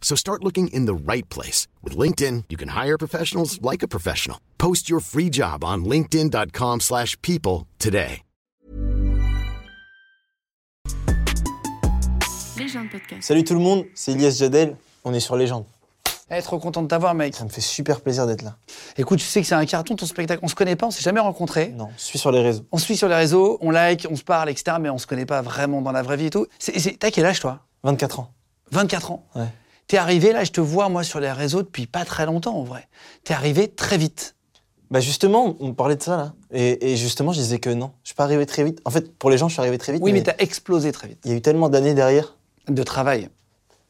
So 0.00 0.16
start 0.16 0.42
looking 0.42 0.68
in 0.68 0.86
the 0.86 0.94
right 0.94 1.28
place. 1.28 1.66
With 1.84 1.96
LinkedIn, 1.96 2.44
you 2.48 2.56
can 2.56 2.70
hire 2.70 2.96
professionals 2.96 3.60
like 3.60 3.82
a 3.82 3.88
professional. 3.88 4.38
Post 4.56 4.88
your 4.88 5.00
free 5.00 5.28
job 5.30 5.62
on 5.64 5.84
linkedin.com/people 5.84 6.80
slash 6.80 7.16
people 7.20 7.66
today. 7.78 8.22
Légende 12.58 12.90
podcast. 12.90 13.22
Salut 13.22 13.44
tout 13.44 13.54
le 13.54 13.60
monde, 13.60 13.84
c'est 13.94 14.12
Elias 14.12 14.36
Jadel, 14.38 14.76
on 15.04 15.14
est 15.14 15.20
sur 15.20 15.36
Légende. 15.36 15.64
Eh, 16.30 16.42
trop 16.42 16.58
content 16.58 16.82
de 16.82 16.88
t'avoir, 16.88 17.14
mec. 17.14 17.34
Ça 17.34 17.44
me 17.44 17.48
fait 17.48 17.60
super 17.62 18.00
plaisir 18.02 18.26
d'être 18.26 18.42
là. 18.42 18.56
Écoute, 18.98 19.18
tu 19.20 19.24
sais 19.24 19.40
que 19.40 19.46
c'est 19.46 19.54
un 19.54 19.64
carton 19.64 19.96
ton 19.96 20.04
spectacle. 20.04 20.40
On 20.42 20.48
se 20.48 20.54
connaît 20.54 20.76
pas, 20.76 20.86
on 20.86 20.90
s'est 20.90 21.02
jamais 21.02 21.20
rencontrés. 21.20 21.68
Non, 21.68 21.88
je 21.96 22.02
suis 22.02 22.18
sur 22.18 22.30
les 22.32 22.42
réseaux. 22.42 22.64
On 22.70 22.76
se 22.78 22.84
suit 22.84 22.96
sur 22.98 23.08
les 23.08 23.14
réseaux, 23.14 23.56
on 23.62 23.70
like, 23.70 24.06
on 24.10 24.16
se 24.16 24.24
parle, 24.24 24.50
etc. 24.50 24.76
Mais 24.80 24.90
on 24.90 24.98
se 24.98 25.06
connaît 25.06 25.24
pas 25.24 25.40
vraiment 25.40 25.80
dans 25.80 25.92
la 25.92 26.02
vraie 26.02 26.16
vie 26.18 26.26
et 26.26 26.30
tout. 26.30 26.46
C'est- 26.58 26.78
c'est- 26.78 26.98
T'as 26.98 27.10
quel 27.10 27.24
âge, 27.24 27.40
toi? 27.40 27.60
24 27.84 28.20
ans. 28.20 28.30
24 28.72 29.10
ans. 29.12 29.24
Ouais. 29.36 29.46
T'es 29.88 29.96
arrivé, 29.96 30.32
là, 30.32 30.44
je 30.44 30.52
te 30.52 30.60
vois, 30.60 30.88
moi, 30.88 31.02
sur 31.02 31.18
les 31.18 31.32
réseaux 31.32 31.62
depuis 31.62 31.86
pas 31.86 32.04
très 32.04 32.26
longtemps, 32.26 32.56
en 32.56 32.62
vrai. 32.62 32.86
T'es 33.24 33.34
arrivé 33.34 33.68
très 33.68 33.96
vite. 33.98 34.36
Bah 34.90 35.00
justement, 35.00 35.54
on 35.60 35.74
parlait 35.74 35.96
de 35.96 36.02
ça 36.02 36.16
là. 36.16 36.32
Et, 36.50 36.92
et 36.92 36.96
justement, 36.96 37.32
je 37.32 37.40
disais 37.40 37.58
que 37.58 37.68
non, 37.68 37.90
je 38.04 38.08
suis 38.08 38.14
pas 38.14 38.24
arrivé 38.24 38.46
très 38.46 38.64
vite. 38.64 38.80
En 38.86 38.90
fait, 38.90 39.12
pour 39.18 39.28
les 39.28 39.36
gens, 39.36 39.48
je 39.48 39.52
suis 39.54 39.60
arrivé 39.60 39.76
très 39.76 39.92
vite. 39.92 40.00
Oui, 40.02 40.12
mais 40.12 40.22
t'as 40.22 40.34
explosé 40.38 40.92
très 40.92 41.08
vite. 41.08 41.18
il 41.24 41.30
y 41.30 41.34
a 41.34 41.36
eu 41.36 41.42
tellement 41.42 41.68
d'années 41.68 41.92
derrière 41.92 42.36
De 42.68 42.82
travail. 42.82 43.28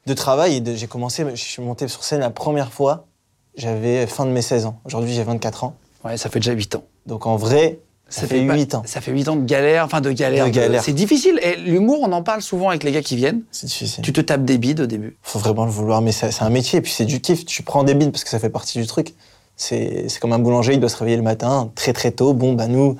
de 0.07 0.13
travail. 0.13 0.55
et 0.55 0.61
de- 0.61 0.75
J'ai 0.75 0.87
commencé, 0.87 1.23
je 1.29 1.35
suis 1.41 1.61
monté 1.61 1.87
sur 1.87 2.03
scène 2.03 2.19
la 2.19 2.29
première 2.31 2.73
fois, 2.73 3.07
j'avais 3.55 4.07
fin 4.07 4.25
de 4.25 4.31
mes 4.31 4.41
16 4.41 4.65
ans. 4.65 4.81
Aujourd'hui, 4.85 5.13
j'ai 5.13 5.23
24 5.23 5.63
ans. 5.63 5.75
Ouais, 6.03 6.17
ça 6.17 6.29
fait 6.29 6.39
déjà 6.39 6.51
8 6.51 6.75
ans. 6.75 6.83
Donc 7.05 7.25
en 7.27 7.37
vrai, 7.37 7.79
ça, 8.09 8.27
fait, 8.27 8.45
pas- 8.45 8.55
8 8.55 8.75
ans. 8.75 8.83
Ça 8.85 9.01
fait 9.01 9.11
8 9.11 9.27
ans 9.27 9.35
de 9.35 9.45
galère, 9.45 9.85
enfin 9.85 10.01
de 10.01 10.11
galère. 10.11 10.45
De 10.45 10.49
galère. 10.51 10.83
C'est 10.83 10.93
difficile. 10.93 11.39
Et 11.43 11.55
l'humour, 11.55 11.99
on 12.01 12.11
en 12.11 12.23
parle 12.23 12.41
souvent 12.41 12.69
avec 12.69 12.83
les 12.83 12.91
gars 12.91 13.01
qui 13.01 13.15
viennent. 13.15 13.41
C'est 13.51 13.67
difficile. 13.67 14.03
Tu 14.03 14.13
te 14.13 14.21
tapes 14.21 14.43
des 14.45 14.57
bides 14.57 14.81
au 14.81 14.85
début. 14.85 15.17
Faut 15.21 15.39
vraiment 15.39 15.65
le 15.65 15.71
vouloir, 15.71 16.01
mais 16.01 16.11
c'est 16.11 16.41
un 16.41 16.49
métier, 16.49 16.79
et 16.79 16.81
puis 16.81 16.91
c'est 16.91 17.05
du 17.05 17.21
kiff. 17.21 17.45
Tu 17.45 17.63
prends 17.63 17.83
des 17.83 17.93
bides 17.93 18.11
parce 18.11 18.23
que 18.23 18.29
ça 18.29 18.39
fait 18.39 18.49
partie 18.49 18.79
du 18.79 18.87
truc. 18.87 19.13
C'est 19.55 20.05
c'est 20.07 20.19
comme 20.19 20.33
un 20.33 20.39
boulanger, 20.39 20.73
il 20.73 20.79
doit 20.79 20.89
se 20.89 20.97
réveiller 20.97 21.17
le 21.17 21.23
matin, 21.23 21.69
très 21.75 21.91
très 21.93 22.11
tôt. 22.11 22.33
Bon, 22.33 22.53
bah 22.53 22.67
nous, 22.67 22.95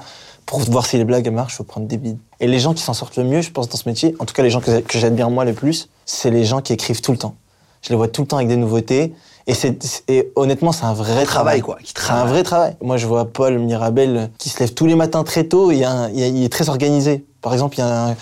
pour 0.46 0.60
voir 0.62 0.86
si 0.86 0.98
les 0.98 1.06
blagues 1.06 1.30
marchent, 1.32 1.56
faut 1.56 1.64
prendre 1.64 1.88
des 1.88 1.98
bides. 1.98 2.18
Et 2.42 2.48
les 2.48 2.60
gens 2.60 2.74
qui 2.74 2.84
s'en 2.84 2.94
sortent 2.94 3.16
le 3.18 3.24
mieux, 3.24 3.42
je 3.42 3.52
pense, 3.52 3.70
dans 3.70 3.78
ce 3.78 3.88
métier, 3.88 4.16
en 4.20 4.26
tout 4.26 4.34
cas 4.34 4.44
les 4.44 4.50
gens 4.50 4.60
que, 4.62 4.80
que 4.82 5.00
j'admire 5.00 5.30
moi 5.30 5.46
le 5.46 5.54
plus, 5.54 5.90
c'est 6.06 6.32
les 6.32 6.44
gens 6.46 6.62
qui 6.62 6.74
écrivent 6.74 7.02
tout 7.02 7.12
le 7.12 7.18
temps. 7.18 7.36
Je 7.82 7.90
les 7.90 7.96
vois 7.96 8.10
tout 8.10 8.22
le 8.22 8.28
temps 8.28 8.36
avec 8.38 8.50
des 8.50 8.58
nouveautés. 8.58 9.14
Et, 9.50 10.14
et 10.14 10.32
honnêtement, 10.36 10.72
c'est 10.72 10.86
un 10.86 10.94
vrai 10.94 11.26
travail, 11.26 11.62
quoi, 11.62 11.78
qui 11.84 11.94
C'est 11.98 12.12
un 12.12 12.26
vrai 12.26 12.44
travail. 12.44 12.76
Moi, 12.82 12.98
je 12.98 13.08
vois 13.08 13.26
Paul 13.26 13.58
Mirabel 13.60 14.30
qui 14.38 14.50
se 14.50 14.60
lève 14.60 14.74
tous 14.74 14.86
les 14.86 14.96
matins 14.96 15.24
très 15.24 15.44
tôt 15.44 15.72
et 15.72 15.78
il, 15.78 15.84
un- 15.84 16.10
est 16.14 16.52
très 16.52 16.70
organisé. 16.70 17.26
Par 17.42 17.54
exemple, 17.54 17.76
il 17.78 17.80
y 17.80 17.84
a 17.84 18.10
un, 18.10 18.16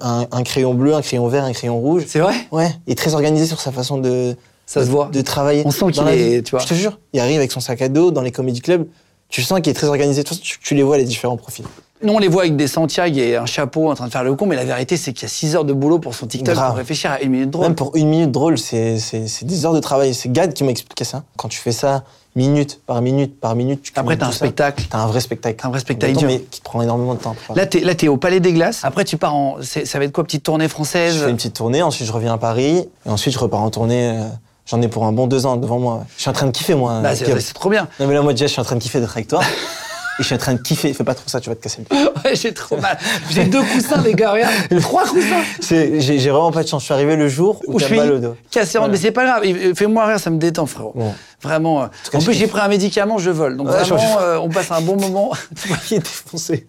un- 0.00 0.26
un 0.30 0.42
crayon 0.42 0.72
bleu, 0.74 0.94
un 0.94 1.02
crayon 1.02 1.26
vert, 1.28 1.44
un 1.44 1.52
crayon 1.52 1.78
rouge. 1.78 2.04
C'est 2.08 2.20
vrai? 2.20 2.34
Ouais, 2.50 2.70
il 2.86 2.92
est 2.92 2.96
très 2.96 3.14
organisé 3.14 3.46
sur 3.46 3.60
sa 3.60 3.72
façon 3.72 3.98
de, 3.98 4.36
Ça 4.66 4.84
se 4.84 4.90
voit. 4.90 5.10
de 5.12 5.20
travailler. 5.20 5.62
On 5.66 5.70
sent 5.70 5.90
qu'il 5.92 6.06
est- 6.08 6.42
tu 6.42 6.52
vois. 6.52 6.60
Je 6.60 6.66
te 6.68 6.74
jure, 6.74 6.98
il 7.12 7.20
arrive 7.20 7.38
avec 7.38 7.52
son 7.52 7.60
sac 7.60 7.82
à 7.82 7.88
dos 7.88 8.10
dans 8.10 8.22
les 8.22 8.32
comédie 8.32 8.60
clubs. 8.62 8.86
Tu 9.28 9.42
sens 9.42 9.60
qu'il 9.60 9.70
est 9.70 9.74
très 9.74 9.86
organisé. 9.88 10.22
De 10.22 10.28
toute 10.28 10.38
façon, 10.38 10.48
Tu, 10.48 10.58
tu 10.60 10.74
les 10.74 10.82
vois 10.82 10.96
les 10.98 11.04
différents 11.04 11.36
profils. 11.36 11.64
Nous, 12.02 12.12
on 12.14 12.18
les 12.18 12.28
voit 12.28 12.42
avec 12.42 12.56
des 12.56 12.66
Santiago 12.66 13.18
et 13.18 13.36
un 13.36 13.44
chapeau 13.46 13.90
en 13.90 13.94
train 13.94 14.06
de 14.06 14.10
faire 14.12 14.24
le 14.24 14.34
con, 14.34 14.46
mais 14.46 14.56
la 14.56 14.64
vérité, 14.64 14.96
c'est 14.96 15.12
qu'il 15.12 15.22
y 15.24 15.26
a 15.26 15.28
6 15.28 15.54
heures 15.56 15.64
de 15.66 15.72
boulot 15.74 15.98
pour 15.98 16.14
son 16.14 16.26
TikTok 16.26 16.54
Grave. 16.54 16.68
pour 16.68 16.76
réfléchir 16.78 17.10
à 17.10 17.20
une 17.20 17.30
minute 17.30 17.50
drôle. 17.50 17.66
Même 17.66 17.74
pour 17.74 17.94
une 17.96 18.08
minute 18.08 18.30
drôle, 18.32 18.56
c'est 18.58 18.98
c'est- 18.98 19.26
c'est 19.28 19.44
des 19.44 19.66
heures 19.66 19.74
de 19.74 19.80
travail. 19.80 20.14
C'est 20.14 20.30
Gad 20.32 20.54
qui 20.54 20.64
m'a 20.64 20.70
expliqué 20.70 21.04
ça. 21.04 21.24
Quand 21.36 21.48
tu 21.48 21.58
fais 21.58 21.72
ça 21.72 22.02
minute 22.36 22.80
par 22.86 23.02
minute 23.02 23.38
par 23.40 23.54
minute, 23.54 23.82
tu 23.82 23.92
Après, 23.96 24.16
t'as 24.16 24.26
un 24.26 24.30
ça. 24.30 24.36
spectacle. 24.38 24.84
T'as 24.88 24.98
un 24.98 25.06
vrai 25.08 25.20
spectacle. 25.20 25.56
T'as 25.60 25.68
un 25.68 25.70
vrai 25.70 25.80
spectacle 25.80 26.16
dur. 26.16 26.26
mais 26.28 26.40
qui 26.40 26.60
te 26.60 26.64
prend 26.64 26.80
énormément 26.80 27.14
de 27.14 27.18
temps. 27.18 27.34
Là, 27.54 27.66
t'es, 27.66 27.80
là, 27.80 27.92
au 28.10 28.16
Palais 28.16 28.40
des 28.40 28.52
Glaces. 28.54 28.80
Après, 28.84 29.04
tu 29.04 29.16
pars 29.18 29.34
en. 29.34 29.56
Ça 29.60 29.98
va 29.98 30.04
être 30.04 30.12
quoi, 30.12 30.24
petite 30.24 30.42
tournée 30.44 30.68
française? 30.68 31.14
Je 31.16 31.24
fais 31.24 31.30
une 31.30 31.36
petite 31.36 31.54
tournée, 31.56 31.82
ensuite 31.82 32.06
je 32.06 32.12
reviens 32.12 32.32
à 32.34 32.38
Paris, 32.38 32.88
et 33.04 33.10
ensuite 33.10 33.34
je 33.34 33.38
repars 33.38 33.60
en 33.60 33.70
tournée. 33.70 34.10
euh, 34.14 34.24
J'en 34.66 34.80
ai 34.82 34.86
pour 34.88 35.04
un 35.04 35.10
bon 35.10 35.26
deux 35.26 35.46
ans 35.46 35.56
devant 35.56 35.80
moi. 35.80 36.04
Je 36.16 36.20
suis 36.22 36.30
en 36.30 36.32
train 36.32 36.46
de 36.46 36.52
kiffer, 36.52 36.76
moi. 36.76 37.00
Bah, 37.02 37.16
c'est, 37.16 37.24
Kev. 37.24 37.40
c'est 37.40 37.54
trop 37.54 37.70
bien. 37.70 37.88
Non, 37.98 38.06
mais 38.06 38.14
là, 38.14 38.22
moi, 38.22 38.32
déjà, 38.32 38.46
je 38.46 38.52
suis 38.52 38.60
en 38.60 38.64
train 38.64 38.76
de 38.76 38.80
kiffer 38.80 39.00
d'être 39.00 39.10
avec 39.10 39.26
toi. 39.26 39.40
et 40.20 40.22
je 40.22 40.26
suis 40.26 40.34
en 40.34 40.38
train 40.38 40.54
de 40.54 40.60
kiffer. 40.60 40.92
Fais 40.92 41.04
pas 41.04 41.14
trop 41.14 41.24
ça, 41.28 41.40
tu 41.40 41.48
vas 41.48 41.56
te 41.56 41.62
casser 41.62 41.78
le 41.80 41.84
pied. 41.84 42.06
Ouais, 42.24 42.34
j'ai 42.36 42.52
trop 42.52 42.76
mal. 42.76 42.98
J'ai 43.30 43.44
deux 43.44 43.62
coussins, 43.62 44.02
les 44.02 44.12
gars, 44.14 44.32
regarde. 44.32 44.52
Trois 44.80 45.04
coussins. 45.06 45.42
J'ai 45.60 46.00
j'ai 46.00 46.30
vraiment 46.30 46.52
pas 46.52 46.62
de 46.62 46.68
chance. 46.68 46.82
Je 46.82 46.84
suis 46.86 46.94
arrivé 46.94 47.16
le 47.16 47.28
jour 47.28 47.60
où 47.66 47.74
Où 47.76 47.80
suis 47.80 47.96
mal 47.96 48.12
au 48.12 48.18
dos. 48.18 48.36
cassé 48.50 48.78
Voilà. 48.78 48.92
Mais 48.92 48.98
c'est 48.98 49.10
pas 49.10 49.24
grave. 49.24 49.74
Fais-moi 49.74 50.06
rire, 50.06 50.20
ça 50.20 50.28
me 50.30 50.38
détend, 50.38 50.66
frérot. 50.66 50.92
Bon. 50.94 51.14
Vraiment. 51.42 51.82
euh, 51.82 51.86
en 52.12 52.20
plus, 52.20 52.34
j'ai 52.34 52.46
pris 52.46 52.60
un 52.60 52.68
médicament, 52.68 53.16
je 53.18 53.30
vole. 53.30 53.56
Donc, 53.56 53.68
Ouais, 53.68 53.84
je- 53.84 53.94
vraiment, 53.94 54.18
euh, 54.20 54.36
on 54.38 54.48
passe 54.50 54.70
un 54.70 54.82
bon 54.82 54.96
moment. 55.00 55.32
Est 55.90 55.98
défoncé. 55.98 56.66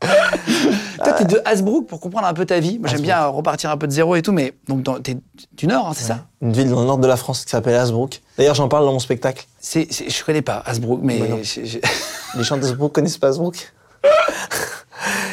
Toi, 0.00 1.12
t'es 1.12 1.24
de 1.24 1.40
Hasbrook 1.44 1.86
pour 1.86 2.00
comprendre 2.00 2.26
un 2.26 2.34
peu 2.34 2.44
ta 2.44 2.60
vie. 2.60 2.78
Moi, 2.78 2.88
j'aime 2.88 3.00
bien 3.02 3.26
repartir 3.26 3.70
un 3.70 3.76
peu 3.76 3.86
de 3.86 3.92
zéro 3.92 4.16
et 4.16 4.22
tout, 4.22 4.32
mais 4.32 4.54
donc 4.68 5.02
t'es 5.02 5.16
du 5.52 5.66
Nord, 5.66 5.88
hein, 5.88 5.92
c'est 5.94 6.04
ça 6.04 6.26
Une 6.42 6.52
ville 6.52 6.68
dans 6.70 6.80
le 6.80 6.86
nord 6.86 6.98
de 6.98 7.06
la 7.06 7.16
France 7.16 7.44
qui 7.44 7.50
s'appelle 7.50 7.74
Hasbrook. 7.76 8.20
D'ailleurs, 8.36 8.54
j'en 8.54 8.68
parle 8.68 8.84
dans 8.84 8.92
mon 8.92 8.98
spectacle. 8.98 9.44
c'est, 9.60 9.86
c'est- 9.90 10.08
Je 10.10 10.24
connais 10.24 10.42
pas 10.42 10.62
Hasbrook, 10.66 11.00
mais 11.02 11.18
Bah 11.18 11.36
j'ai- 11.42 11.66
j'ai- 11.66 11.80
Les 12.36 12.44
gens 12.44 12.56
d'Hasbrook 12.56 12.92
connaissent 12.92 13.18
pas 13.18 13.28
Hasbrook. 13.28 13.72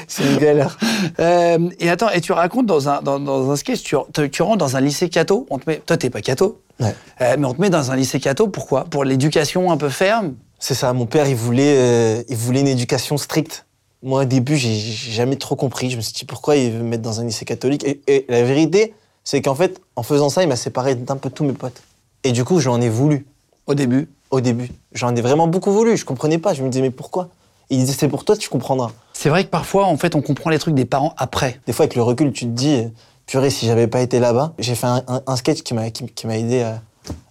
C'est 0.08 0.24
une 0.24 0.38
galère. 0.38 0.78
Euh, 1.20 1.70
et 1.80 1.90
attends, 1.90 2.10
et 2.12 2.22
tu 2.22 2.32
racontes 2.32 2.68
dans 2.68 2.88
un, 2.88 3.02
dans, 3.02 3.20
dans 3.20 3.50
un 3.52 3.56
sketch, 3.56 3.82
tu, 3.84 3.96
tu, 4.14 4.30
tu 4.30 4.42
rentres 4.44 4.60
dans 4.60 4.76
un 4.78 4.82
lycée 4.82 5.10
catho. 5.10 5.48
On 5.50 5.58
te 5.58 5.68
met, 5.70 5.78
toi, 5.86 5.98
t'es 5.98 6.10
pas 6.12 6.22
catho, 6.22 6.62
Ouais. 6.80 6.96
euh, 7.22 7.36
mais 7.40 7.46
on 7.46 7.54
te 7.54 7.60
met 7.62 7.70
dans 7.72 7.92
un 7.92 7.96
lycée 7.96 8.20
catho. 8.20 8.48
Pourquoi? 8.48 8.86
Pour 8.86 9.04
l'éducation 9.04 9.72
un 9.72 9.78
peu 9.78 9.90
ferme? 9.90 10.36
C'est 10.60 10.76
ça. 10.76 10.94
Mon 10.94 11.08
père, 11.08 11.28
il 11.28 11.36
voulait, 11.36 11.76
euh, 11.78 12.24
il 12.30 12.38
voulait 12.38 12.62
une 12.62 12.68
éducation 12.68 13.18
stricte. 13.18 13.66
Moi, 14.06 14.22
au 14.22 14.26
début, 14.26 14.56
j'ai 14.56 14.72
jamais 14.76 15.36
trop 15.36 15.56
compris. 15.56 15.90
Je 15.90 15.98
me 15.98 16.02
suis 16.02 16.14
dit 16.14 16.26
pourquoi 16.26 16.56
il 16.56 16.72
veut 16.72 16.78
me 16.84 16.90
mettre 16.90 17.02
dans 17.02 17.20
un 17.20 17.26
lycée 17.26 17.44
catholique? 17.44 17.84
Et, 17.84 18.02
et 18.08 18.26
la 18.30 18.44
vérité, 18.44 18.94
c'est 19.24 19.42
qu'en 19.42 19.56
fait, 19.56 19.82
en 19.96 20.04
faisant 20.04 20.30
ça, 20.30 20.44
il 20.44 20.48
m'a 20.48 20.56
séparé 20.56 20.94
d'un 20.94 21.18
peu 21.18 21.32
tous 21.32 21.44
mes 21.44 21.54
potes. 21.54 21.82
Et 22.24 22.32
du 22.32 22.46
coup, 22.46 22.60
je 22.60 22.70
lui 22.70 22.76
en 22.76 22.82
ai 22.82 22.88
voulu. 22.88 23.26
Au 23.66 23.74
début? 23.74 24.08
Au 24.30 24.42
début, 24.42 24.70
j'en 24.94 25.16
ai 25.16 25.22
vraiment 25.22 25.48
beaucoup 25.48 25.72
voulu. 25.72 25.98
Je 25.98 26.06
comprenais 26.06 26.38
pas. 26.38 26.54
Je 26.54 26.62
me 26.62 26.70
disais 26.70 26.84
mais 26.84 26.92
pourquoi? 26.92 27.30
Et 27.72 27.76
il 27.76 27.80
disait 27.80 27.94
c'est 27.94 28.08
pour 28.08 28.26
toi, 28.26 28.38
tu 28.38 28.48
comprendras. 28.48 28.92
C'est 29.14 29.30
vrai 29.30 29.44
que 29.44 29.50
parfois, 29.50 29.86
en 29.86 29.98
fait, 29.98 30.14
on 30.14 30.22
comprend 30.22 30.52
les 30.52 30.60
trucs 30.60 30.76
des 30.76 30.86
parents 30.86 31.16
après. 31.18 31.60
Des 31.66 31.74
fois, 31.74 31.86
avec 31.86 31.96
le 31.96 32.04
recul, 32.04 32.32
tu 32.32 32.46
te 32.46 32.52
dis, 32.52 32.84
purée, 33.26 33.50
si 33.50 33.66
j'avais 33.66 33.88
pas 33.88 34.02
été 34.02 34.20
là-bas, 34.20 34.54
j'ai 34.60 34.76
fait 34.76 34.86
un, 34.86 35.04
un- 35.08 35.24
un 35.26 35.36
sketch 35.36 35.64
qui 35.64 35.74
m'a 35.74 35.90
qui, 35.90 36.06
qui 36.06 36.28
m'a 36.28 36.38
aidé 36.38 36.62
à, 36.62 36.80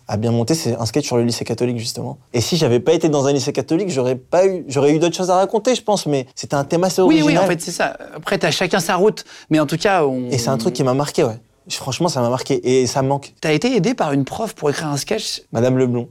à 0.08 0.16
bien 0.16 0.30
monter. 0.30 0.54
C'est 0.54 0.76
un 0.76 0.86
sketch 0.86 1.06
sur 1.06 1.16
le 1.16 1.22
lycée 1.24 1.44
catholique 1.44 1.78
justement. 1.78 2.18
Et 2.32 2.40
si 2.40 2.56
j'avais 2.56 2.80
pas 2.80 2.92
été 2.92 3.08
dans 3.08 3.26
un 3.26 3.32
lycée 3.32 3.52
catholique, 3.52 3.90
j'aurais 3.90 4.16
pas 4.16 4.46
eu, 4.46 4.64
j'aurais 4.68 4.92
eu 4.94 4.98
d'autres 4.98 5.16
choses 5.16 5.30
à 5.30 5.36
raconter, 5.36 5.74
je 5.74 5.82
pense. 5.82 6.06
Mais 6.06 6.26
c'était 6.34 6.54
un 6.56 6.64
thème 6.64 6.84
assez 6.84 7.00
Oui, 7.02 7.22
original. 7.22 7.34
oui, 7.36 7.44
en 7.44 7.46
fait, 7.48 7.60
c'est 7.60 7.70
ça. 7.72 7.96
Après, 8.16 8.38
t'as 8.38 8.50
chacun 8.50 8.80
sa 8.80 8.96
route, 8.96 9.24
mais 9.50 9.60
en 9.60 9.66
tout 9.66 9.78
cas, 9.78 10.04
on... 10.04 10.28
Et 10.30 10.38
c'est 10.38 10.50
un 10.50 10.58
truc 10.58 10.74
qui 10.74 10.82
m'a 10.82 10.94
marqué, 10.94 11.24
ouais. 11.24 11.38
Franchement, 11.70 12.08
ça 12.08 12.20
m'a 12.20 12.28
marqué 12.28 12.82
et 12.82 12.86
ça 12.86 13.00
me 13.02 13.08
manque. 13.08 13.32
T'as 13.40 13.52
été 13.52 13.74
aidé 13.74 13.94
par 13.94 14.12
une 14.12 14.24
prof 14.24 14.54
pour 14.54 14.68
écrire 14.68 14.88
un 14.88 14.98
sketch? 14.98 15.42
Madame 15.52 15.78
Leblon. 15.78 16.08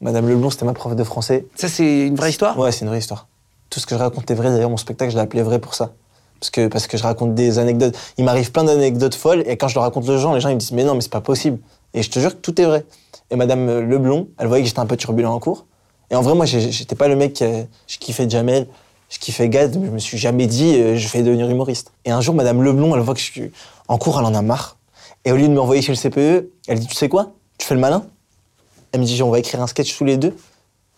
Madame 0.00 0.28
Leblon, 0.28 0.48
c'était 0.48 0.64
ma 0.64 0.72
prof 0.72 0.94
de 0.96 1.04
français. 1.04 1.44
Ça, 1.56 1.68
c'est 1.68 2.06
une 2.06 2.14
vraie 2.14 2.30
histoire? 2.30 2.58
Ouais, 2.58 2.72
c'est 2.72 2.82
une 2.82 2.88
vraie 2.88 2.98
histoire. 2.98 3.26
Tout 3.68 3.80
ce 3.80 3.86
que 3.86 3.94
je 3.94 4.00
raconte 4.00 4.30
est 4.30 4.34
vrai. 4.34 4.48
D'ailleurs, 4.48 4.70
mon 4.70 4.78
spectacle, 4.78 5.10
je 5.10 5.16
l'ai 5.16 5.22
appelé 5.22 5.42
vrai 5.42 5.58
pour 5.58 5.74
ça. 5.74 5.92
Parce 6.40 6.50
que, 6.50 6.68
parce 6.68 6.86
que 6.86 6.96
je 6.96 7.02
raconte 7.02 7.34
des 7.34 7.58
anecdotes. 7.58 7.94
Il 8.16 8.24
m'arrive 8.24 8.50
plein 8.52 8.64
d'anecdotes 8.64 9.14
folles. 9.14 9.42
Et 9.46 9.56
quand 9.58 9.68
je 9.68 9.74
le 9.74 9.80
raconte 9.80 10.08
aux 10.08 10.16
gens, 10.18 10.32
les 10.32 10.40
gens 10.40 10.48
ils 10.48 10.54
me 10.54 10.60
disent 10.60 10.72
Mais 10.72 10.84
non, 10.84 10.94
mais 10.94 11.00
c'est 11.02 11.10
pas 11.12 11.20
possible. 11.20 11.58
Et 11.92 12.02
je 12.02 12.10
te 12.10 12.18
jure 12.20 12.30
que 12.30 12.40
tout 12.40 12.58
est 12.60 12.64
vrai. 12.64 12.86
Et 13.30 13.36
Madame 13.36 13.80
Leblon, 13.80 14.28
elle 14.38 14.46
voyait 14.46 14.62
que 14.62 14.68
j'étais 14.68 14.80
un 14.80 14.86
peu 14.86 14.96
turbulent 14.96 15.32
en 15.32 15.38
cours. 15.38 15.66
Et 16.10 16.14
en 16.14 16.22
vrai, 16.22 16.34
moi, 16.34 16.46
j'étais 16.46 16.94
pas 16.96 17.08
le 17.08 17.16
mec. 17.16 17.34
qui, 17.34 17.44
euh, 17.44 17.62
Je 17.86 17.98
kiffais 17.98 18.28
Jamel, 18.28 18.66
je 19.10 19.18
kiffais 19.18 19.48
Gad, 19.48 19.76
mais 19.78 19.86
je 19.86 19.92
me 19.92 19.98
suis 19.98 20.16
jamais 20.18 20.46
dit 20.46 20.74
euh, 20.76 20.96
Je 20.96 21.08
vais 21.08 21.22
devenir 21.22 21.48
humoriste. 21.50 21.92
Et 22.04 22.10
un 22.10 22.20
jour, 22.20 22.34
Madame 22.34 22.62
Leblon, 22.62 22.94
elle 22.94 23.02
voit 23.02 23.14
que 23.14 23.20
je 23.20 23.24
suis. 23.30 23.52
En 23.88 23.98
cours, 23.98 24.18
elle 24.18 24.24
en 24.24 24.34
a 24.34 24.42
marre. 24.42 24.76
Et 25.24 25.32
au 25.32 25.36
lieu 25.36 25.46
de 25.48 25.52
m'envoyer 25.52 25.82
chez 25.82 25.92
le 25.92 25.98
CPE, 25.98 26.48
elle 26.68 26.78
dit 26.78 26.86
Tu 26.86 26.94
sais 26.94 27.08
quoi? 27.08 27.32
Tu 27.58 27.66
fais 27.66 27.74
le 27.74 27.80
malin? 27.80 28.06
Elle 28.92 29.00
me 29.00 29.04
dit 29.04 29.22
On 29.22 29.30
va 29.30 29.38
écrire 29.38 29.60
un 29.60 29.66
sketch 29.66 29.96
tous 29.96 30.04
les 30.04 30.16
deux. 30.16 30.34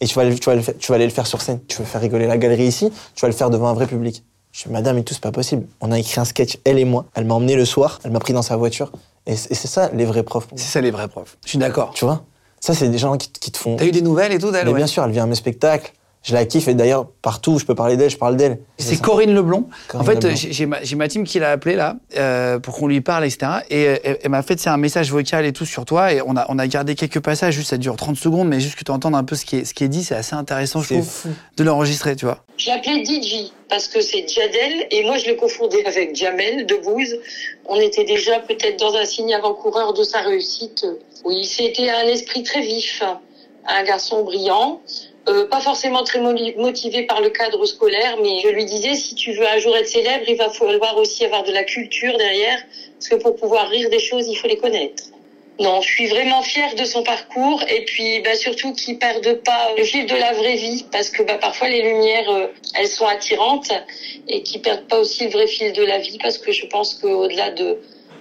Et 0.01 0.07
tu 0.07 0.15
vas, 0.15 0.23
aller- 0.23 0.39
tu, 0.39 0.49
vas 0.49 0.55
le 0.55 0.63
faire- 0.63 0.77
tu 0.79 0.93
vas 0.93 0.95
aller 0.97 1.05
le 1.07 1.11
faire 1.13 1.27
sur 1.27 1.43
scène. 1.43 1.61
Tu 1.69 1.77
veux 1.79 1.85
faire 1.85 2.01
rigoler 2.01 2.27
la 2.27 2.39
galerie 2.39 2.65
ici, 2.65 2.91
tu 3.15 3.21
vas 3.21 3.29
le 3.29 3.35
faire 3.35 3.51
devant 3.51 3.69
un 3.69 3.75
vrai 3.75 3.87
public. 3.87 4.23
Je 4.53 4.65
dis, 4.65 4.71
madame 4.71 4.97
et 4.99 5.05
tout, 5.05 5.13
c'est 5.15 5.23
pas 5.23 5.31
possible. 5.33 5.67
On 5.81 5.93
a 5.93 5.99
écrit 5.99 6.19
un 6.21 6.25
sketch, 6.25 6.57
elle 6.65 6.79
et 6.79 6.85
moi. 6.87 7.05
Elle 7.15 7.25
m'a 7.27 7.35
emmené 7.35 7.55
le 7.55 7.65
soir, 7.67 8.01
elle 8.05 8.11
m'a 8.11 8.19
pris 8.19 8.33
dans 8.33 8.43
sa 8.43 8.57
voiture. 8.57 8.93
Et 9.27 9.37
c'est 9.37 9.55
ça, 9.67 9.91
les 9.93 10.05
vrais 10.05 10.23
profs. 10.23 10.49
C'est 10.57 10.71
ça 10.73 10.81
les 10.81 10.91
vrais 10.91 11.09
profs. 11.09 11.37
Je 11.45 11.51
suis 11.51 11.59
d'accord. 11.59 11.91
Tu 11.95 12.05
vois? 12.05 12.25
Ça, 12.59 12.75
c'est 12.75 12.89
des 12.89 12.99
gens 12.99 13.17
qui, 13.17 13.31
qui 13.31 13.51
te 13.53 13.59
font. 13.59 13.77
T'as 13.77 13.87
eu 13.87 13.91
des 13.93 14.03
nouvelles 14.03 14.33
et 14.33 14.39
tout 14.39 14.51
d'elle 14.51 14.65
Mais 14.67 14.73
ouais? 14.73 14.77
bien 14.79 14.87
sûr, 14.87 15.05
elle 15.05 15.13
vient 15.13 15.25
à 15.25 15.27
mes 15.27 15.35
spectacles. 15.35 15.93
Je 16.23 16.35
la 16.35 16.45
kiffe 16.45 16.69
et 16.69 16.75
d'ailleurs, 16.75 17.07
partout 17.23 17.53
où 17.53 17.59
je 17.59 17.65
peux 17.65 17.75
parler 17.75 17.97
d'elle, 17.97 18.11
je 18.11 18.19
parle 18.19 18.37
d'elle. 18.37 18.59
C'est 18.77 19.01
Corinne 19.01 19.35
Leblond. 19.35 19.67
Corinne 19.89 20.19
en 20.19 20.21
fait, 20.21 20.37
j'ai 20.37 20.67
ma, 20.67 21.09
team 21.09 21.25
qui 21.25 21.39
l'a 21.39 21.51
appelée 21.51 21.77
là 21.77 21.97
euh, 22.19 22.59
pour 22.59 22.77
qu'on 22.77 22.89
lui 22.89 23.01
parle, 23.01 23.25
etc. 23.25 23.53
Et 23.71 23.87
euh, 23.87 23.97
elle, 24.05 24.19
elle 24.23 24.31
m'a 24.31 24.43
fait 24.43 24.61
c'est 24.61 24.69
un 24.69 24.77
message 24.77 25.11
vocal 25.11 25.47
et 25.47 25.55
tout 25.55 25.65
sur 25.65 25.87
toi. 25.87 26.13
Et 26.13 26.21
on 26.21 26.37
a, 26.37 26.45
on 26.51 26.59
a 26.59 26.67
gardé 26.67 26.95
quelques 26.95 27.21
passages, 27.21 27.55
juste 27.55 27.71
ça 27.71 27.79
dure 27.79 27.97
30 27.97 28.17
secondes, 28.17 28.49
mais 28.49 28.61
juste 28.61 28.77
que 28.77 28.85
tu 28.85 28.91
entends 28.91 29.15
un 29.15 29.25
peu 29.25 29.35
ce 29.35 29.47
qui 29.47 29.57
est, 29.57 29.65
ce 29.65 29.73
qui 29.73 29.83
est 29.83 29.89
dit, 29.89 30.05
c'est 30.05 30.15
assez 30.15 30.35
intéressant, 30.35 30.83
je 30.83 30.95
trouve, 30.95 31.09
fou. 31.09 31.31
de 31.57 31.65
l'enregistrer, 31.65 32.17
tu 32.17 32.27
vois. 32.27 32.45
Je 32.59 32.69
l'appelais 32.69 33.03
DJ 33.03 33.51
parce 33.71 33.89
que 33.89 34.03
c'est 34.03 34.29
Jadel 34.29 34.87
et 34.91 35.05
moi 35.05 35.17
je 35.17 35.31
le 35.31 35.37
confondais 35.37 35.87
avec 35.87 36.15
Jamel 36.15 36.67
de 36.67 36.75
Bouze. 36.77 37.17
On 37.67 37.81
était 37.81 38.05
déjà 38.05 38.41
peut-être 38.41 38.79
dans 38.79 38.95
un 38.95 39.07
signe 39.07 39.33
avant-coureur 39.33 39.95
de 39.95 40.03
sa 40.03 40.21
réussite. 40.21 40.85
Oui, 41.25 41.47
c'était 41.47 41.89
un 41.89 42.07
esprit 42.07 42.43
très 42.43 42.61
vif, 42.61 43.03
un 43.67 43.85
garçon 43.85 44.25
brillant, 44.25 44.83
euh, 45.29 45.47
pas 45.49 45.61
forcément 45.61 46.03
très 46.05 46.21
mo- 46.21 46.35
motivé 46.57 47.03
par 47.05 47.21
le 47.21 47.31
cadre 47.31 47.65
scolaire, 47.67 48.17
mais 48.23 48.41
je 48.43 48.49
lui 48.49 48.65
disais 48.65 48.95
si 48.95 49.15
tu 49.15 49.33
veux 49.33 49.47
un 49.47 49.59
jour 49.59 49.77
être 49.77 49.89
célèbre, 49.89 50.25
il 50.29 50.37
va 50.37 50.51
falloir 50.51 50.97
aussi 50.97 51.25
avoir 51.25 51.45
de 51.45 51.53
la 51.53 51.65
culture 51.65 52.17
derrière, 52.17 52.59
parce 52.95 53.09
que 53.09 53.17
pour 53.17 53.37
pouvoir 53.37 53.69
rire 53.69 53.91
des 53.91 53.99
choses, 54.01 54.27
il 54.29 54.37
faut 54.37 54.49
les 54.49 54.57
connaître. 54.59 55.05
Non, 55.59 55.83
je 55.83 55.89
suis 55.89 56.07
vraiment 56.07 56.41
fière 56.41 56.75
de 56.75 56.85
son 56.87 57.03
parcours 57.03 57.63
et 57.69 57.85
puis 57.85 58.21
bah, 58.21 58.35
surtout 58.35 58.73
qu'il 58.73 58.99
perde 58.99 59.35
pas 59.45 59.69
le 59.77 59.85
fil 59.85 60.07
de 60.07 60.15
la 60.17 60.33
vraie 60.33 60.57
vie 60.57 60.87
parce 60.91 61.11
que 61.11 61.23
bah, 61.23 61.37
parfois 61.39 61.69
les 61.69 61.83
lumières 61.83 62.31
euh, 62.31 62.47
elles 62.75 62.87
sont 62.89 63.05
attirantes 63.07 63.71
et 64.27 64.43
qu'il 64.43 64.63
perde 64.63 64.87
pas 64.89 64.99
aussi 64.99 65.25
le 65.25 65.31
vrai 65.33 65.47
fil 65.47 65.75
de 65.75 65.83
la 65.83 65.99
vie 65.99 66.17
parce 66.23 66.39
que 66.39 66.51
je 66.51 66.65
pense 66.65 66.95
qu'au-delà 66.95 67.51
de, 67.51 67.77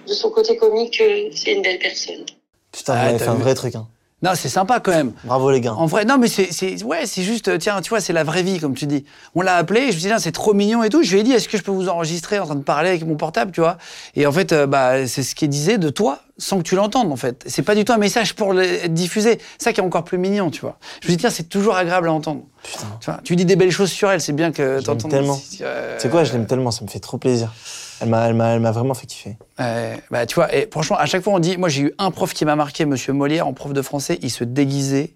de 0.06 0.12
son 0.12 0.28
côté 0.30 0.58
comique, 0.58 1.00
euh, 1.00 1.30
c'est 1.34 1.52
une 1.52 1.62
belle 1.62 1.78
personne. 1.78 2.26
Putain, 2.72 2.92
Ah, 2.94 3.12
t'as 3.12 3.18
fait 3.20 3.28
un 3.28 3.34
vrai 3.36 3.54
truc. 3.54 3.74
Hein. 3.74 3.88
Non, 4.22 4.32
c'est 4.34 4.50
sympa 4.50 4.80
quand 4.80 4.90
même. 4.90 5.12
Bravo 5.24 5.50
les 5.50 5.60
gars. 5.62 5.72
En 5.72 5.86
vrai, 5.86 6.04
non, 6.04 6.18
mais 6.18 6.28
c'est, 6.28 6.52
c'est, 6.52 6.82
ouais, 6.84 7.06
c'est 7.06 7.22
juste, 7.22 7.48
euh, 7.48 7.56
tiens, 7.56 7.80
tu 7.80 7.88
vois, 7.88 8.00
c'est 8.00 8.12
la 8.12 8.22
vraie 8.22 8.42
vie, 8.42 8.60
comme 8.60 8.74
tu 8.74 8.86
dis. 8.86 9.04
On 9.34 9.40
l'a 9.40 9.56
appelé, 9.56 9.80
je 9.80 9.86
me 9.86 9.92
suis 9.92 10.00
dit, 10.02 10.06
tiens, 10.08 10.18
c'est 10.18 10.32
trop 10.32 10.52
mignon 10.52 10.82
et 10.82 10.90
tout. 10.90 11.02
Je 11.02 11.12
lui 11.12 11.20
ai 11.20 11.22
dit, 11.22 11.32
est-ce 11.32 11.48
que 11.48 11.56
je 11.56 11.62
peux 11.62 11.70
vous 11.70 11.88
enregistrer 11.88 12.38
en 12.38 12.44
train 12.44 12.54
de 12.54 12.62
parler 12.62 12.90
avec 12.90 13.06
mon 13.06 13.16
portable, 13.16 13.50
tu 13.50 13.60
vois? 13.60 13.78
Et 14.16 14.26
en 14.26 14.32
fait, 14.32 14.52
euh, 14.52 14.66
bah, 14.66 15.06
c'est 15.06 15.22
ce 15.22 15.34
qu'il 15.34 15.48
disait 15.48 15.78
de 15.78 15.88
toi, 15.88 16.18
sans 16.36 16.58
que 16.58 16.64
tu 16.64 16.76
l'entendes, 16.76 17.10
en 17.10 17.16
fait. 17.16 17.44
C'est 17.46 17.62
pas 17.62 17.74
du 17.74 17.84
tout 17.86 17.94
un 17.94 17.98
message 17.98 18.34
pour 18.34 18.52
le 18.52 18.62
être 18.62 18.92
diffusé. 18.92 19.38
C'est 19.56 19.64
ça 19.64 19.72
qui 19.72 19.80
est 19.80 19.84
encore 19.84 20.04
plus 20.04 20.18
mignon, 20.18 20.50
tu 20.50 20.60
vois. 20.60 20.76
Je 21.02 21.08
me 21.08 21.12
dis, 21.12 21.16
tiens, 21.16 21.30
c'est 21.30 21.48
toujours 21.48 21.76
agréable 21.76 22.08
à 22.08 22.12
entendre. 22.12 22.42
Putain. 22.62 22.86
Tu 23.00 23.06
vois, 23.10 23.20
tu 23.24 23.36
dis 23.36 23.46
des 23.46 23.56
belles 23.56 23.70
choses 23.72 23.90
sur 23.90 24.10
elle, 24.10 24.20
c'est 24.20 24.34
bien 24.34 24.52
que 24.52 24.80
l'aime 24.86 24.98
tellement. 25.08 25.40
Euh, 25.62 25.96
C'est 25.98 26.10
quoi, 26.10 26.24
je 26.24 26.32
l'aime 26.32 26.46
tellement, 26.46 26.70
ça 26.70 26.84
me 26.84 26.90
fait 26.90 27.00
trop 27.00 27.16
plaisir. 27.16 27.52
Elle 28.00 28.08
m'a, 28.08 28.26
elle 28.28 28.34
m'a, 28.34 28.48
elle 28.54 28.60
m'a 28.60 28.72
vraiment 28.72 28.94
fait 28.94 29.06
kiffer. 29.06 29.36
euh, 29.60 29.94
bah, 30.10 30.26
tu 30.26 30.34
vois, 30.36 30.54
et 30.54 30.68
franchement, 30.70 30.96
à 30.96 31.06
chaque 31.06 31.22
fois, 31.22 31.32
on 31.34 31.38
dit, 31.38 31.56
moi, 31.56 31.68
j'ai 31.68 31.82
eu 31.82 31.92
un 31.98 32.10
prof 32.10 32.32
qui 32.32 32.44
m'a 32.44 32.56
marqué, 32.56 32.84
Monsieur 32.86 33.12
Molière, 33.12 33.46
en 33.46 33.52
prof 33.52 33.72
de 33.72 33.82
français, 33.82 34.18
il 34.22 34.30
se 34.30 34.44
déguisait 34.44 35.14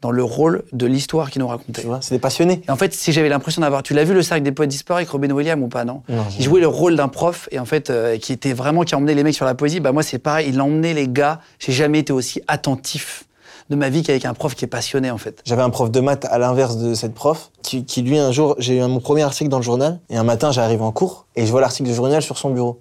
dans 0.00 0.10
le 0.10 0.24
rôle 0.24 0.64
de 0.72 0.84
l'histoire 0.86 1.30
qu'il 1.30 1.40
nous 1.42 1.46
racontait. 1.46 1.82
Tu 1.82 1.86
vois, 1.86 2.00
c'est 2.02 2.14
des 2.16 2.18
passionnés. 2.18 2.60
Et 2.66 2.70
en 2.72 2.76
fait, 2.76 2.92
si 2.92 3.12
j'avais 3.12 3.28
l'impression 3.28 3.62
d'avoir, 3.62 3.84
tu 3.84 3.94
l'as 3.94 4.02
vu 4.02 4.14
le 4.14 4.22
cercle 4.22 4.42
des 4.42 4.50
poètes 4.50 4.70
disparus 4.70 5.02
avec 5.02 5.10
Robin 5.10 5.30
Williams 5.30 5.62
ou 5.62 5.68
pas, 5.68 5.84
non? 5.84 6.02
Non, 6.08 6.24
Il 6.36 6.44
jouait 6.44 6.60
le 6.60 6.66
rôle 6.66 6.96
d'un 6.96 7.06
prof 7.06 7.48
et 7.52 7.60
en 7.60 7.64
fait, 7.66 7.88
euh, 7.88 8.18
qui 8.18 8.32
était 8.32 8.52
vraiment 8.52 8.82
qui 8.82 8.96
emmenait 8.96 9.14
les 9.14 9.22
mecs 9.22 9.36
sur 9.36 9.44
la 9.44 9.54
poésie. 9.54 9.78
Bah 9.78 9.92
moi, 9.92 10.02
c'est 10.02 10.18
pareil, 10.18 10.48
il 10.48 10.60
emmenait 10.60 10.92
les 10.92 11.06
gars. 11.06 11.38
J'ai 11.60 11.70
jamais 11.70 12.00
été 12.00 12.12
aussi 12.12 12.42
attentif 12.48 13.24
de 13.72 13.76
ma 13.76 13.88
vie 13.88 14.02
qu'avec 14.02 14.24
un 14.24 14.34
prof 14.34 14.54
qui 14.54 14.64
est 14.64 14.68
passionné 14.68 15.10
en 15.10 15.18
fait. 15.18 15.40
J'avais 15.44 15.62
un 15.62 15.70
prof 15.70 15.90
de 15.90 16.00
maths 16.00 16.26
à 16.26 16.38
l'inverse 16.38 16.76
de 16.76 16.94
cette 16.94 17.14
prof, 17.14 17.50
qui, 17.62 17.84
lui, 18.02 18.18
un 18.18 18.30
jour, 18.30 18.54
j'ai 18.58 18.76
eu 18.78 18.82
mon 18.82 19.00
premier 19.00 19.22
article 19.22 19.50
dans 19.50 19.56
le 19.56 19.62
journal, 19.64 19.98
et 20.10 20.16
un 20.16 20.24
matin, 20.24 20.52
j'arrive 20.52 20.82
en 20.82 20.92
cours, 20.92 21.26
et 21.34 21.46
je 21.46 21.50
vois 21.50 21.60
l'article 21.60 21.88
du 21.88 21.94
journal 21.94 22.22
sur 22.22 22.38
son 22.38 22.50
bureau. 22.50 22.78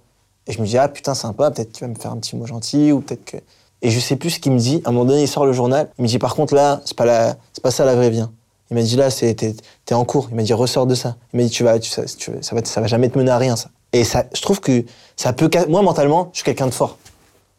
Et 0.48 0.52
je 0.52 0.62
me 0.62 0.66
dis, 0.68 0.78
ah 0.78 0.88
putain, 0.88 1.14
sympa, 1.14 1.50
peut-être 1.50 1.72
qu'il 1.72 1.88
va 1.88 1.94
me 1.94 1.96
faire 1.96 2.12
un 2.12 2.18
petit 2.18 2.36
mot 2.36 2.46
gentil, 2.46 2.92
ou 2.92 3.00
peut-être 3.00 3.24
que. 3.26 3.38
Et 3.82 3.90
je 3.90 4.00
sais 4.00 4.16
plus 4.16 4.32
ce 4.32 4.40
qu'il 4.40 4.52
me 4.52 4.60
dit. 4.60 4.82
À 4.86 4.90
un 4.90 4.92
moment 4.92 5.06
donné, 5.06 5.22
il 5.24 5.28
sort 5.28 5.46
le 5.46 5.54
journal, 5.54 5.90
il 5.98 6.04
me 6.04 6.08
dit, 6.08 6.20
par 6.20 6.36
contre, 6.36 6.54
là, 6.54 6.82
c'est 6.86 6.96
pas, 6.96 7.06
la... 7.06 7.36
c'est 7.54 7.64
pas 7.64 7.72
ça 7.72 7.86
la 7.86 7.96
vraie 7.96 8.10
vie. 8.10 8.20
hein. 8.22 8.32
Il 8.70 8.76
m'a 8.76 8.84
dit, 8.84 8.96
là, 8.96 9.10
c'est, 9.10 9.34
t'es, 9.34 9.94
en 9.96 10.06
cours. 10.06 10.28
Il 10.30 10.36
m'a 10.36 10.44
dit, 10.44 10.54
ressors 10.54 10.88
de 10.88 10.96
ça. 10.96 11.16
Il 11.34 11.38
m'a 11.38 11.44
dit, 11.44 11.50
tu 11.50 11.64
vas, 11.64 11.78
tu, 11.80 11.90
ça, 11.90 12.04
tu- 12.06 12.32
ça, 12.42 12.56
va, 12.56 12.64
ça 12.64 12.82
va 12.82 12.88
jamais 12.88 13.10
te 13.10 13.18
mener 13.18 13.32
à 13.32 13.38
rien, 13.38 13.56
ça. 13.56 13.70
Et 13.94 14.04
ça, 14.04 14.26
je 14.34 14.42
trouve 14.42 14.60
que 14.62 14.84
ça 15.16 15.34
peut. 15.34 15.50
Moi, 15.68 15.82
mentalement, 15.82 16.30
je 16.32 16.38
suis 16.38 16.46
quelqu'un 16.46 16.68
de 16.68 16.72
fort. 16.74 16.98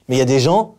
Mais 0.08 0.16
il 0.16 0.18
y 0.18 0.22
a 0.22 0.26
des 0.26 0.40
gens. 0.40 0.74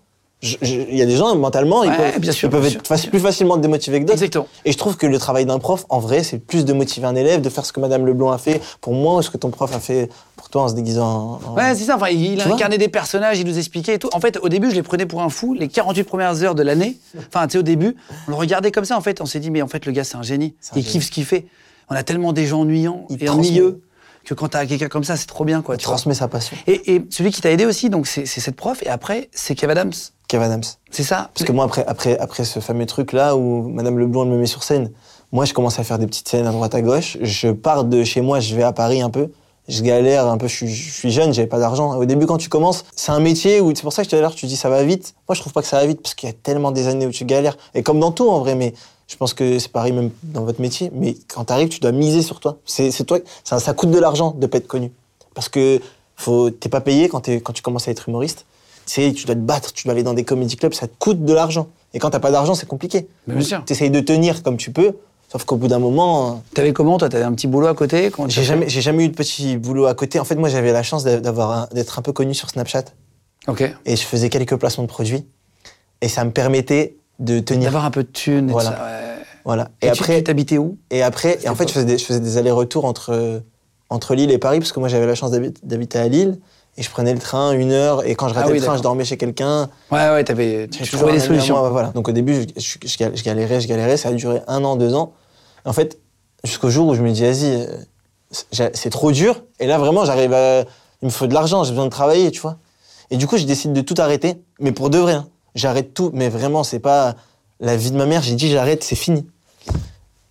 Il 0.61 0.95
y 0.97 1.01
a 1.01 1.05
des 1.05 1.15
gens, 1.15 1.33
mentalement, 1.37 1.83
ils 1.83 1.89
Ouais, 1.91 1.95
peuvent, 2.11 2.19
bien 2.19 2.31
sûr, 2.33 2.49
ils 2.49 2.51
peuvent 2.51 2.61
bien 2.61 2.69
être 2.71 2.85
sûr. 2.85 2.95
faci- 2.95 3.09
plus 3.09 3.19
facilement 3.19 3.55
démotivés 3.57 3.99
que 3.99 4.03
d'autres. 4.05 4.13
Exactement. 4.15 4.47
Et 4.65 4.73
je 4.73 4.77
trouve 4.77 4.97
que 4.97 5.07
le 5.07 5.17
travail 5.17 5.45
d'un 5.45 5.57
prof, 5.57 5.85
en 5.89 5.99
vrai, 5.99 6.21
c'est 6.23 6.37
plus 6.37 6.65
de 6.65 6.73
motiver 6.73 7.07
un 7.07 7.15
élève, 7.15 7.39
de 7.41 7.49
faire 7.49 7.65
ce 7.65 7.71
que 7.71 7.79
Madame 7.79 8.05
Leblanc 8.05 8.31
a 8.31 8.37
fait 8.37 8.61
pour 8.81 8.93
moi 8.93 9.15
ou 9.17 9.21
ce 9.21 9.29
que 9.29 9.37
ton 9.37 9.49
prof 9.51 9.73
a 9.73 9.79
fait 9.79 10.09
pour 10.35 10.49
toi 10.49 10.63
en 10.63 10.67
se 10.67 10.73
déguisant 10.73 11.39
en. 11.47 11.55
Ouais, 11.55 11.75
c'est 11.75 11.85
ça. 11.85 11.95
Enfin, 11.95 12.09
il, 12.09 12.41
incarnait 12.41 12.77
des 12.77 12.89
personnages, 12.89 13.39
il 13.39 13.47
nous 13.47 13.57
expliquait 13.57 13.95
et 13.95 13.99
tout. 13.99 14.09
En 14.13 14.19
fait, 14.19 14.37
au 14.41 14.49
début, 14.49 14.69
je 14.69 14.75
les 14.75 14.83
prenais 14.83 15.05
pour 15.05 15.21
un 15.21 15.29
fou. 15.29 15.53
Les 15.53 15.69
48 15.69 16.03
premières 16.03 16.43
heures 16.43 16.55
de 16.55 16.63
l'année, 16.63 16.97
enfin, 17.33 17.47
tu 17.47 17.53
sais, 17.53 17.57
au 17.59 17.63
début, 17.63 17.95
on 18.27 18.31
le 18.31 18.35
regardait 18.37 18.71
comme 18.71 18.85
ça. 18.85 18.97
En 18.97 19.01
fait, 19.01 19.21
on 19.21 19.25
s'est 19.25 19.39
dit, 19.39 19.49
mais 19.49 19.61
en 19.61 19.67
fait, 19.67 19.85
le 19.85 19.93
gars, 19.93 20.03
c'est 20.03 20.17
un 20.17 20.23
génie. 20.23 20.55
Un 20.73 20.75
il 20.77 20.81
génie. 20.81 20.91
kiffe 20.93 21.05
ce 21.05 21.11
qu'il 21.11 21.25
fait. 21.25 21.45
On 21.89 21.95
a 21.95 22.03
tellement 22.03 22.33
des 22.33 22.45
gens 22.47 22.61
ennuyants 22.61 23.05
Il 23.09 23.23
et 23.23 23.29
ennuyeux 23.29 23.81
que 24.25 24.33
quand 24.33 24.49
t'as 24.49 24.65
quelqu'un 24.65 24.87
comme 24.87 25.03
ça, 25.03 25.17
c'est 25.17 25.27
trop 25.27 25.45
bien, 25.45 25.61
quoi. 25.61 25.77
Tu 25.77 25.85
vois. 25.85 25.93
transmet 25.93 26.13
sa 26.13 26.27
passion. 26.27 26.55
Et, 26.67 26.95
et 26.95 27.05
celui 27.09 27.31
qui 27.31 27.41
t'a 27.41 27.51
aidé 27.51 27.65
aussi, 27.65 27.89
donc 27.89 28.07
c'est 28.07 28.25
cette 28.25 28.55
prof. 28.55 28.81
Et 28.83 28.89
après, 28.89 29.29
c'est 29.33 29.55
Kev 29.55 29.71
Adams. 29.71 29.93
Kev 30.27 30.43
Adams. 30.43 30.63
C'est 30.91 31.03
ça. 31.03 31.29
Parce 31.33 31.45
que 31.45 31.51
moi, 31.51 31.65
après, 31.65 31.85
après, 31.85 32.17
après 32.17 32.45
ce 32.45 32.59
fameux 32.59 32.85
truc-là 32.85 33.35
où 33.35 33.67
Madame 33.67 33.99
Leblanc 33.99 34.25
me 34.25 34.37
met 34.37 34.45
sur 34.45 34.63
scène, 34.63 34.91
moi, 35.31 35.45
je 35.45 35.53
commence 35.53 35.79
à 35.79 35.83
faire 35.83 35.97
des 35.97 36.05
petites 36.05 36.29
scènes 36.29 36.45
à 36.45 36.51
droite 36.51 36.75
à 36.75 36.81
gauche. 36.81 37.17
Je 37.21 37.49
pars 37.49 37.85
de 37.85 38.03
chez 38.03 38.21
moi, 38.21 38.39
je 38.39 38.55
vais 38.55 38.63
à 38.63 38.71
Paris 38.71 39.01
un 39.01 39.09
peu. 39.09 39.29
Je 39.67 39.81
galère 39.81 40.27
un 40.27 40.37
peu, 40.37 40.47
je 40.47 40.55
suis, 40.55 40.67
je 40.67 40.91
suis 40.91 41.09
jeune, 41.09 41.33
j'avais 41.33 41.47
pas 41.47 41.57
d'argent. 41.57 41.95
Au 41.95 42.03
début, 42.03 42.25
quand 42.25 42.37
tu 42.37 42.49
commences, 42.49 42.83
c'est 42.95 43.13
un 43.13 43.21
métier 43.21 43.61
où, 43.61 43.73
c'est 43.73 43.81
pour 43.81 43.93
ça 43.93 44.03
que 44.03 44.09
tout 44.09 44.15
à 44.17 44.19
l'heure, 44.19 44.35
tu 44.35 44.45
dis 44.45 44.57
ça 44.57 44.69
va 44.69 44.83
vite. 44.83 45.15
Moi, 45.27 45.35
je 45.35 45.39
trouve 45.39 45.53
pas 45.53 45.61
que 45.61 45.67
ça 45.67 45.79
va 45.79 45.85
vite 45.85 46.01
parce 46.01 46.15
qu'il 46.15 46.27
y 46.27 46.31
a 46.31 46.35
tellement 46.35 46.71
des 46.71 46.87
années 46.87 47.07
où 47.07 47.11
tu 47.11 47.23
galères. 47.23 47.57
Et 47.73 47.81
comme 47.81 47.99
dans 47.99 48.11
tout, 48.11 48.29
en 48.29 48.39
vrai, 48.39 48.55
mais 48.55 48.73
je 49.07 49.15
pense 49.17 49.33
que 49.33 49.59
c'est 49.59 49.71
pareil 49.71 49.91
même 49.91 50.11
dans 50.23 50.43
votre 50.43 50.61
métier. 50.61 50.89
Mais 50.93 51.15
quand 51.27 51.45
t'arrives, 51.45 51.69
tu 51.69 51.79
dois 51.79 51.91
miser 51.91 52.21
sur 52.21 52.39
toi. 52.39 52.57
C'est, 52.65 52.91
toi, 53.05 53.19
ça, 53.43 53.59
ça 53.59 53.73
coûte 53.73 53.91
de 53.91 53.99
l'argent 53.99 54.31
de 54.37 54.47
pas 54.47 54.57
être 54.57 54.67
connu. 54.67 54.91
Parce 55.33 55.49
que 55.49 55.79
faut, 56.15 56.49
t'es 56.49 56.69
pas 56.69 56.81
payé 56.81 57.09
quand, 57.09 57.21
tu 57.21 57.61
commences 57.61 57.87
à 57.87 57.91
être 57.91 58.07
humoriste. 58.09 58.45
Tu 58.85 58.93
sais, 58.93 59.13
tu 59.13 59.25
dois 59.25 59.35
te 59.35 59.39
battre, 59.39 59.73
tu 59.73 59.85
dois 59.85 59.93
aller 59.93 60.03
dans 60.03 60.13
des 60.13 60.23
comédie 60.25 60.57
clubs, 60.57 60.73
ça 60.73 60.87
te 60.87 60.93
coûte 60.99 61.23
de 61.23 61.33
l'argent. 61.33 61.67
Et 61.93 61.99
quand 61.99 62.09
t'as 62.09 62.19
pas 62.19 62.31
d'argent, 62.31 62.53
c'est 62.55 62.65
compliqué. 62.67 63.07
Sûr. 63.41 63.63
T'essayes 63.65 63.89
de 63.91 63.99
tenir 63.99 64.43
comme 64.43 64.57
tu 64.57 64.71
peux, 64.71 64.93
sauf 65.31 65.45
qu'au 65.45 65.55
bout 65.57 65.67
d'un 65.67 65.79
moment, 65.79 66.27
euh, 66.29 66.33
T'avais 66.53 66.73
comment 66.73 66.97
toi? 66.97 67.07
T'avais 67.09 67.23
un 67.23 67.33
petit 67.33 67.47
boulot 67.47 67.67
à 67.67 67.75
côté? 67.75 68.11
Tu 68.11 68.21
j'ai 68.29 68.43
jamais, 68.43 68.67
j'ai 68.69 68.81
jamais 68.81 69.05
eu 69.05 69.09
de 69.09 69.15
petit 69.15 69.57
boulot 69.57 69.85
à 69.85 69.93
côté. 69.93 70.19
En 70.19 70.25
fait, 70.25 70.35
moi, 70.35 70.49
j'avais 70.49 70.71
la 70.71 70.83
chance 70.83 71.03
d'a- 71.03 71.19
d'avoir 71.19 71.67
d'être 71.69 71.97
un 71.99 72.01
peu 72.01 72.11
connu 72.13 72.33
sur 72.33 72.49
Snapchat 72.49 72.85
Ok. 73.47 73.61
et 73.85 73.95
je 73.95 74.01
faisais 74.03 74.29
quelques 74.29 74.55
placements 74.55 74.83
de 74.83 74.89
produits 74.89 75.25
et 76.01 76.07
ça 76.09 76.23
me 76.25 76.31
permettait 76.31 76.95
de 77.19 77.39
tenir. 77.39 77.65
D'avoir 77.65 77.85
un 77.85 77.91
peu 77.91 78.03
de 78.03 78.09
thunes 78.09 78.49
et 78.49 78.51
Voilà. 78.51 78.69
ça. 78.71 78.83
ouais. 78.83 79.23
Voilà. 79.45 79.69
Et, 79.81 79.87
Et, 79.87 79.89
après, 79.89 80.17
tu 80.17 80.23
t'habitais 80.23 80.57
où? 80.57 80.77
et 80.89 81.03
après, 81.03 81.37
et 81.43 81.49
en 81.49 81.55
fait, 81.55 81.67
je 81.67 81.73
faisais 81.73 81.85
des, 81.85 81.97
je 81.97 82.05
faisais 82.05 82.19
des 82.21 82.37
allers-retours 82.37 82.85
entre 82.85 83.11
euh, 83.13 83.39
entre 83.89 84.15
Lille 84.15 84.31
et 84.31 84.37
Paris 84.37 84.59
parce 84.59 84.71
que 84.71 84.79
moi, 84.79 84.87
j'avais 84.89 85.05
la 85.05 85.15
chance 85.15 85.31
d'habit- 85.31 85.53
d'habiter 85.63 85.99
à 85.99 86.07
Lille 86.07 86.39
et 86.77 86.81
je 86.81 86.89
prenais 86.89 87.13
le 87.13 87.19
train 87.19 87.51
une 87.51 87.71
heure 87.71 88.05
et 88.05 88.15
quand 88.15 88.27
je 88.29 88.33
Ah 88.33 88.39
ratais 88.39 88.51
oui, 88.53 88.59
le 88.59 88.65
train, 88.65 88.77
je 88.77 88.81
dormais 88.81 89.03
chez 89.05 89.17
quelqu'un. 89.17 89.69
Ouais, 89.91 90.09
ouais, 90.09 90.23
t'avais, 90.23 90.67
tu 90.69 90.83
trouvais 90.87 91.11
des 91.11 91.19
solutions. 91.19 91.57
moi, 91.59 91.69
voilà. 91.69 91.89
Donc 91.89 92.07
au 92.07 92.11
début, 92.13 92.45
je, 92.57 92.61
je- 92.81 92.87
je 92.87 92.97
gal- 92.97 93.11
je 93.15 93.23
galérais, 93.23 93.59
je 93.61 93.67
galérais. 93.67 93.97
Ça 93.97 94.09
a 94.09 94.13
duré 94.13 94.41
un 94.47 94.63
an, 94.63 94.77
deux 94.77 94.93
ans. 94.95 95.11
En 95.65 95.73
fait, 95.73 95.99
jusqu'au 96.45 96.69
jour 96.69 96.87
où 96.87 96.95
je 96.95 97.01
me 97.01 97.11
dis, 97.11 97.21
vas-y, 97.21 97.45
euh, 97.53 97.67
c'est 98.31 98.75
c'est 98.75 98.89
trop 98.89 99.11
dur. 99.11 99.43
Et 99.59 99.67
là, 99.67 99.77
vraiment, 99.77 100.05
j'arrive 100.05 100.33
à. 100.33 100.61
Il 101.01 101.07
me 101.07 101.09
faut 101.09 101.27
de 101.27 101.33
l'argent, 101.33 101.63
j'ai 101.65 101.71
besoin 101.71 101.85
de 101.85 101.89
travailler, 101.91 102.31
tu 102.31 102.39
vois. 102.39 102.57
Et 103.11 103.17
du 103.17 103.27
coup, 103.27 103.37
je 103.37 103.43
décide 103.43 103.73
de 103.73 103.81
tout 103.81 103.95
arrêter, 103.97 104.41
mais 104.59 104.71
pour 104.71 104.89
de 104.89 104.97
vrai. 104.97 105.13
hein. 105.13 105.27
J'arrête 105.55 105.93
tout, 105.93 106.09
mais 106.13 106.29
vraiment, 106.29 106.63
c'est 106.63 106.79
pas 106.79 107.15
la 107.59 107.75
vie 107.75 107.91
de 107.91 107.97
ma 107.97 108.05
mère. 108.05 108.21
J'ai 108.21 108.35
dit, 108.35 108.49
j'arrête, 108.49 108.83
c'est 108.83 108.95
fini. 108.95 109.25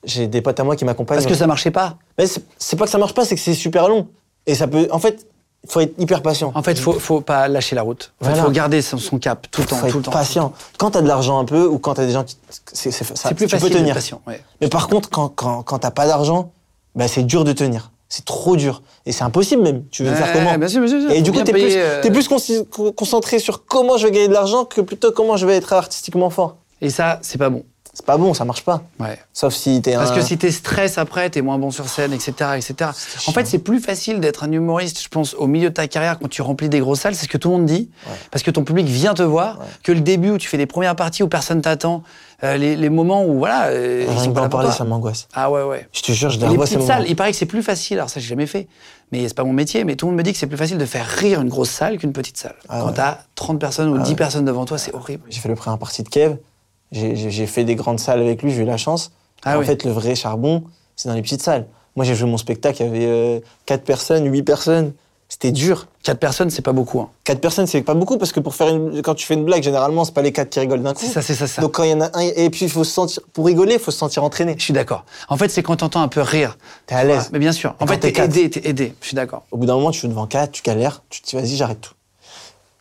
J'ai 0.05 0.26
des 0.26 0.43
potes 0.43 0.59
à 0.59 0.64
moi 0.64 0.75
qui 0.76 0.85
m'accompagnent. 0.85 1.19
Parce 1.19 1.26
que 1.29 1.35
ça 1.38 1.47
marchait 1.47 1.71
pas. 1.71 1.97
Mais 2.19 2.26
c'est 2.26 2.76
pas 2.76 2.85
que 2.87 2.91
ça 2.91 2.99
marche 2.99 3.14
pas, 3.14 3.25
c'est 3.25 3.37
que 3.37 3.41
c'est 3.41 3.55
super 3.55 3.88
long. 3.88 4.09
Et 4.47 4.55
ça 4.57 4.67
peut. 4.67 4.88
En 4.91 4.99
fait, 4.99 5.26
il 5.62 5.71
faut 5.71 5.79
être 5.81 5.95
hyper 5.97 6.23
patient. 6.23 6.50
En 6.57 6.62
fait, 6.64 6.76
faut, 6.76 6.95
faut 6.99 7.21
pas 7.21 7.47
lâcher 7.47 7.76
la 7.76 7.83
route. 7.83 8.12
Il 8.21 8.26
Voilà. 8.26 8.43
faut 8.43 8.50
garder 8.50 8.83
son, 8.83 8.99
son 8.99 9.19
cap 9.21 9.47
tout 9.52 9.61
le 9.61 9.67
temps, 9.69 9.76
faut 9.76 9.87
tout 9.87 9.93
le 9.95 9.99
être 10.00 10.05
temps. 10.07 10.11
patient. 10.11 10.52
Quand 10.76 10.91
t'as 10.91 11.02
de 11.02 11.07
l'argent 11.07 11.38
un 11.38 11.45
peu, 11.45 11.69
ou 11.69 11.79
quand 11.79 11.95
t'as 11.95 12.05
des 12.07 12.11
gens 12.12 12.25
qui. 12.25 12.37
C'est 12.73 12.91
plus 13.37 13.47
tu 13.47 13.49
facile 13.49 13.69
peux 13.71 13.79
tenir. 13.79 13.95
patient. 13.95 14.21
ouais. 14.26 14.43
Mais 14.61 14.69
par 14.69 14.88
contre, 14.88 15.09
quand, 15.09 15.29
quand, 15.29 15.62
quand 15.62 15.79
t'as 15.79 15.93
pas 15.93 16.09
d'argent, 16.09 16.50
bah, 16.97 17.07
c'est 17.07 17.23
dur 17.23 17.45
de 17.45 17.52
tenir. 17.52 17.92
C'est 18.12 18.26
trop 18.26 18.57
dur. 18.57 18.83
Et 19.07 19.12
c'est 19.12 19.25
impossible 19.25 19.62
même. 19.62 19.85
Tu 19.90 20.04
veux 20.04 20.11
Ouais, 20.11 20.16
faire 20.16 20.35
comment 20.35 20.59
bien 20.59 20.69
sûr, 20.69 20.83
bien 20.83 21.00
sûr. 21.00 21.11
Et 21.11 21.23
du 21.23 21.33
coup, 21.33 21.40
t'es 21.40 21.52
plus, 21.52 21.73
euh, 21.76 22.02
plus 22.02 22.28
concentré 22.95 23.38
sur 23.38 23.64
comment 23.64 23.97
je 23.97 24.07
vais 24.07 24.12
gagner 24.12 24.28
de 24.28 24.35
l'argent 24.35 24.66
que 24.66 24.83
plutôt 24.83 25.12
comment 25.12 25.38
je 25.38 25.47
vais 25.47 25.57
être 25.57 25.73
artistiquement 25.73 26.28
fort. 26.28 26.57
Et 26.83 26.90
ça, 26.90 27.21
c'est 27.23 27.38
pas 27.38 27.49
bon. 27.49 27.64
C'est 27.95 28.07
pas 28.07 28.17
bon, 28.17 28.33
ça 28.33 28.47
marche 28.47 28.65
pas. 28.65 28.85
Ouais. 29.01 29.19
Sauf 29.35 29.53
si 29.53 29.83
t'es 29.83 29.95
un. 29.95 29.99
Parce 29.99 30.13
que 30.13 30.23
si 30.23 30.39
t'es 30.39 30.51
stress 30.51 30.97
après, 30.97 31.29
t'es 31.29 31.43
moins 31.43 31.59
bon 31.59 31.71
sur 31.71 31.89
scène, 31.89 32.15
etc., 32.15 32.33
etc. 32.57 32.91
En 33.27 33.33
fait, 33.33 33.47
c'est 33.47 33.59
plus 33.59 33.81
facile 33.81 34.19
d'être 34.19 34.45
un 34.45 34.53
humoriste, 34.53 35.03
je 35.03 35.09
pense, 35.09 35.35
au 35.35 35.47
milieu 35.47 35.69
de 35.69 35.75
ta 35.75 35.87
carrière 35.89 36.19
quand 36.19 36.29
tu 36.29 36.41
remplis 36.41 36.71
des 36.71 36.81
grosses 36.81 37.01
salles, 37.01 37.15
c'est 37.15 37.25
ce 37.27 37.29
que 37.29 37.37
tout 37.37 37.51
le 37.51 37.59
monde 37.59 37.67
dit, 37.67 37.91
parce 38.31 38.43
que 38.43 38.51
ton 38.51 38.65
public 38.65 38.87
vient 38.87 39.13
te 39.13 39.23
voir, 39.23 39.59
que 39.83 39.93
le 39.93 40.01
début 40.01 40.31
où 40.31 40.39
tu 40.39 40.49
fais 40.49 40.57
des 40.57 40.67
premières 40.67 40.97
parties 40.97 41.23
où 41.23 41.29
personne 41.29 41.61
t'attend, 41.61 42.03
euh, 42.45 42.57
les, 42.57 42.77
les 42.77 42.89
moments 42.89 43.25
où 43.25 43.39
voilà, 43.39 43.67
euh, 43.67 44.07
Rien 44.09 44.27
que 44.27 44.33
d'en 44.33 44.49
parler, 44.49 44.71
ça 44.71 44.85
m'angoisse. 44.85 45.29
Ah 45.35 45.51
ouais, 45.51 45.63
ouais. 45.63 45.87
Je 45.93 46.03
te 46.03 46.13
jure, 46.13 46.31
je 46.31 46.41
les 46.41 46.57
petites 46.57 46.83
salles, 46.83 47.05
il 47.07 47.15
paraît 47.15 47.31
que 47.31 47.37
c'est 47.37 47.47
plus 47.47 47.63
facile. 47.63 47.99
Alors 47.99 48.11
ça, 48.11 48.21
j'ai 48.21 48.27
jamais 48.29 48.47
fait, 48.47 48.69
mais 49.13 49.29
c'est 49.29 49.35
pas 49.35 49.45
mon 49.45 49.53
métier. 49.53 49.85
Mais 49.85 49.97
tout 49.97 50.07
le 50.07 50.13
monde 50.13 50.19
me 50.19 50.23
dit 50.25 50.33
que 50.33 50.39
c'est 50.39 50.47
plus 50.47 50.57
facile 50.57 50.79
de 50.79 50.87
faire 50.87 51.07
rire 51.07 51.41
une 51.41 51.49
grosse 51.49 51.71
salle 51.71 51.99
qu'une 51.99 52.13
petite 52.13 52.39
salle. 52.39 52.57
Ah 52.69 52.81
Quand 52.81 52.93
t'as 52.93 53.19
30 53.35 53.61
personnes 53.61 53.91
ou 53.91 53.99
10 53.99 54.11
ouais. 54.11 54.17
personnes 54.17 54.45
devant 54.45 54.65
toi, 54.65 54.79
c'est 54.79 54.95
horrible. 54.95 55.23
J'ai 55.29 55.41
fait 55.41 55.49
le 55.49 55.55
première 55.55 55.79
partie 55.79 56.03
de 56.03 56.09
Kev. 56.09 56.37
J'ai- 56.93 57.47
fait 57.47 57.65
des 57.65 57.75
grandes 57.75 57.99
salles 58.01 58.21
avec 58.21 58.43
lui, 58.43 58.53
j'ai 58.53 58.63
eu 58.63 58.67
la 58.67 58.77
chance. 58.77 59.13
Ah 59.45 59.57
en 59.57 59.61
oui. 59.61 59.67
fait, 59.67 59.85
le 59.85 59.91
vrai 59.91 60.15
charbon, 60.15 60.63
c'est 60.95 61.09
dans 61.09 61.15
les 61.15 61.23
petites 61.23 61.43
salles. 61.43 61.67
Moi, 61.97 62.05
j'ai 62.05 62.15
joué 62.15 62.29
mon 62.29 62.37
spectacle, 62.39 62.83
il 62.83 62.87
y 62.87 62.89
avait 62.89 63.07
euh, 63.07 63.41
4 63.67 63.83
personnes, 63.85 64.31
8 64.31 64.43
personnes. 64.43 64.93
C'était 65.29 65.51
dur. 65.51 65.87
Quatre 66.03 66.19
personnes, 66.19 66.51
c'est 66.51 66.61
pas 66.61 66.73
beaucoup. 66.75 67.01
hein. 67.01 67.09
4 67.25 67.41
personnes, 67.41 67.67
c'est 67.67 67.81
pas 67.81 67.95
beaucoup 67.95 68.19
parce 68.19 68.33
que 68.33 68.41
pour 68.41 68.55
faire 68.55 68.69
une, 68.69 69.01
quand 69.01 69.15
tu 69.15 69.25
fais 69.25 69.33
une 69.33 69.47
blague, 69.47 69.63
généralement, 69.63 70.05
c'est 70.05 70.13
pas 70.13 70.21
les 70.21 70.31
4 70.33 70.51
qui 70.51 70.61
rigolent 70.61 70.83
d'un 70.83 70.93
coup. 70.93 71.01
C'est 71.07 71.09
ça, 71.11 71.23
c'est 71.23 71.35
ça. 71.35 71.63
Donc 71.63 71.73
quand 71.73 71.85
il 71.85 71.91
y 71.91 71.95
en 71.95 72.03
a 72.03 72.11
un, 72.13 72.21
et 72.21 72.51
puis 72.51 72.67
il 72.67 72.71
faut 72.71 72.85
se 72.85 72.93
sentir, 72.93 73.23
pour 73.33 73.47
rigoler, 73.47 73.75
il 73.75 73.81
faut 73.81 73.91
se 73.91 73.97
sentir 73.99 74.23
entraîné. 74.25 74.55
Je 74.59 74.63
suis 74.63 74.75
d'accord. 74.75 75.07
En 75.31 75.39
fait, 75.39 75.49
c'est 75.49 75.63
quand 75.63 75.77
t'entends 75.77 76.03
un 76.03 76.09
peu 76.09 76.21
rire. 76.21 76.59
T'es 76.87 76.95
à 76.95 77.05
l'aise. 77.05 77.31
Mais 77.33 77.39
bien 77.39 77.53
sûr. 77.53 77.75
En 77.81 77.87
Et 77.87 77.89
fait, 77.89 77.99
t'es 78.13 78.23
aidé, 78.23 78.51
t'es 78.51 78.69
aidé. 78.69 78.95
Je 79.01 79.07
suis 79.07 79.15
d'accord. 79.17 79.45
Au 79.51 79.57
bout 79.57 79.65
d'un 79.65 79.75
moment, 79.77 79.91
tu 79.91 80.05
es 80.05 80.09
devant 80.11 80.27
4, 80.27 80.53
tu 80.53 80.63
galères, 80.63 81.03
tu 81.09 81.23
te 81.23 81.31
dis 81.31 81.37
vas-y, 81.37 81.57
j'arrête 81.57 81.81
tout. 81.81 81.95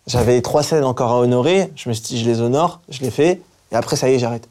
J'avais 0.07 0.41
trois 0.41 0.63
scènes 0.63 0.83
encore 0.83 1.11
à 1.11 1.19
honorer, 1.19 1.71
je 1.75 1.87
me 1.87 1.93
suis 1.93 2.03
dit 2.03 2.21
je 2.21 2.29
les 2.29 2.41
honore, 2.41 2.81
je 2.89 2.99
les 3.01 3.11
fais, 3.11 3.39
et 3.71 3.75
après 3.75 3.95
ça 3.95 4.09
y 4.09 4.13
est, 4.13 4.19
j'arrête. 4.19 4.47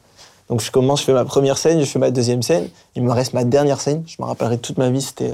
Donc 0.49 0.61
je 0.61 0.71
commence, 0.71 1.01
je 1.01 1.05
fais 1.05 1.13
ma 1.13 1.25
première 1.25 1.57
scène, 1.57 1.79
je 1.79 1.85
fais 1.85 1.99
ma 1.99 2.11
deuxième 2.11 2.43
scène, 2.43 2.67
il 2.95 3.03
me 3.03 3.11
reste 3.11 3.33
ma 3.33 3.43
dernière 3.43 3.79
scène, 3.79 4.03
je 4.05 4.15
me 4.19 4.25
rappellerai 4.25 4.57
toute 4.57 4.77
ma 4.77 4.89
vie, 4.89 5.01
c'était, 5.01 5.33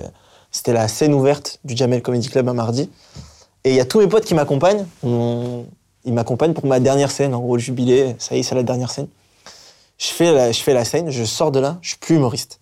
c'était 0.51 0.73
la 0.73 0.87
scène 0.87 1.13
ouverte 1.13 1.59
du 1.63 1.75
Jamel 1.75 2.01
Comedy 2.01 2.29
Club 2.29 2.47
un 2.49 2.53
mardi. 2.53 2.89
Et 3.63 3.71
il 3.71 3.75
y 3.75 3.79
a 3.79 3.85
tous 3.85 3.99
mes 3.99 4.07
potes 4.07 4.25
qui 4.25 4.35
m'accompagnent, 4.35 4.85
ils 5.03 6.13
m'accompagnent 6.13 6.53
pour 6.53 6.65
ma 6.65 6.79
dernière 6.79 7.11
scène, 7.11 7.33
en 7.33 7.39
gros 7.39 7.55
le 7.55 7.61
jubilé, 7.61 8.15
ça 8.19 8.35
y 8.35 8.39
est, 8.39 8.43
c'est 8.43 8.55
la 8.55 8.63
dernière 8.63 8.91
scène. 8.91 9.07
Je 9.97 10.07
fais, 10.07 10.31
la, 10.31 10.51
je 10.51 10.61
fais 10.61 10.73
la 10.73 10.85
scène, 10.85 11.09
je 11.09 11.23
sors 11.23 11.51
de 11.51 11.59
là, 11.59 11.77
je 11.81 11.89
suis 11.89 11.97
plus 11.97 12.15
humoriste. 12.15 12.59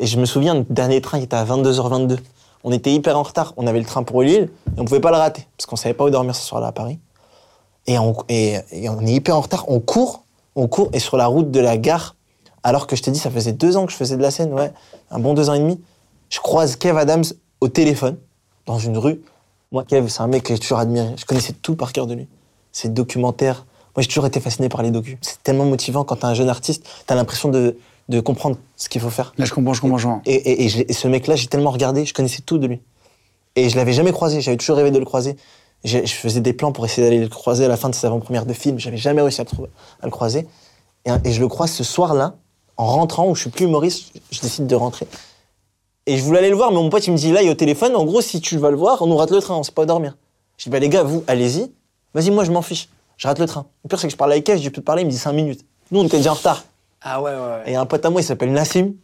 Et 0.00 0.06
je 0.06 0.18
me 0.18 0.24
souviens, 0.24 0.54
le 0.54 0.64
dernier 0.70 1.00
train, 1.00 1.18
il 1.18 1.24
était 1.24 1.36
à 1.36 1.44
22h22. 1.44 2.18
On 2.64 2.72
était 2.72 2.92
hyper 2.92 3.18
en 3.18 3.22
retard. 3.22 3.52
On 3.56 3.66
avait 3.66 3.78
le 3.78 3.84
train 3.84 4.02
pour 4.02 4.22
Lille 4.22 4.48
et 4.76 4.80
on 4.80 4.84
pouvait 4.84 5.00
pas 5.00 5.10
le 5.10 5.16
rater 5.16 5.46
parce 5.56 5.66
qu'on 5.66 5.76
savait 5.76 5.94
pas 5.94 6.04
où 6.04 6.10
dormir 6.10 6.34
ce 6.34 6.46
soir-là 6.46 6.68
à 6.68 6.72
Paris. 6.72 6.98
Et 7.86 7.98
on 7.98 8.24
est 8.28 8.64
hyper 9.06 9.36
en 9.36 9.40
retard. 9.40 9.64
On 9.68 9.80
court, 9.80 10.24
on 10.58 10.68
court 10.68 10.90
et 10.92 10.98
sur 10.98 11.16
la 11.16 11.26
route 11.26 11.50
de 11.50 11.60
la 11.60 11.76
gare, 11.76 12.16
alors 12.62 12.86
que 12.86 12.96
je 12.96 13.02
t'ai 13.02 13.10
dit, 13.10 13.18
ça 13.18 13.30
faisait 13.30 13.52
deux 13.52 13.76
ans 13.76 13.86
que 13.86 13.92
je 13.92 13.96
faisais 13.96 14.16
de 14.16 14.22
la 14.22 14.30
scène, 14.30 14.52
ouais, 14.52 14.72
un 15.10 15.18
bon 15.20 15.32
deux 15.32 15.48
ans 15.48 15.54
et 15.54 15.60
demi, 15.60 15.80
je 16.28 16.40
croise 16.40 16.76
Kev 16.76 16.98
Adams 16.98 17.24
au 17.60 17.68
téléphone 17.68 18.18
dans 18.66 18.78
une 18.78 18.98
rue. 18.98 19.22
Moi, 19.70 19.84
Kev, 19.84 20.08
c'est 20.08 20.20
un 20.20 20.26
mec 20.26 20.42
que 20.42 20.54
j'ai 20.54 20.58
toujours 20.58 20.78
admiré. 20.78 21.14
Je 21.16 21.24
connaissais 21.24 21.52
tout 21.52 21.76
par 21.76 21.92
cœur 21.92 22.06
de 22.06 22.14
lui. 22.14 22.28
Ses 22.72 22.88
documentaires. 22.88 23.66
Moi, 23.94 24.02
j'ai 24.02 24.08
toujours 24.08 24.26
été 24.26 24.40
fasciné 24.40 24.68
par 24.68 24.82
les 24.82 24.90
docus. 24.90 25.16
C'est 25.20 25.42
tellement 25.42 25.64
motivant 25.64 26.04
quand 26.04 26.16
t'es 26.16 26.24
un 26.24 26.34
jeune 26.34 26.48
artiste, 26.48 26.86
t'as 27.06 27.14
l'impression 27.14 27.48
de, 27.48 27.76
de 28.08 28.20
comprendre 28.20 28.56
ce 28.76 28.88
qu'il 28.88 29.00
faut 29.00 29.10
faire. 29.10 29.32
Là, 29.38 29.44
je 29.44 29.52
comprends, 29.52 29.74
je 29.74 29.80
comprends, 29.80 29.98
je 29.98 30.06
comprends. 30.06 30.22
Et, 30.26 30.64
et 30.64 30.92
ce 30.92 31.08
mec-là, 31.08 31.36
j'ai 31.36 31.46
tellement 31.46 31.70
regardé, 31.70 32.04
je 32.04 32.14
connaissais 32.14 32.42
tout 32.42 32.58
de 32.58 32.66
lui. 32.66 32.80
Et 33.56 33.68
je 33.68 33.76
l'avais 33.76 33.92
jamais 33.92 34.12
croisé, 34.12 34.40
j'avais 34.40 34.56
toujours 34.56 34.76
rêvé 34.76 34.90
de 34.90 34.98
le 34.98 35.04
croiser. 35.04 35.36
Je 35.84 35.98
faisais 36.06 36.40
des 36.40 36.52
plans 36.52 36.72
pour 36.72 36.84
essayer 36.84 37.06
d'aller 37.08 37.20
le 37.22 37.28
croiser 37.28 37.64
à 37.64 37.68
la 37.68 37.76
fin 37.76 37.88
de 37.88 37.94
ses 37.94 38.06
avant-premières 38.06 38.46
de 38.46 38.52
film, 38.52 38.78
j'avais 38.78 38.96
jamais 38.96 39.22
réussi 39.22 39.40
à 39.40 39.44
le, 39.44 39.48
trouver- 39.50 39.70
à 40.02 40.06
le 40.06 40.10
croiser. 40.10 40.46
Et, 41.04 41.10
et 41.24 41.32
je 41.32 41.40
le 41.40 41.48
croise 41.48 41.70
ce 41.70 41.84
soir-là, 41.84 42.34
en 42.76 42.86
rentrant, 42.86 43.28
où 43.28 43.34
je 43.34 43.42
suis 43.42 43.50
plus 43.50 43.64
humoriste, 43.66 44.12
je 44.30 44.40
décide 44.40 44.66
de 44.66 44.74
rentrer. 44.74 45.06
Et 46.06 46.16
je 46.16 46.22
voulais 46.24 46.38
aller 46.38 46.50
le 46.50 46.56
voir, 46.56 46.70
mais 46.70 46.76
mon 46.78 46.90
pote, 46.90 47.06
il 47.06 47.12
me 47.12 47.16
dit, 47.16 47.30
là, 47.32 47.42
il 47.42 47.48
est 47.48 47.50
au 47.50 47.54
téléphone, 47.54 47.94
en 47.94 48.04
gros, 48.04 48.20
si 48.20 48.40
tu 48.40 48.56
vas 48.58 48.70
le 48.70 48.76
voir, 48.76 49.02
on 49.02 49.06
nous 49.06 49.16
rate 49.16 49.30
le 49.30 49.40
train, 49.40 49.54
on 49.56 49.62
sait 49.62 49.72
pas 49.72 49.86
dormir. 49.86 50.16
Je 50.56 50.64
dis, 50.64 50.70
bah 50.70 50.78
les 50.80 50.88
gars, 50.88 51.02
vous, 51.04 51.22
allez-y, 51.28 51.70
vas-y, 52.14 52.30
moi, 52.30 52.44
je 52.44 52.50
m'en 52.50 52.62
fiche, 52.62 52.88
je 53.16 53.28
rate 53.28 53.38
le 53.38 53.46
train. 53.46 53.66
Le 53.84 53.88
pire, 53.88 54.00
c'est 54.00 54.08
que 54.08 54.12
je 54.12 54.16
parle 54.16 54.32
avec 54.32 54.44
Kev, 54.44 54.58
je 54.60 54.68
peux 54.70 54.80
te 54.80 54.86
parler, 54.86 55.02
il 55.02 55.06
me 55.06 55.10
dit 55.10 55.18
5 55.18 55.32
minutes. 55.32 55.64
Nous, 55.90 56.00
on 56.00 56.04
était 56.04 56.16
déjà 56.16 56.32
en 56.32 56.34
retard. 56.34 56.64
Ah 57.02 57.22
ouais, 57.22 57.30
ouais, 57.30 57.36
ouais. 57.36 57.62
Et 57.66 57.76
un 57.76 57.86
pote 57.86 58.04
à 58.04 58.10
moi, 58.10 58.20
il 58.20 58.24
s'appelle 58.24 58.52
Nassim. 58.52 58.94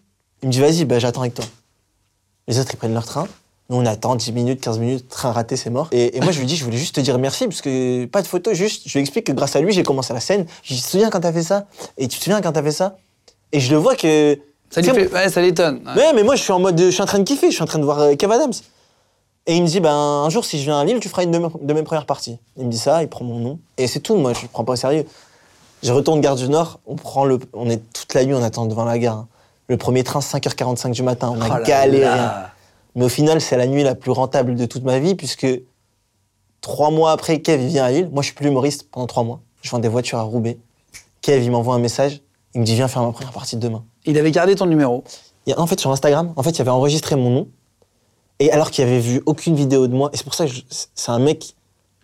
Il 0.43 0.49
me 0.49 0.53
dit, 0.53 0.61
vas-y, 0.61 0.85
bah, 0.85 0.99
j'attends 0.99 1.21
avec 1.21 1.35
toi. 1.35 1.45
Les 2.49 2.59
autres, 2.59 2.71
ils 2.75 2.77
prennent 2.77 2.95
leur 2.95 3.07
train. 3.07 3.29
Nous, 3.71 3.77
on 3.79 3.87
attend 3.87 4.15
10 4.15 4.33
minutes, 4.33 4.61
15 4.61 4.79
minutes, 4.79 5.09
train 5.09 5.33
raté, 5.33 5.57
c'est 5.57 5.71
mort. 5.71 5.89
Et, 5.91 6.17
et 6.17 6.21
moi, 6.21 6.33
je 6.33 6.39
lui 6.39 6.47
dis, 6.47 6.55
je 6.57 6.65
voulais 6.65 6.77
juste 6.77 6.95
te 6.97 7.01
dire 7.01 7.19
merci, 7.19 7.47
parce 7.47 7.63
que 7.63 8.05
pas 8.05 8.21
de 8.21 8.27
photo, 8.27 8.53
juste, 8.53 8.83
je 8.87 8.93
lui 8.93 9.01
explique 9.01 9.27
que 9.27 9.33
grâce 9.33 9.57
à 9.57 9.61
lui, 9.61 9.73
j'ai 9.73 9.83
commencé 9.83 10.13
la 10.13 10.21
scène. 10.21 10.45
Je 10.63 10.69
lui 10.69 10.75
dis, 10.77 10.83
tu 10.83 10.87
te 10.87 10.91
souviens 10.91 11.09
quand 11.11 11.21
t'as 11.21 11.33
fait 11.33 11.43
ça? 11.43 11.65
Et 11.97 12.07
tu 12.09 12.19
te 12.19 12.25
souviens 12.25 12.43
quand 12.43 12.53
t'as 12.53 12.63
fait 12.63 12.73
ça? 12.73 12.97
Et 13.53 13.61
je 13.61 13.71
le 13.71 13.79
vois 13.79 13.95
que. 13.97 14.39
Ça 14.71 14.81
lui 14.83 14.89
fait, 14.91 15.13
ouais, 15.15 15.29
ça 15.31 15.41
l'étonne. 15.41 15.81
Ouais. 15.87 16.03
Ouais, 16.03 16.13
mais 16.15 16.23
moi, 16.25 16.37
je 16.37 16.43
suis 16.43 16.53
en 16.53 16.59
mode, 16.61 16.79
je 16.79 16.91
suis 16.91 17.03
en 17.03 17.07
train 17.07 17.19
de 17.21 17.25
kiffer, 17.25 17.49
je 17.51 17.55
suis 17.55 17.63
en 17.63 17.67
train 17.67 17.79
de 17.79 17.85
voir 17.85 18.01
euh, 18.01 18.15
Kev 18.17 18.31
Adams. 18.33 18.53
Et 19.47 19.57
il 19.57 19.63
me 19.63 19.69
dit, 19.69 19.81
ben, 19.81 19.93
un 19.95 20.29
jour, 20.31 20.45
si 20.45 20.59
je 20.59 20.65
viens 20.65 20.79
à 20.81 20.85
Lille, 20.85 21.01
tu 21.01 21.09
feras 21.09 21.23
une 21.23 21.31
de 21.31 21.39
mes, 21.39 21.49
de 21.61 21.73
mes 21.75 21.83
premières 21.83 22.07
parties. 22.07 22.39
Il 22.59 22.67
me 22.67 22.71
dit 22.71 22.79
ça, 22.79 23.03
il 23.03 23.09
prend 23.09 23.25
mon 23.25 23.39
nom. 23.39 23.59
Et 23.79 23.87
c'est 23.87 24.01
tout, 24.01 24.17
moi, 24.17 24.33
je 24.35 24.43
le 24.43 24.49
prends 24.49 24.65
pas 24.65 24.73
au 24.73 24.77
sérieux. 24.77 25.07
Je 25.83 25.93
retourne 25.93 26.21
Gare 26.23 26.37
du 26.37 26.49
Nord, 26.49 26.81
on 26.87 26.97
prend 26.97 27.25
le, 27.27 27.39
on 27.53 27.69
est 27.71 27.81
toute 27.93 28.15
la 28.15 28.25
nuit, 28.25 28.35
on 28.35 28.43
attend 28.43 28.65
devant 28.67 28.85
la 28.85 28.99
gare. 28.99 29.17
hein. 29.17 29.29
Le 29.69 29.77
premier 29.77 30.03
train, 30.03 30.21
5h45 30.21 30.93
du 30.93 31.03
matin, 31.03 31.33
on 31.37 31.41
a 31.43 31.61
Oh 31.61 31.65
galéré. 31.65 32.19
Mais 32.95 33.05
au 33.05 33.09
final, 33.09 33.41
c'est 33.41 33.57
la 33.57 33.67
nuit 33.67 33.83
la 33.83 33.95
plus 33.95 34.11
rentable 34.11 34.55
de 34.55 34.67
toute 34.67 34.85
ma 34.85 34.99
vie, 34.99 35.15
puisque 35.15 35.47
trois 36.61 36.91
mois 36.91 37.13
après, 37.13 37.41
Kev, 37.41 37.63
il 37.63 37.69
vient 37.69 37.85
à 37.85 37.91
Lille. 37.91 38.09
Moi, 38.13 38.23
je 38.23 38.27
suis 38.27 38.35
plus 38.35 38.49
humoriste 38.49 38.89
pendant 38.91 39.07
trois 39.07 39.25
mois. 39.25 39.41
Je 39.63 39.71
vends 39.71 39.79
des 39.79 39.89
voitures 39.89 40.19
à 40.19 40.23
Roubaix. 40.23 40.59
Kev, 41.23 41.43
il 41.45 41.51
m'envoie 41.51 41.75
un 41.75 41.79
message. 41.79 42.21
Il 42.55 42.61
me 42.61 42.67
dit, 42.67 42.75
viens 42.75 42.89
faire 42.89 43.03
ma 43.03 43.11
première 43.13 43.33
partie 43.33 43.57
demain. 43.57 43.85
Il 44.05 44.17
avait 44.19 44.31
gardé 44.31 44.55
ton 44.55 44.67
numéro. 44.67 45.03
Il 45.47 45.55
en 45.57 45.67
fait, 45.67 45.81
sur 45.81 45.91
Instagram, 45.91 46.33
en 46.37 46.43
fait, 46.43 46.51
il 46.51 46.61
avait 46.61 46.71
enregistré 46.71 47.17
mon 47.17 47.31
nom. 47.31 47.49
Et 48.39 48.51
alors 48.51 48.71
qu'il 48.71 48.85
avait 48.85 49.01
vu 49.01 49.23
aucune 49.27 49.55
vidéo 49.55 49.87
de 49.87 49.95
moi. 49.95 50.11
Et 50.13 50.17
c'est 50.17 50.25
pour 50.25 50.35
ça 50.35 50.47
que 50.47 50.53
je- 50.53 50.63
c'est 50.95 51.11
un 51.11 51.19
mec 51.19 51.55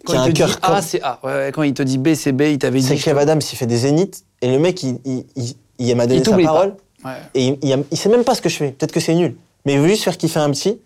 Quand 0.05 0.13
qui 0.13 0.19
a 0.19 0.23
il 0.23 0.25
un 0.25 0.27
te 0.29 0.33
dit 0.33 0.41
comme. 0.61 0.75
A, 0.75 0.83
c'est 0.83 1.03
A. 1.03 1.19
Ouais, 1.23 1.33
ouais, 1.33 1.53
quand 1.53 1.63
il 1.63 1.75
te 1.75 1.83
dit 1.83 1.99
B, 1.99 2.15
c'est 2.15 2.33
B, 2.33 2.43
il 2.43 2.59
t'avait 2.59 2.81
C'est 2.81 2.95
dit. 2.95 3.03
Kev 3.03 3.19
Adams, 3.19 3.41
il 3.41 3.57
fait 3.57 3.67
des 3.67 3.77
zéniths. 3.79 4.25
Et 4.43 4.51
le 4.51 4.59
mec, 4.59 4.83
il, 4.83 4.99
il, 5.05 5.25
il, 5.37 5.55
il 5.79 5.95
m'a 5.97 6.07
donné 6.07 6.21
Il 6.21 6.25
sa 6.25 6.37
pas. 6.37 6.43
parole. 6.43 6.77
Ouais. 7.05 7.11
Et 7.35 7.47
il, 7.47 7.59
il, 7.63 7.85
il 7.91 7.97
sait 7.97 8.09
même 8.09 8.25
pas 8.25 8.35
ce 8.35 8.43
que 8.43 8.49
je 8.49 8.57
fais. 8.57 8.71
Peut-être 8.73 8.93
que 8.93 9.01
c'est 9.01 9.15
nul. 9.15 9.37
Mais 9.65 9.75
il 9.75 9.81
veut 9.81 9.89
juste 9.89 10.05
faire 10.05 10.17
kiffer 10.17 10.41
un 10.41 10.51
petit. 10.51 10.81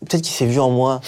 Peut-être 0.00 0.22
qu'il 0.22 0.32
s'est 0.34 0.46
vu 0.46 0.60
en 0.60 0.70
moi 0.70 1.00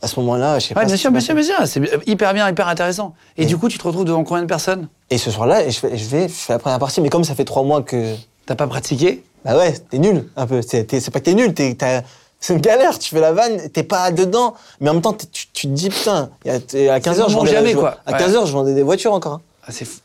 à 0.00 0.08
ce 0.08 0.18
moment-là. 0.20 0.58
Je 0.58 0.66
sais 0.68 0.74
Ouais, 0.74 0.82
pas. 0.82 0.86
bien 0.86 0.96
sûr, 0.96 1.10
bien 1.10 1.20
sûr, 1.20 1.34
bien 1.34 1.42
sûr. 1.44 1.56
C'est 1.66 1.80
hyper 2.06 2.32
bien, 2.34 2.48
hyper 2.48 2.68
intéressant. 2.68 3.14
Et 3.36 3.42
Et- 3.42 3.46
du 3.46 3.56
coup, 3.58 3.68
tu 3.68 3.78
te 3.78 3.84
retrouves 3.86 4.04
devant 4.04 4.24
combien 4.24 4.42
de 4.42 4.46
personnes? 4.48 4.88
Et 5.10 5.18
ce 5.18 5.30
soir-là, 5.30 5.68
je 5.68 5.78
fais, 5.78 5.96
je 5.96 6.04
vais, 6.06 6.28
je 6.28 6.32
fais 6.34 6.52
la 6.52 6.58
première 6.58 6.78
partie, 6.78 7.00
mais 7.00 7.08
comme 7.10 7.24
ça 7.24 7.34
fait 7.34 7.44
trois 7.44 7.62
mois 7.62 7.82
que. 7.82 8.14
T'as 8.46 8.54
pas 8.56 8.66
pratiqué? 8.66 9.22
Bah 9.44 9.56
ouais, 9.56 9.72
t'es 9.90 9.98
nul, 9.98 10.28
un 10.36 10.46
peu. 10.46 10.60
C'est 10.62 10.84
pas 11.10 11.18
que 11.20 11.24
t'es 11.24 11.34
nul, 11.34 11.52
t'es- 11.54 11.76
c'est 12.40 12.54
une 12.54 12.60
galère. 12.60 12.98
Tu 12.98 13.10
fais 13.14 13.20
la 13.20 13.32
vanne, 13.32 13.68
t'es 13.70 13.82
pas 13.82 14.10
dedans. 14.10 14.54
Mais 14.80 14.88
en 14.90 14.94
même 14.94 15.02
temps, 15.02 15.12
tu, 15.14 15.46
tu 15.52 15.66
te 15.68 15.72
dis, 15.72 15.90
putain, 15.90 16.30
à 16.46 16.58
15h, 16.58 16.68
le 16.88 17.14
je 17.14 17.20
moment 17.20 17.28
vendais, 17.38 17.52
jamais, 17.52 17.72
je- 17.72 17.76
quoi. 17.76 17.98
À 18.06 18.12
Ouais. 18.12 18.18
15h, 18.18 18.46
je 18.46 18.52
vendais 18.52 18.74
des 18.74 18.82
voitures 18.82 19.12
encore. 19.12 19.34
hein. 19.34 19.40
ah, 19.66 19.72
C'est 19.72 19.84
fou. 19.84 19.98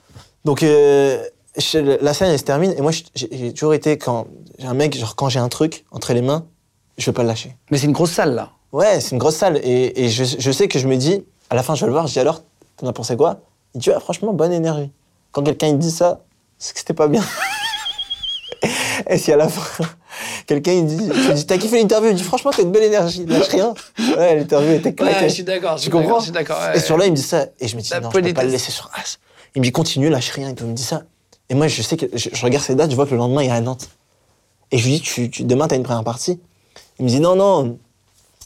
Donc, 0.45 0.61
euh, 0.63 1.23
je- 1.57 2.03
la 2.03 2.13
scène, 2.13 2.31
elle 2.31 2.39
se 2.39 2.43
termine. 2.43 2.73
Et 2.77 2.81
moi, 2.81 2.91
je- 2.91 3.03
j'ai 3.31 3.53
toujours 3.53 3.73
été, 3.73 3.97
quand 3.97 4.27
j'ai 4.59 4.67
un 4.67 4.73
mec, 4.73 4.95
genre, 4.97 5.15
quand 5.15 5.29
j'ai 5.29 5.39
un 5.39 5.49
truc 5.49 5.85
entre 5.91 6.13
les 6.13 6.21
mains, 6.21 6.45
je 6.97 7.05
vais 7.05 7.13
pas 7.13 7.21
le 7.23 7.27
lâcher. 7.27 7.55
Mais 7.71 7.77
c'est 7.77 7.85
une 7.85 7.91
grosse 7.93 8.11
salle, 8.11 8.33
là. 8.35 8.51
Ouais, 8.71 8.99
c'est 8.99 9.11
une 9.11 9.17
grosse 9.17 9.35
salle. 9.35 9.57
Et, 9.63 10.03
et 10.05 10.09
je, 10.09 10.23
je 10.23 10.51
sais 10.51 10.67
que 10.67 10.77
je 10.79 10.87
me 10.87 10.95
dis, 10.97 11.23
à 11.49 11.55
la 11.55 11.63
fin, 11.63 11.75
je 11.75 11.81
vais 11.81 11.87
le 11.87 11.93
voir, 11.93 12.07
je 12.07 12.13
dis 12.13 12.19
alors, 12.19 12.43
t'en 12.77 12.87
as 12.87 12.93
pensé 12.93 13.15
quoi? 13.15 13.39
Il 13.75 13.81
dit, 13.81 13.91
ah, 13.91 13.99
franchement, 13.99 14.33
bonne 14.33 14.51
énergie. 14.53 14.91
Quand 15.31 15.43
quelqu'un 15.43 15.67
il 15.67 15.77
dit 15.77 15.91
ça, 15.91 16.21
c'est 16.57 16.73
que 16.73 16.79
c'était 16.79 16.93
pas 16.93 17.07
bien. 17.07 17.23
et 19.09 19.17
si 19.17 19.31
à 19.31 19.37
la 19.37 19.47
fin, 19.47 19.85
quelqu'un 20.47 20.71
il 20.73 20.85
dit, 20.85 21.09
tu 21.27 21.33
dis, 21.33 21.45
t'as 21.45 21.57
kiffé 21.57 21.77
l'interview? 21.79 22.09
Il 22.09 22.15
dit, 22.15 22.23
franchement, 22.23 22.51
t'as 22.55 22.63
une 22.63 22.71
belle 22.71 22.83
énergie, 22.83 23.25
lâche 23.25 23.47
rien. 23.49 23.73
Ouais, 24.17 24.35
l'interview 24.35 24.73
était 24.73 24.93
claquée. 24.93 25.43
d'accord. 25.43 25.75
Tu 25.79 25.89
comprends? 25.89 26.19
Je 26.19 26.23
suis 26.25 26.31
d'accord. 26.31 26.59
ouais. 26.59 26.77
Et 26.77 26.79
sur 26.79 26.97
là, 26.97 27.05
il 27.05 27.11
me 27.11 27.15
dit 27.15 27.21
ça. 27.21 27.45
Et 27.59 27.67
je 27.67 27.75
me 27.75 27.81
dis, 27.81 27.89
La 27.89 27.99
non, 27.99 28.09
je 28.11 28.19
peux 28.19 28.33
pas 28.33 28.43
le 28.43 28.49
laisser 28.49 28.71
sur 28.71 28.89
As. 28.95 29.19
Il 29.55 29.59
me 29.61 29.65
dit, 29.65 29.71
continue, 29.71 30.09
lâche 30.09 30.31
rien. 30.31 30.53
Il 30.57 30.65
me 30.65 30.73
dit 30.73 30.83
ça. 30.83 31.03
Et 31.49 31.55
moi, 31.55 31.67
je 31.67 31.81
sais 31.81 31.97
que 31.97 32.05
je, 32.13 32.29
je 32.33 32.43
regarde 32.43 32.63
ces 32.63 32.75
dates, 32.75 32.91
je 32.91 32.95
vois 32.95 33.05
que 33.05 33.11
le 33.11 33.17
lendemain, 33.17 33.43
il 33.43 33.47
est 33.47 33.51
à 33.51 33.61
Nantes. 33.61 33.89
Et 34.71 34.77
je 34.77 34.85
lui 34.85 34.93
dis, 34.95 35.01
tu, 35.01 35.29
tu, 35.29 35.43
demain, 35.43 35.67
t'as 35.67 35.75
une 35.77 35.83
première 35.83 36.03
partie. 36.03 36.39
Il 36.99 37.05
me 37.05 37.09
dit, 37.09 37.19
non, 37.19 37.35
non. 37.35 37.77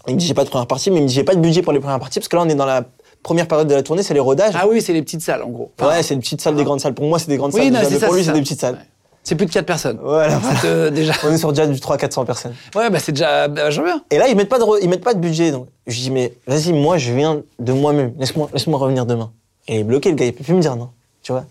Il 0.08 0.16
me 0.16 0.20
dit, 0.20 0.26
j'ai 0.28 0.34
pas 0.34 0.44
de 0.44 0.50
première 0.50 0.68
partie, 0.68 0.92
mais 0.92 0.98
il 0.98 1.04
me 1.04 1.08
dit, 1.08 1.14
j'ai 1.14 1.24
pas 1.24 1.36
de 1.36 1.40
budget 1.40 1.62
pour 1.62 1.74
les 1.74 1.80
premières 1.80 2.00
parties, 2.00 2.20
parce 2.20 2.28
que 2.28 2.36
là, 2.36 2.44
on 2.44 2.50
est 2.50 2.56
dans 2.56 2.66
la 2.66 2.84
première 3.24 3.48
période 3.48 3.68
de 3.68 3.74
la 3.76 3.84
tournée, 3.84 4.04
c'est 4.04 4.14
les 4.14 4.20
rodages. 4.20 4.54
Ah 4.56 4.68
oui, 4.68 4.82
c'est 4.82 4.94
les 4.94 5.02
petites 5.02 5.22
salles, 5.22 5.42
en 5.44 5.50
gros. 5.50 5.72
Enfin, 5.80 5.90
ouais, 5.92 6.04
c'est 6.04 6.14
les 6.16 6.20
petites 6.20 6.42
salles, 6.42 6.56
des 6.56 6.64
grandes 6.64 6.80
salles. 6.80 6.94
Pour 6.94 7.06
moi, 7.08 7.18
c'est 7.20 7.28
des 7.28 7.38
grandes 7.38 7.54
oui, 7.54 7.62
salles. 7.64 7.72
non, 7.74 7.80
déjà, 7.80 7.90
mais 7.92 8.00
ça. 8.00 8.06
pour 8.08 8.16
lui, 8.16 8.24
c'est 8.24 8.34
des 8.34 8.42
petites 8.42 8.60
salles. 8.60 8.76
Ouais. 8.76 8.86
C'est 9.24 9.36
plus 9.36 9.46
de 9.46 9.52
4 9.52 9.66
personnes. 9.68 10.00
Voilà. 10.02 10.40
C'est, 10.62 10.68
euh, 10.68 10.90
déjà. 10.90 11.14
On 11.24 11.32
est 11.32 11.38
sur 11.38 11.50
déjà 11.54 11.68
du 11.68 11.78
300-400 11.80 12.26
personnes. 12.26 12.56
Ouais, 12.76 12.90
bah 12.90 12.98
c'est 12.98 13.12
déjà 13.12 13.48
vachement 13.48 13.84
bien. 13.84 14.04
Et 14.10 14.18
là, 14.18 14.28
ils 14.28 14.36
mettent 14.36 14.50
pas 14.50 14.58
de, 14.58 14.64
re- 14.64 14.80
ils 14.82 14.90
mettent 14.90 15.04
pas 15.04 15.14
de 15.14 15.20
budget. 15.20 15.52
Donc, 15.52 15.68
je 15.86 15.96
dis, 16.00 16.10
mais 16.10 16.34
vas-y, 16.48 16.74
moi, 16.74 16.98
je 16.98 17.14
viens 17.14 17.44
de 17.60 17.72
moi-même. 17.74 18.14
Laisse-moi, 18.18 18.50
laisse-moi 18.52 18.80
revenir 18.80 19.06
demain. 19.06 19.32
Et 19.68 19.76
il 19.76 19.80
est 19.82 19.84
bloqué, 19.84 20.10
le 20.10 20.16
gars, 20.16 20.26
il 20.26 20.34
peut 20.34 20.44
plus 20.44 20.56
me 20.56 20.62
dire 20.62 20.76
non. 20.76 20.90
Tu 21.22 21.32
vois 21.32 21.46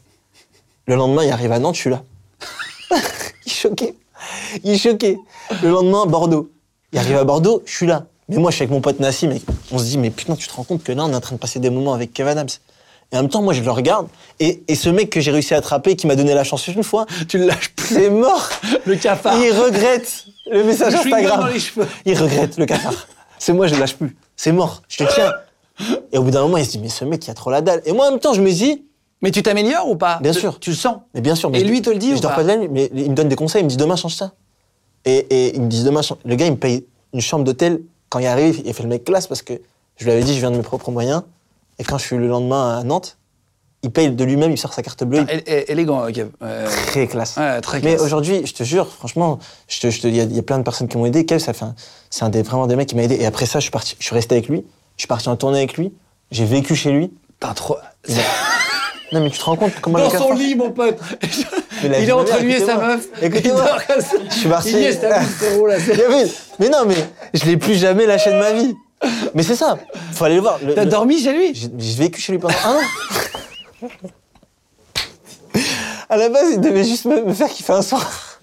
Le 0.91 0.97
lendemain, 0.97 1.23
il 1.23 1.31
arrive 1.31 1.53
à 1.53 1.61
Nantes, 1.61 1.77
je 1.77 1.83
suis 1.83 1.91
là. 1.91 2.03
il 2.91 2.97
est 3.47 3.55
choqué. 3.55 3.95
Il 4.65 4.73
est 4.73 4.77
choqué. 4.77 5.21
Le 5.63 5.71
lendemain, 5.71 6.05
Bordeaux. 6.05 6.51
Il 6.93 6.99
arrive 6.99 7.17
à 7.17 7.23
Bordeaux, 7.23 7.63
je 7.65 7.73
suis 7.73 7.87
là. 7.87 8.07
Mais 8.29 8.39
moi, 8.39 8.51
je 8.51 8.57
suis 8.57 8.65
avec 8.65 8.73
mon 8.73 8.81
pote 8.81 8.99
Nassim, 8.99 9.31
et 9.31 9.41
on 9.71 9.79
se 9.79 9.85
dit, 9.85 9.99
mais 9.99 10.11
putain, 10.11 10.35
tu 10.35 10.49
te 10.49 10.53
rends 10.53 10.65
compte 10.65 10.83
que 10.83 10.91
là, 10.91 11.05
on 11.05 11.13
est 11.13 11.15
en 11.15 11.21
train 11.21 11.37
de 11.37 11.41
passer 11.41 11.61
des 11.61 11.71
moments 11.71 11.95
avec 11.95 12.13
Kev 12.13 12.29
Adams. 12.29 12.49
Et 13.13 13.17
en 13.17 13.21
même 13.21 13.31
temps, 13.31 13.41
moi, 13.41 13.55
je 13.55 13.63
le 13.63 13.71
regarde. 13.71 14.09
Et, 14.41 14.65
et 14.67 14.75
ce 14.75 14.89
mec 14.89 15.11
que 15.11 15.21
j'ai 15.21 15.31
réussi 15.31 15.55
à 15.55 15.59
attraper, 15.59 15.95
qui 15.95 16.09
m'a 16.09 16.17
donné 16.17 16.35
la 16.35 16.43
chance 16.43 16.67
une 16.67 16.83
fois, 16.83 17.07
Tu 17.29 17.39
le 17.39 17.47
lâches 17.47 17.73
plus. 17.77 17.95
c'est 17.95 18.11
mort. 18.11 18.51
Le 18.85 18.97
cafard. 18.97 19.39
Il 19.39 19.53
regrette 19.53 20.25
le 20.51 20.65
message 20.65 20.93
Instagram. 20.93 21.43
dans 21.43 21.47
les 21.47 21.61
cheveux. 21.61 21.87
Il 22.05 22.19
regrette 22.21 22.57
le 22.57 22.67
cafard. 22.67 23.07
C'est 23.39 23.53
moi, 23.53 23.69
je 23.69 23.75
le 23.75 23.81
lâche 23.81 23.95
plus. 23.95 24.17
C'est 24.35 24.51
mort, 24.51 24.83
je 24.89 25.05
te 25.05 25.15
tiens. 25.15 25.33
Et 26.11 26.19
au 26.19 26.25
bout 26.25 26.33
d'un 26.33 26.43
moment, 26.43 26.57
il 26.57 26.67
se 26.67 26.73
dit, 26.73 26.81
mais 26.81 26.89
ce 26.89 27.05
mec, 27.05 27.25
il 27.29 27.31
a 27.31 27.35
trop 27.35 27.53
la 27.53 27.61
dalle. 27.61 27.81
Et 27.85 27.93
moi, 27.93 28.09
en 28.09 28.11
même 28.11 28.19
temps, 28.19 28.35
je 28.35 28.41
me 28.43 28.51
dis, 28.51 28.83
Mais 29.23 29.31
tu 29.31 29.43
t'améliores 29.43 29.89
ou 29.89 29.97
pas? 29.97 30.19
Bien 30.23 30.33
Tu- 30.33 30.41
sûr. 30.41 30.59
Tu 30.61 30.71
le 30.71 30.77
sens. 30.77 30.97
mais 31.15 31.21
bien 31.21 31.35
sûr. 31.35 31.51
Mais 31.51 31.61
Et 31.61 31.65
je- 31.65 31.71
lui 31.71 31.83
te 31.83 31.91
le 31.91 31.99
dit 31.99 32.09
mais 32.09 32.13
ou 32.15 32.17
Je 32.17 32.23
dors 32.23 32.35
pas? 32.35 32.43
de 32.43 32.49
la 32.49 32.57
nuit, 32.57 32.69
mais 32.71 32.91
il 32.95 33.11
me 33.11 33.15
donne 33.15 33.29
des 33.29 33.37
conseils, 33.37 33.61
il 33.61 33.65
me 33.65 33.69
dit, 33.71 33.77
demain, 33.77 33.97
change 33.97 34.15
ça. 34.17 34.33
Et, 35.05 35.17
et 35.31 35.55
il 35.57 35.63
me 35.63 35.69
dit, 35.69 35.85
demain, 35.85 36.03
change. 36.03 36.19
Le 36.25 36.35
gars, 36.37 36.47
il 36.47 36.53
me 36.53 36.57
paye 36.59 36.87
une 37.13 37.21
chambre 37.21 37.45
d'hôtel. 37.45 37.83
Quand 38.09 38.19
il 38.19 38.27
arrive, 38.27 38.63
il 38.65 38.73
fait 38.75 38.83
le 38.83 38.89
mec 38.89 39.05
classe 39.05 39.27
parce 39.27 39.43
que 39.43 39.55
je 39.97 40.05
lui 40.05 40.11
avais 40.13 40.23
dit, 40.23 40.35
je 40.35 40.39
viens 40.41 40.51
de 40.51 40.57
mes 40.57 40.63
propres 40.63 40.91
moyens. 40.91 41.23
Et 41.79 41.85
quand 41.85 41.99
je 41.99 42.05
suis 42.07 42.17
le 42.17 42.29
lendemain 42.29 42.79
à 42.79 42.83
Nantes, 42.85 43.17
Il 43.83 43.91
paye 43.91 44.11
de 44.11 44.25
lui-même, 44.25 44.51
il 44.53 44.59
sort 44.59 44.75
sa 44.75 44.83
carte 44.83 45.05
bleue. 45.05 45.25
É- 45.27 45.73
élégant, 45.73 46.05
Kev. 46.13 46.29
Ouais, 46.43 46.49
il- 46.67 46.87
Très 46.89 47.07
classe. 47.07 47.39
ouais, 47.39 47.63
très 47.63 47.81
Mais 47.81 47.93
classe. 47.95 48.03
aujourd'hui, 48.03 48.43
je 48.45 48.53
te 48.53 48.63
jure, 48.63 48.87
franchement, 48.87 49.39
je 49.69 49.81
te- 49.81 50.07
il 50.07 50.15
y, 50.17 50.21
a- 50.21 50.25
il 50.25 50.37
y 50.37 50.39
a 50.39 50.43
plein 50.43 50.59
de 50.59 50.63
personnes 50.65 50.87
qui 50.87 50.99
m'ont 50.99 51.07
aidé. 51.07 51.25
Kev, 51.25 51.39
ça 51.41 51.55
fait 51.55 51.65
un- 51.65 51.75
c'est 52.11 52.23
un 52.25 52.29
des, 52.29 52.43
vraiment 52.43 52.67
des 52.67 52.77
mecs 52.77 52.91
qui 52.91 52.95
m'a 52.95 53.05
aidé. 53.05 53.15
Et 53.19 53.25
après 53.25 53.47
ça, 53.47 53.59
je 53.59 53.63
suis, 53.63 53.71
parti, 53.71 53.97
je 53.99 54.05
suis 54.05 54.15
resté 54.15 54.35
avec 54.35 54.49
lui. 54.51 54.67
Je 54.99 55.01
suis 55.01 55.09
parti 55.09 55.31
en 55.31 55.37
tournée 55.37 55.57
avec 55.57 55.79
lui. 55.79 55.95
J'ai 56.31 56.45
vécu 56.45 56.77
chez 56.77 56.93
lui. 56.93 57.11
Putain, 57.41 57.55
trop. 57.55 57.79
Non, 59.13 59.21
mais 59.21 59.31
tu 59.31 59.39
te 59.39 59.45
rends 59.45 59.57
compte 59.57 59.73
comment 59.81 59.99
Dans 59.99 60.05
le 60.13 60.19
son 60.19 60.33
lit, 60.33 60.55
mon 60.55 60.71
pote. 60.71 60.99
Il 61.83 61.93
est 61.93 62.13
entre 62.13 62.39
lui 62.41 62.53
et 62.55 62.65
sa 62.65 62.77
meuf. 62.77 63.09
Écoutez-moi. 63.21 63.67
Je 64.29 64.35
suis 64.35 64.49
parti. 64.49 64.71
Il 64.71 64.77
est 64.79 64.93
stéro, 64.93 65.67
là. 65.67 65.77
c'est- 65.81 65.97
Mais 66.59 66.69
non, 66.69 66.85
mais 66.87 66.95
je 67.35 67.45
l'ai 67.47 67.57
plus 67.57 67.75
jamais 67.75 68.07
lâché 68.07 68.31
de 68.31 68.39
ma 68.39 68.53
vie. 68.53 68.75
Mais 69.35 69.43
c'est 69.43 69.57
ça. 69.57 69.79
Faut 70.13 70.25
aller 70.25 70.37
le 70.37 70.43
voir. 70.43 70.59
T'as 70.75 70.85
dormi 70.85 71.19
chez 71.23 71.33
lui? 71.33 71.55
J'ai 71.55 71.95
vécu 71.95 72.21
chez 72.21 72.33
lui 72.33 72.39
pendant 72.39 72.55
un 72.65 72.77
an. 72.77 73.89
À 76.09 76.17
la 76.17 76.29
base, 76.29 76.49
il 76.53 76.61
devait 76.61 76.85
juste 76.85 77.05
me, 77.07 77.33
faire 77.33 77.49
kiffer 77.49 77.73
un 77.73 77.83
soir. 77.83 78.41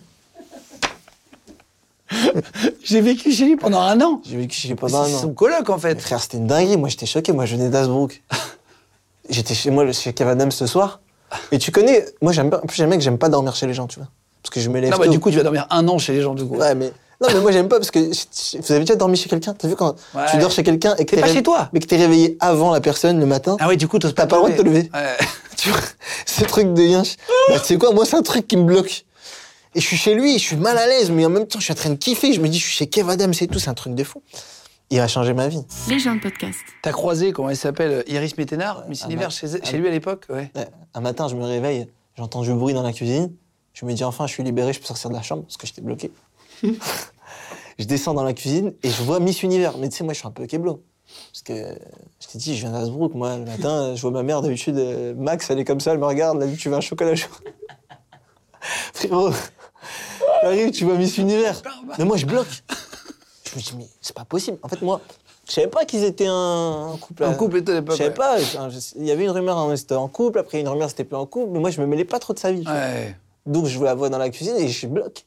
J'ai 2.83 3.01
vécu 3.01 3.31
chez 3.31 3.45
lui 3.45 3.55
pendant 3.57 3.81
un 3.81 4.00
an. 4.01 4.21
J'ai 4.25 4.38
vécu 4.38 4.55
chez 4.57 4.67
lui 4.69 4.75
pendant 4.75 5.03
C'est 5.05 5.13
un 5.13 5.17
son 5.19 5.27
an. 5.29 5.33
coloc, 5.33 5.69
en 5.69 5.77
fait. 5.77 6.00
frère, 6.01 6.21
c'était 6.21 6.38
une 6.38 6.47
dinguerie. 6.47 6.77
Moi, 6.77 6.88
j'étais 6.89 7.05
choqué. 7.05 7.33
Moi, 7.33 7.45
je 7.45 7.55
venais 7.55 7.69
d'Asbrook. 7.69 8.24
J'étais 9.29 9.53
chez 9.53 9.69
moi, 9.72 9.89
chez 9.91 10.13
Kev 10.13 10.29
Adams 10.29 10.51
ce 10.51 10.65
soir. 10.67 11.00
Et 11.51 11.57
tu 11.57 11.72
connais, 11.72 12.05
moi, 12.22 12.31
j'aime 12.31 12.50
pas, 12.50 12.57
en 12.57 12.65
plus, 12.65 12.77
j'aime 12.77 12.89
bien 12.89 12.98
que 12.98 13.03
j'aime 13.03 13.17
pas 13.17 13.29
dormir 13.29 13.55
chez 13.55 13.67
les 13.67 13.74
gens, 13.74 13.88
tu 13.88 14.00
vois. 14.00 14.07
Parce 14.41 14.53
que 14.53 14.60
je 14.62 14.69
me 14.69 14.79
lève 14.79 14.91
Non, 14.91 14.98
bah, 14.98 15.07
du 15.07 15.19
coup, 15.19 15.29
tu 15.29 15.38
vas 15.38 15.43
dormir 15.43 15.67
un 15.69 15.88
an 15.88 15.98
chez 15.98 16.13
les 16.13 16.22
gens, 16.22 16.34
du 16.36 16.46
coup. 16.46 16.55
Ouais, 16.57 16.74
mais. 16.75 16.91
Non, 17.19 17.27
mais 17.34 17.41
moi, 17.41 17.51
j'aime 17.51 17.67
pas 17.67 17.77
parce 17.77 17.91
que. 17.91 18.00
Vous 18.00 18.72
avez 18.72 18.81
déjà 18.81 18.96
dormi 18.96 19.17
chez 19.17 19.27
quelqu'un? 19.27 19.53
T'as 19.57 19.67
vu 19.67 19.75
quand 19.75 19.96
Ouais. 20.13 20.22
tu 20.31 20.38
dors 20.38 20.51
chez 20.51 20.63
quelqu'un 20.63 20.96
et 20.98 21.05
que 21.05 21.15
T'es 21.15 21.22
pas 21.22 21.27
chez 21.27 21.43
toi. 21.43 21.69
Mais 21.74 21.79
que 21.79 21.86
t'es 21.88 21.98
réveillé 21.98 22.38
avant 22.39 22.72
la 22.72 22.79
personne 22.79 23.19
le 23.19 23.25
matin? 23.25 23.57
Ah 23.60 23.67
ouais, 23.67 23.75
du 23.75 23.88
coup, 23.88 24.00
T'as 24.00 24.12
pas 24.13 24.24
le 24.24 24.29
droit 24.29 24.50
de 24.50 24.55
te 24.55 24.62
lever. 24.62 24.89
Ouais. 24.93 25.17
Tu 25.57 25.69
vois, 25.69 25.79
ce 26.27 26.43
truc 26.43 26.72
de 26.75 26.84
yinche. 26.84 27.15
Bah, 27.50 27.60
tu 27.60 27.65
sais 27.65 27.77
quoi, 27.79 27.91
moi, 27.91 28.05
c'est 28.05 28.15
un 28.15 28.22
truc 28.22 28.48
qui 28.48 28.57
me 28.57 28.63
bloque. 28.63 29.05
Et 29.74 29.81
je 29.81 29.86
suis 29.88 29.98
chez 29.98 30.13
lui, 30.13 30.34
je 30.38 30.43
suis 30.43 30.55
mal 30.55 30.77
à 30.77 30.86
l'aise, 30.86 31.10
mais 31.10 31.25
en 31.25 31.29
même 31.29 31.48
temps, 31.48 31.57
je 31.57 31.63
suis 31.63 31.74
en 31.74 31.75
train 31.75 31.89
de 31.89 31.96
kiffer. 31.96 32.31
Je 32.31 32.39
me 32.39 32.48
dis, 32.48 32.60
je 32.60 32.63
suis 32.63 32.75
chez 32.75 32.86
Kev 32.88 33.10
Adams 33.10 33.34
et 33.41 33.48
tout, 33.48 33.57
c'est 33.57 33.69
un 33.69 33.74
truc 33.74 33.96
de 33.96 34.03
fou. 34.03 34.22
Il 34.89 35.00
va 35.00 35.08
changer 35.08 35.34
ma 35.34 35.50
vie. 35.50 35.63
Les 35.89 36.00
gens 36.00 36.15
de 36.15 36.22
podcast. 36.22 36.60
T'as 36.82 36.91
croisé, 36.91 37.34
comment 37.34 37.50
elle 37.50 37.58
s'appelle 37.58 38.03
Iris 38.08 38.38
Méténard, 38.38 38.86
Miss 38.88 39.03
Univers, 39.03 39.32
chez, 39.32 39.48
chez 39.63 39.77
lui 39.77 39.88
à 39.88 39.91
l'époque 39.91 40.25
Ouais. 40.29 40.50
Ouais, 40.56 40.67
Un 40.94 41.01
matin, 41.01 41.27
je 41.27 41.36
me 41.36 41.44
réveille, 41.44 41.88
j'entends 42.15 42.41
du 42.41 42.53
bruit 42.53 42.74
dans 42.74 42.84
la 42.84 42.94
cuisine. 42.94 43.34
Je 43.74 43.86
me 43.86 43.94
dis, 43.94 44.03
enfin, 44.06 44.27
je 44.27 44.34
suis 44.34 44.44
libéré, 44.44 44.72
je 44.72 44.79
peux 44.79 44.86
sortir 44.86 45.10
de 45.10 45.15
la 45.15 45.22
chambre 45.22 45.44
parce 45.44 45.58
que 45.58 45.67
j'étais 45.67 45.82
bloqué. 45.82 46.12
je 46.63 47.86
descends 47.86 48.13
dans 48.13 48.24
la 48.24 48.34
cuisine 48.34 48.74
et 48.82 48.89
je 48.89 49.03
vois 49.03 49.20
Miss 49.20 49.44
Univers. 49.44 49.77
Mais 49.77 49.89
tu 49.89 49.98
sais, 49.98 50.03
moi, 50.06 50.13
je 50.13 50.20
suis 50.20 50.27
un 50.27 50.32
peu 50.32 50.46
keblo. 50.48 50.84
Parce 51.32 51.41
que 51.44 51.77
je 52.22 52.27
t'ai 52.27 52.38
dit, 52.38 52.56
je 52.56 52.62
viens 52.62 52.72
d'Asbrook, 52.72 53.13
moi, 53.13 53.38
le 53.38 53.46
matin, 53.46 53.94
je 53.94 54.01
vois 54.01 54.12
ma 54.12 54.24
mère, 54.24 54.41
d'habitude, 54.41 54.77
euh, 54.77 55.13
Max, 55.15 55.50
elle 55.50 55.60
est 55.60 55.65
comme 55.65 55.79
ça, 55.79 55.91
elle 55.91 56.00
me 56.00 56.06
regarde, 56.06 56.38
elle 56.41 56.48
a 56.48 56.51
dit, 56.51 56.58
tu 56.58 56.70
veux 56.70 56.75
un 56.75 56.82
chocolat 56.82 57.15
chaud? 57.15 57.29
Frérot, 58.94 59.32
t'arrives, 60.41 60.72
tu 60.72 60.86
vois 60.86 60.96
Miss 60.96 61.17
Univers. 61.17 61.62
Mais 61.98 62.06
moi, 62.06 62.17
je 62.17 62.25
bloque. 62.25 62.63
Je 63.57 63.73
me 63.73 63.77
dis, 63.79 63.85
mais 63.85 63.87
c'est 64.01 64.15
pas 64.15 64.25
possible. 64.25 64.57
En 64.61 64.67
fait, 64.67 64.81
moi, 64.81 65.01
je 65.47 65.53
savais 65.53 65.67
pas 65.67 65.85
qu'ils 65.85 66.03
étaient 66.03 66.27
un 66.27 66.91
un 66.93 66.97
couple. 66.97 67.23
En 67.23 67.31
à- 67.31 67.35
couple 67.35 67.63
tout 67.63 67.71
à 67.71 67.81
Je 67.91 67.95
savais 67.95 68.13
pas. 68.13 68.37
Il 68.95 69.05
y 69.05 69.11
avait 69.11 69.23
une 69.23 69.31
rumeur, 69.31 69.57
hein, 69.57 69.75
c'était 69.75 69.95
en 69.95 70.07
couple, 70.07 70.39
après 70.39 70.59
une 70.59 70.67
rumeur, 70.67 70.89
c'était 70.89 71.03
plus 71.03 71.15
en 71.15 71.25
couple, 71.25 71.51
mais 71.53 71.59
moi, 71.59 71.69
je 71.71 71.81
me 71.81 71.85
mêlais 71.87 72.05
pas 72.05 72.19
trop 72.19 72.33
de 72.33 72.39
sa 72.39 72.51
vie. 72.51 72.63
Ouais. 72.67 73.15
Donc, 73.45 73.65
je 73.65 73.81
la 73.83 73.95
vois 73.95 74.09
dans 74.09 74.17
la 74.17 74.29
cuisine 74.29 74.55
et 74.57 74.67
je 74.67 74.87
bloque. 74.87 75.25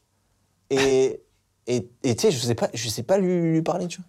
Et 0.69 1.19
et 1.67 1.87
et 2.03 2.15
tu 2.15 2.21
sais, 2.21 2.31
je 2.31 2.39
sais 2.39 2.55
pas, 2.55 2.69
je 2.73 2.89
sais 2.89 3.03
pas 3.03 3.17
lui, 3.17 3.51
lui 3.51 3.61
parler, 3.61 3.87
tu 3.87 3.97
vois. 3.97 4.05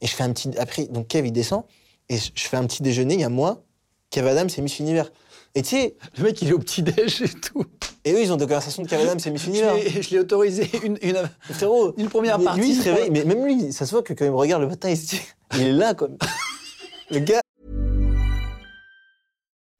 Et 0.00 0.06
je 0.06 0.14
fais 0.14 0.22
un 0.24 0.32
petit. 0.32 0.50
Après, 0.58 0.84
donc 0.86 1.08
Kev, 1.08 1.26
il 1.28 1.32
descend, 1.32 1.64
et 2.08 2.16
je 2.16 2.48
fais 2.48 2.56
un 2.56 2.66
petit 2.66 2.82
déjeuner, 2.82 3.14
il 3.14 3.20
y 3.20 3.24
a 3.24 3.28
moi, 3.28 3.62
Kev 4.10 4.26
Adams 4.28 4.48
et 4.56 4.60
Miss 4.62 4.78
Univers. 4.78 5.10
Et 5.54 5.62
tu 5.62 5.70
sais, 5.70 5.96
Le 6.16 6.24
mec, 6.24 6.40
il 6.42 6.48
est 6.48 6.52
au 6.52 6.58
petit-déj 6.58 7.22
et 7.22 7.28
tout. 7.28 7.64
Et 8.04 8.12
eux, 8.12 8.20
ils 8.22 8.32
ont 8.32 8.36
des 8.36 8.44
conversations 8.44 8.82
de 8.82 8.88
Kev 8.88 9.02
Adams 9.02 9.18
et 9.24 9.30
Miss 9.30 9.42
Je 9.44 9.50
l'ai- 9.50 10.02
je 10.02 10.10
l'ai 10.10 10.18
autorisé 10.20 10.68
une, 10.84 10.98
une, 11.02 11.28
Frérot, 11.50 11.94
une 11.98 12.08
première 12.08 12.38
mais 12.38 12.44
partie. 12.46 12.60
Lui, 12.60 12.70
il 12.70 12.76
se 12.76 12.88
réveille, 12.88 13.10
mais 13.10 13.24
même 13.24 13.44
lui, 13.44 13.72
ça 13.72 13.84
se 13.86 13.90
voit 13.92 14.02
que 14.02 14.12
quand 14.14 14.24
il 14.24 14.30
me 14.30 14.36
regarde 14.36 14.62
le 14.62 14.68
matin, 14.68 14.88
il 14.90 14.96
se 14.96 15.06
dit, 15.16 15.20
il 15.54 15.60
est 15.62 15.72
là, 15.72 15.94
quoi. 15.94 16.08
Le 17.10 17.18
gars, 17.20 17.40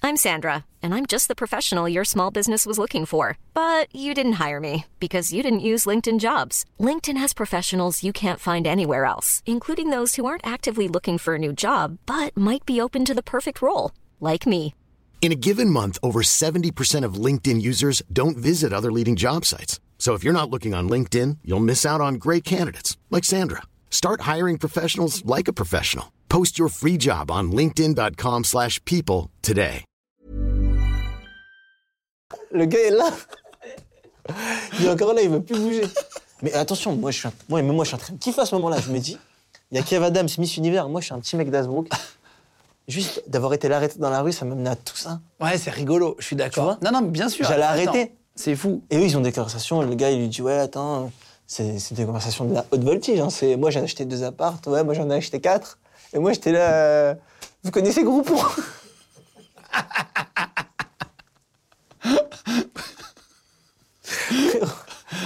I'm 0.03 0.17
Sandra, 0.17 0.65
and 0.83 0.95
I'm 0.95 1.05
just 1.07 1.29
the 1.29 1.35
professional 1.37 1.87
your 1.89 2.05
small 2.05 2.31
business 2.31 2.65
was 2.67 2.79
looking 2.79 3.05
for. 3.05 3.37
But 3.55 3.95
you 3.95 4.15
didn't 4.15 4.41
hire 4.45 4.59
me 4.59 4.87
because 4.99 5.33
you 5.33 5.43
didn't 5.43 5.61
use 5.61 5.85
LinkedIn 5.87 6.19
jobs. 6.21 6.65
LinkedIn 6.81 7.19
has 7.19 7.35
professionals 7.35 8.03
you 8.03 8.13
can't 8.13 8.41
find 8.41 8.67
anywhere 8.67 9.05
else, 9.05 9.43
including 9.47 9.91
those 9.91 10.17
who 10.17 10.25
aren't 10.27 10.47
actively 10.47 10.89
looking 10.89 11.19
for 11.19 11.35
a 11.35 11.39
new 11.39 11.53
job 11.53 11.99
but 12.07 12.35
might 12.37 12.65
be 12.67 12.81
open 12.81 13.05
to 13.05 13.15
the 13.15 13.23
perfect 13.23 13.61
role, 13.63 13.93
like 14.21 14.47
me. 14.47 14.75
In 15.23 15.33
a 15.33 15.37
given 15.37 15.69
month, 15.69 15.99
over 16.03 16.23
70% 16.23 17.05
of 17.05 17.15
LinkedIn 17.15 17.61
users 17.61 18.03
don't 18.11 18.39
visit 18.39 18.73
other 18.73 18.91
leading 18.91 19.17
job 19.17 19.45
sites. 19.45 19.79
So 19.99 20.15
if 20.15 20.25
you're 20.25 20.33
not 20.33 20.49
looking 20.51 20.73
on 20.75 20.89
LinkedIn, 20.89 21.39
you'll 21.45 21.61
miss 21.61 21.85
out 21.85 22.01
on 22.01 22.15
great 22.15 22.43
candidates 22.43 22.97
like 23.11 23.25
Sandra. 23.25 23.61
Start 23.91 24.23
hiring 24.23 24.57
professionals 24.57 25.23
like 25.27 25.47
a 25.47 25.53
professional. 25.53 26.11
Post 26.31 26.59
your 26.59 26.69
free 26.71 26.97
job 26.97 27.31
on 27.31 27.53
linkedin.com/people 27.53 29.29
today. 29.43 29.85
le 32.53 32.65
gars 32.67 32.79
est 32.79 32.91
là. 32.91 33.11
Il 34.79 34.87
est 34.87 34.91
encore 34.91 35.15
là, 35.15 35.23
il 35.23 35.29
veut 35.31 35.43
plus 35.43 35.59
bouger. 35.59 35.83
Mais 36.43 36.53
attention, 36.55 36.97
moi, 36.97 37.11
je 37.11 37.19
suis, 37.19 37.29
un- 37.29 37.33
moi, 37.49 37.63
moi, 37.63 37.85
je 37.85 37.89
suis 37.89 37.95
en 37.97 37.99
train 37.99 38.13
de 38.15 38.19
kiffer 38.19 38.41
à 38.41 38.47
ce 38.47 38.55
moment-là. 38.57 38.79
Je 38.81 38.91
me 38.91 38.99
dis, 38.99 39.19
il 39.71 39.77
y 39.77 39.81
a 39.81 39.83
Kev 39.83 40.03
Adams, 40.05 40.29
Miss 40.39 40.57
Univers. 40.57 40.89
Moi, 40.89 41.01
je 41.01 41.07
suis 41.07 41.15
un 41.15 41.21
petit 41.21 41.37
mec 41.37 41.51
d'Asbrook. 41.51 41.89
Juste 42.91 43.23
d'avoir 43.29 43.55
été 43.55 43.69
l'arrêté 43.69 43.99
dans 43.99 44.11
la 44.11 44.21
rue, 44.21 44.33
ça 44.33 44.45
m'a 44.45 44.55
mené 44.55 44.71
à 44.71 44.77
tout 44.77 44.97
ça. 44.97 45.21
Ouais, 45.41 45.57
c'est 45.59 45.71
rigolo, 45.71 46.17
je 46.19 46.27
suis 46.27 46.37
d'accord. 46.37 46.77
Non, 46.83 46.91
non, 46.91 47.03
mais 47.03 47.09
bien 47.11 47.29
sûr. 47.29 47.47
J'allais 47.47 47.63
arrêter. 47.63 48.15
C'est 48.35 48.57
fou. 48.57 48.83
Et 48.91 48.97
eux, 48.99 49.03
ils 49.05 49.17
ont 49.17 49.21
des 49.21 49.33
conversations. 49.33 49.81
Le 49.83 49.95
gars, 49.95 50.11
il 50.11 50.19
lui 50.19 50.29
dit 50.29 50.43
Ouais, 50.43 50.59
attends, 50.59 51.11
c'est 51.47 51.79
des 51.93 52.05
conversations 52.05 52.45
de 52.47 52.55
la 52.55 52.65
haute 52.71 52.83
voltige. 52.83 53.21
Hein. 53.21 53.31
C'est- 53.31 53.57
Moi, 53.57 53.71
j'en 53.71 53.81
ai 53.81 53.85
acheté 53.85 54.05
deux 54.07 54.25
appartes. 54.25 54.67
Ouais, 54.67 54.83
moi, 54.83 54.95
j'en 54.95 55.09
ai 55.11 55.15
acheté 55.15 55.41
quatre. 55.41 55.79
Et 56.13 56.19
moi, 56.19 56.33
j'étais 56.33 56.53
là. 56.53 56.73
euh, 56.73 57.15
Vous 57.63 57.71
connaissez 57.71 58.03
Groupon 58.03 58.39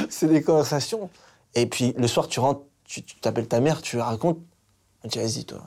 C'est 0.09 0.29
des 0.29 0.43
conversations. 0.43 1.11
Et 1.55 1.67
puis, 1.67 1.95
le 1.97 2.07
soir, 2.09 2.29
tu 2.29 2.41
rentres, 2.41 2.63
tu 2.85 3.03
t'appelles 3.03 3.49
ta 3.49 3.61
mère, 3.61 3.83
tu 3.83 3.99
racontes. 3.99 4.39
Elle 5.03 5.11
dit 5.11 5.19
Vas-y, 5.19 5.45
toi, 5.45 5.63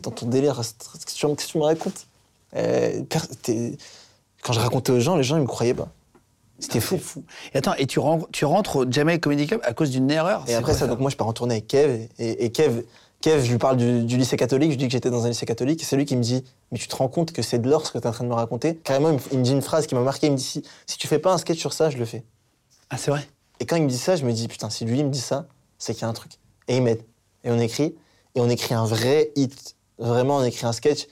t'es 0.00 0.10
dans 0.10 0.14
ton 0.14 0.26
délire. 0.26 0.56
Qu'est-ce 0.56 0.74
que 0.74 1.12
tu, 1.12 1.26
qu'est-ce 1.26 1.46
que 1.46 1.52
tu 1.52 1.58
me 1.58 1.64
racontes? 1.64 2.06
Euh, 2.56 3.02
Quand 4.42 4.52
je 4.52 4.60
racontais 4.60 4.92
aux 4.92 5.00
gens, 5.00 5.16
les 5.16 5.22
gens, 5.22 5.36
ils 5.36 5.42
me 5.42 5.46
croyaient 5.46 5.74
pas. 5.74 5.88
C'était 6.60 6.80
fou. 6.80 6.98
fou. 6.98 7.22
Et 7.54 7.58
attends, 7.58 7.74
et 7.74 7.86
tu, 7.86 8.00
rentres, 8.00 8.26
tu 8.32 8.44
rentres 8.44 8.76
au 8.76 8.90
Jamaica 8.90 9.18
Comedy 9.20 9.46
Club 9.46 9.60
à 9.64 9.72
cause 9.74 9.90
d'une 9.90 10.10
erreur? 10.10 10.44
Et 10.48 10.54
après 10.54 10.74
ça, 10.74 10.86
donc 10.88 10.98
moi 10.98 11.08
je 11.10 11.16
pars 11.16 11.28
en 11.28 11.32
tournée 11.32 11.54
avec 11.56 11.68
Kev. 11.68 12.08
Et, 12.18 12.44
et 12.44 12.50
Kev, 12.50 12.82
Kev, 13.20 13.44
je 13.44 13.50
lui 13.52 13.58
parle 13.58 13.76
du, 13.76 14.02
du 14.02 14.16
lycée 14.16 14.36
catholique, 14.36 14.72
je 14.72 14.76
dis 14.76 14.86
que 14.86 14.92
j'étais 14.92 15.10
dans 15.10 15.24
un 15.24 15.28
lycée 15.28 15.46
catholique. 15.46 15.80
Et 15.82 15.84
c'est 15.84 15.96
lui 15.96 16.04
qui 16.04 16.16
me 16.16 16.22
dit 16.22 16.42
Mais 16.72 16.78
tu 16.78 16.88
te 16.88 16.96
rends 16.96 17.08
compte 17.08 17.30
que 17.32 17.42
c'est 17.42 17.60
de 17.60 17.68
l'or 17.70 17.86
ce 17.86 17.92
que 17.92 17.98
tu 17.98 18.04
es 18.04 18.08
en 18.08 18.12
train 18.12 18.24
de 18.24 18.28
me 18.28 18.34
raconter 18.34 18.74
Carrément, 18.76 19.10
il 19.10 19.14
me, 19.14 19.20
il 19.30 19.38
me 19.38 19.44
dit 19.44 19.52
une 19.52 19.62
phrase 19.62 19.86
qui 19.86 19.94
m'a 19.94 20.00
marqué 20.00 20.26
il 20.26 20.32
me 20.32 20.36
dit 20.36 20.42
si, 20.42 20.64
si 20.86 20.98
tu 20.98 21.06
fais 21.06 21.20
pas 21.20 21.32
un 21.32 21.38
sketch 21.38 21.58
sur 21.60 21.72
ça, 21.72 21.90
je 21.90 21.96
le 21.98 22.04
fais. 22.04 22.24
Ah, 22.90 22.96
c'est 22.96 23.12
vrai 23.12 23.28
Et 23.60 23.66
quand 23.66 23.76
il 23.76 23.84
me 23.84 23.88
dit 23.88 23.98
ça, 23.98 24.16
je 24.16 24.24
me 24.24 24.32
dis 24.32 24.48
Putain, 24.48 24.68
si 24.68 24.84
lui 24.84 24.98
il 24.98 25.04
me 25.04 25.10
dit 25.10 25.20
ça, 25.20 25.46
c'est 25.78 25.94
qu'il 25.94 26.02
y 26.02 26.06
a 26.06 26.08
un 26.08 26.12
truc. 26.12 26.32
Et 26.66 26.76
il 26.76 26.82
m'aide. 26.82 27.02
Et 27.44 27.52
on 27.52 27.58
écrit. 27.60 27.94
Et 28.34 28.40
on 28.40 28.48
écrit 28.50 28.74
un 28.74 28.84
vrai 28.84 29.30
hit. 29.36 29.76
Vraiment, 29.98 30.38
on 30.38 30.44
écrit 30.44 30.66
un 30.66 30.72
sketch. 30.72 31.06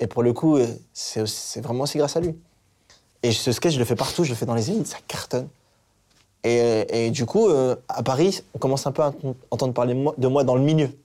Et 0.00 0.06
pour 0.06 0.22
le 0.22 0.32
coup, 0.32 0.56
euh, 0.56 0.66
c'est 0.92 1.60
vraiment 1.60 1.84
aussi 1.84 1.98
grâce 1.98 2.16
à 2.16 2.20
lui. 2.20 2.34
Et 3.22 3.30
ce 3.32 3.52
sketch, 3.52 3.74
je 3.74 3.78
le 3.78 3.84
fais 3.84 3.94
partout, 3.94 4.24
je 4.24 4.30
le 4.30 4.34
fais 4.36 4.46
dans 4.46 4.54
les 4.54 4.70
élites, 4.70 4.86
ça 4.88 4.98
cartonne. 5.06 5.48
Et, 6.44 7.06
et 7.06 7.10
du 7.10 7.24
coup, 7.24 7.48
euh, 7.48 7.76
à 7.88 8.02
Paris, 8.02 8.42
on 8.54 8.58
commence 8.58 8.86
un 8.86 8.92
peu 8.92 9.02
à 9.02 9.08
ent- 9.22 9.36
entendre 9.52 9.72
parler 9.74 9.94
de 9.94 10.00
moi, 10.00 10.14
de 10.18 10.26
moi 10.26 10.42
dans 10.42 10.56
le 10.56 10.62
milieu. 10.62 10.88
Tu 10.88 10.96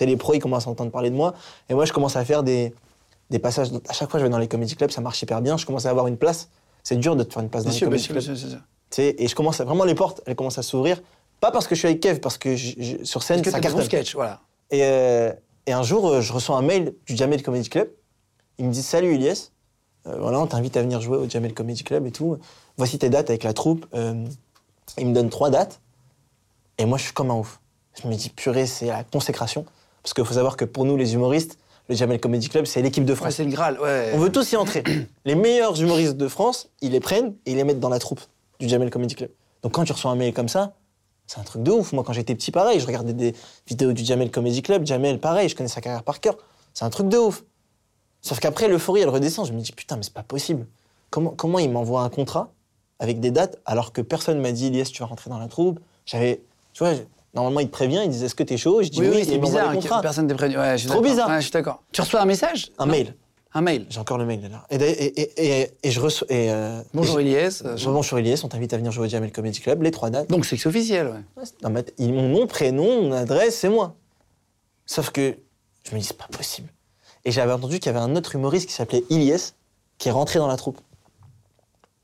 sais, 0.00 0.06
les 0.06 0.16
pros, 0.16 0.34
ils 0.34 0.40
commencent 0.40 0.66
à 0.66 0.70
entendre 0.70 0.90
parler 0.90 1.10
de 1.10 1.14
moi. 1.14 1.34
Et 1.68 1.74
moi, 1.74 1.84
je 1.84 1.92
commence 1.92 2.16
à 2.16 2.24
faire 2.24 2.42
des, 2.42 2.74
des 3.30 3.38
passages. 3.38 3.68
À 3.88 3.92
chaque 3.92 4.10
fois, 4.10 4.18
je 4.18 4.24
vais 4.24 4.30
dans 4.30 4.38
les 4.38 4.48
comedy 4.48 4.74
clubs, 4.74 4.90
ça 4.90 5.00
marche 5.00 5.22
hyper 5.22 5.40
bien. 5.40 5.56
Je 5.56 5.64
commence 5.64 5.86
à 5.86 5.90
avoir 5.90 6.08
une 6.08 6.16
place. 6.16 6.48
C'est 6.82 6.96
dur 6.96 7.14
de 7.14 7.22
te 7.22 7.32
faire 7.32 7.42
une 7.42 7.48
place 7.50 7.62
dans 7.62 7.70
Bien 7.70 7.78
les 7.78 7.84
comedy 7.86 8.02
clubs. 8.08 8.18
et 8.98 9.28
je 9.28 9.34
commence 9.36 9.60
à, 9.60 9.64
vraiment 9.64 9.84
les 9.84 9.94
portes, 9.94 10.22
elles 10.26 10.34
commencent 10.34 10.58
à 10.58 10.62
s'ouvrir. 10.62 11.00
Pas 11.40 11.52
parce 11.52 11.68
que 11.68 11.76
je 11.76 11.78
suis 11.80 11.88
avec 11.88 12.00
Kev, 12.00 12.18
parce 12.18 12.36
que 12.38 12.56
je- 12.56 12.74
je- 12.78 13.04
sur 13.04 13.22
scène, 13.22 13.36
Parce 13.36 13.46
que 13.46 13.50
ça 13.52 13.60
cartonne. 13.60 13.84
sketchs, 13.84 14.14
voilà. 14.14 14.40
Et, 14.72 14.80
euh, 14.82 15.32
et 15.66 15.72
un 15.72 15.82
jour, 15.82 16.08
euh, 16.08 16.20
je 16.20 16.32
reçois 16.32 16.56
un 16.56 16.62
mail 16.62 16.94
du 17.06 17.16
Jamel 17.16 17.42
Comedy 17.42 17.68
Club. 17.68 17.88
Il 18.58 18.66
me 18.66 18.72
dit 18.72 18.82
Salut 18.82 19.14
Elias, 19.14 19.50
Euh, 20.06 20.16
voilà, 20.20 20.38
on 20.38 20.46
t'invite 20.46 20.76
à 20.76 20.82
venir 20.82 21.00
jouer 21.00 21.16
au 21.16 21.28
Jamel 21.28 21.54
Comedy 21.54 21.82
Club 21.82 22.06
et 22.06 22.12
tout. 22.12 22.36
Voici 22.76 22.98
tes 22.98 23.08
dates 23.08 23.30
avec 23.30 23.42
la 23.42 23.54
troupe. 23.54 23.86
Euh, 23.94 24.24
il 24.98 25.06
me 25.06 25.14
donne 25.14 25.30
trois 25.30 25.48
dates. 25.50 25.80
Et 26.76 26.84
moi, 26.84 26.98
je 26.98 27.04
suis 27.04 27.12
comme 27.14 27.30
un 27.30 27.36
ouf. 27.36 27.58
Je 28.02 28.06
me 28.08 28.14
dis 28.14 28.28
Purée, 28.28 28.66
c'est 28.66 28.86
la 28.86 29.02
consécration. 29.04 29.64
Parce 30.02 30.12
qu'il 30.12 30.24
faut 30.26 30.34
savoir 30.34 30.56
que 30.58 30.66
pour 30.66 30.84
nous, 30.84 30.96
les 30.98 31.14
humoristes, 31.14 31.58
le 31.88 31.94
Jamel 31.94 32.20
Comedy 32.20 32.48
Club, 32.50 32.66
c'est 32.66 32.82
l'équipe 32.82 33.04
de 33.06 33.12
Ouais, 33.12 33.16
France. 33.16 33.34
c'est 33.36 33.44
le 33.44 33.50
Graal, 33.50 33.80
ouais. 33.80 34.10
on 34.14 34.18
veut 34.18 34.30
tous 34.32 34.52
y 34.52 34.56
entrer. 34.56 34.82
les 35.24 35.34
meilleurs 35.34 35.80
humoristes 35.80 36.16
de 36.18 36.28
France, 36.28 36.68
ils 36.82 36.92
les 36.92 37.00
prennent 37.00 37.34
et 37.46 37.52
ils 37.52 37.56
les 37.56 37.64
mettent 37.64 37.80
dans 37.80 37.88
la 37.88 37.98
troupe 37.98 38.20
du 38.60 38.68
Jamel 38.68 38.90
Comedy 38.90 39.14
Club. 39.14 39.30
Donc 39.62 39.72
quand 39.72 39.84
tu 39.84 39.92
reçois 39.92 40.10
un 40.10 40.16
mail 40.16 40.34
comme 40.34 40.48
ça, 40.48 40.74
c'est 41.26 41.38
un 41.40 41.42
truc 41.42 41.62
de 41.62 41.70
ouf. 41.70 41.92
Moi, 41.92 42.04
quand 42.04 42.12
j'étais 42.12 42.34
petit, 42.34 42.50
pareil, 42.50 42.80
je 42.80 42.86
regardais 42.86 43.12
des 43.12 43.34
vidéos 43.66 43.92
du 43.92 44.04
Jamel 44.04 44.30
Comedy 44.30 44.62
Club. 44.62 44.86
Jamel, 44.86 45.18
pareil, 45.20 45.48
je 45.48 45.56
connais 45.56 45.68
sa 45.68 45.80
carrière 45.80 46.02
par 46.02 46.20
cœur. 46.20 46.36
C'est 46.74 46.84
un 46.84 46.90
truc 46.90 47.08
de 47.08 47.16
ouf. 47.16 47.44
Sauf 48.20 48.40
qu'après, 48.40 48.68
l'euphorie, 48.68 49.00
elle 49.02 49.08
redescend. 49.08 49.46
Je 49.46 49.52
me 49.52 49.60
dis, 49.60 49.72
putain, 49.72 49.96
mais 49.96 50.02
c'est 50.02 50.12
pas 50.14 50.22
possible. 50.22 50.66
Comment, 51.10 51.30
comment 51.30 51.58
il 51.58 51.70
m'envoie 51.70 52.02
un 52.02 52.08
contrat 52.08 52.50
avec 52.98 53.20
des 53.20 53.30
dates 53.30 53.58
alors 53.66 53.92
que 53.92 54.00
personne 54.00 54.40
m'a 54.40 54.52
dit, 54.52 54.66
Elias, 54.66 54.90
tu 54.92 55.00
vas 55.00 55.06
rentrer 55.06 55.30
dans 55.30 55.38
la 55.38 55.48
troupe? 55.48 55.80
J'avais, 56.06 56.42
tu 56.72 56.82
vois, 56.84 56.94
normalement, 57.34 57.60
il 57.60 57.66
te 57.66 57.72
prévient, 57.72 58.02
il 58.04 58.10
dit, 58.10 58.24
est-ce 58.24 58.34
que 58.34 58.42
t'es 58.42 58.56
chaud? 58.56 58.82
Je 58.82 58.88
dis 58.88 59.00
oui, 59.00 59.08
Oui, 59.08 59.12
oui, 59.16 59.20
et 59.22 59.24
c'est 59.24 59.38
bizarre 59.38 60.00
personne 60.02 60.26
t'ait 60.26 60.34
prévenu. 60.34 60.58
Ouais, 60.58 60.72
je 60.72 60.82
suis 60.82 60.88
Trop 60.88 61.00
bizarre. 61.00 61.28
Ouais, 61.28 61.36
je 61.36 61.42
suis 61.42 61.52
d'accord. 61.52 61.82
Tu 61.92 62.00
reçois 62.00 62.20
un 62.20 62.26
message? 62.26 62.70
Un 62.78 62.86
Non. 62.86 62.92
mail. 62.92 63.14
Un 63.56 63.60
mail. 63.60 63.86
J'ai 63.88 64.00
encore 64.00 64.18
le 64.18 64.26
mail 64.26 64.40
d'ailleurs- 64.40 64.66
et, 64.70 64.76
et, 64.76 65.60
et, 65.62 65.70
et 65.84 65.90
je 65.92 66.00
reçois. 66.00 66.26
Euh, 66.32 66.82
Bonjour 66.92 67.20
je 67.20 67.88
bonjour 67.88 68.18
Elias, 68.18 68.40
on 68.42 68.48
t'invite 68.48 68.72
à 68.72 68.76
venir 68.76 68.90
jouer 68.90 69.06
au 69.06 69.08
Jamel 69.08 69.30
Comedy 69.30 69.60
Club, 69.60 69.82
les 69.82 69.92
trois 69.92 70.10
dates. 70.10 70.28
Donc 70.28 70.44
c'est 70.44 70.64
officiel, 70.66 71.06
ouais. 71.06 71.12
Ouais, 71.36 71.44
c'est- 71.44 71.62
non, 71.62 71.70
mais 71.70 71.84
ils- 71.98 72.12
mon 72.12 72.28
nom, 72.28 72.46
prénom, 72.48 73.02
mon 73.02 73.12
adresse, 73.12 73.56
c'est 73.56 73.68
moi. 73.68 73.94
Sauf 74.86 75.10
que 75.10 75.36
je 75.84 75.94
me 75.94 76.00
dis, 76.00 76.06
c'est 76.06 76.16
pas 76.16 76.26
possible. 76.26 76.68
Et 77.24 77.30
j'avais 77.30 77.52
entendu 77.52 77.78
qu'il 77.78 77.86
y 77.92 77.94
avait 77.94 78.04
un 78.04 78.16
autre 78.16 78.34
humoriste 78.34 78.66
qui 78.68 78.74
s'appelait 78.74 79.04
Ilyes, 79.08 79.52
qui 79.98 80.08
est 80.08 80.12
rentré 80.12 80.40
dans 80.40 80.48
la 80.48 80.56
troupe. 80.56 80.80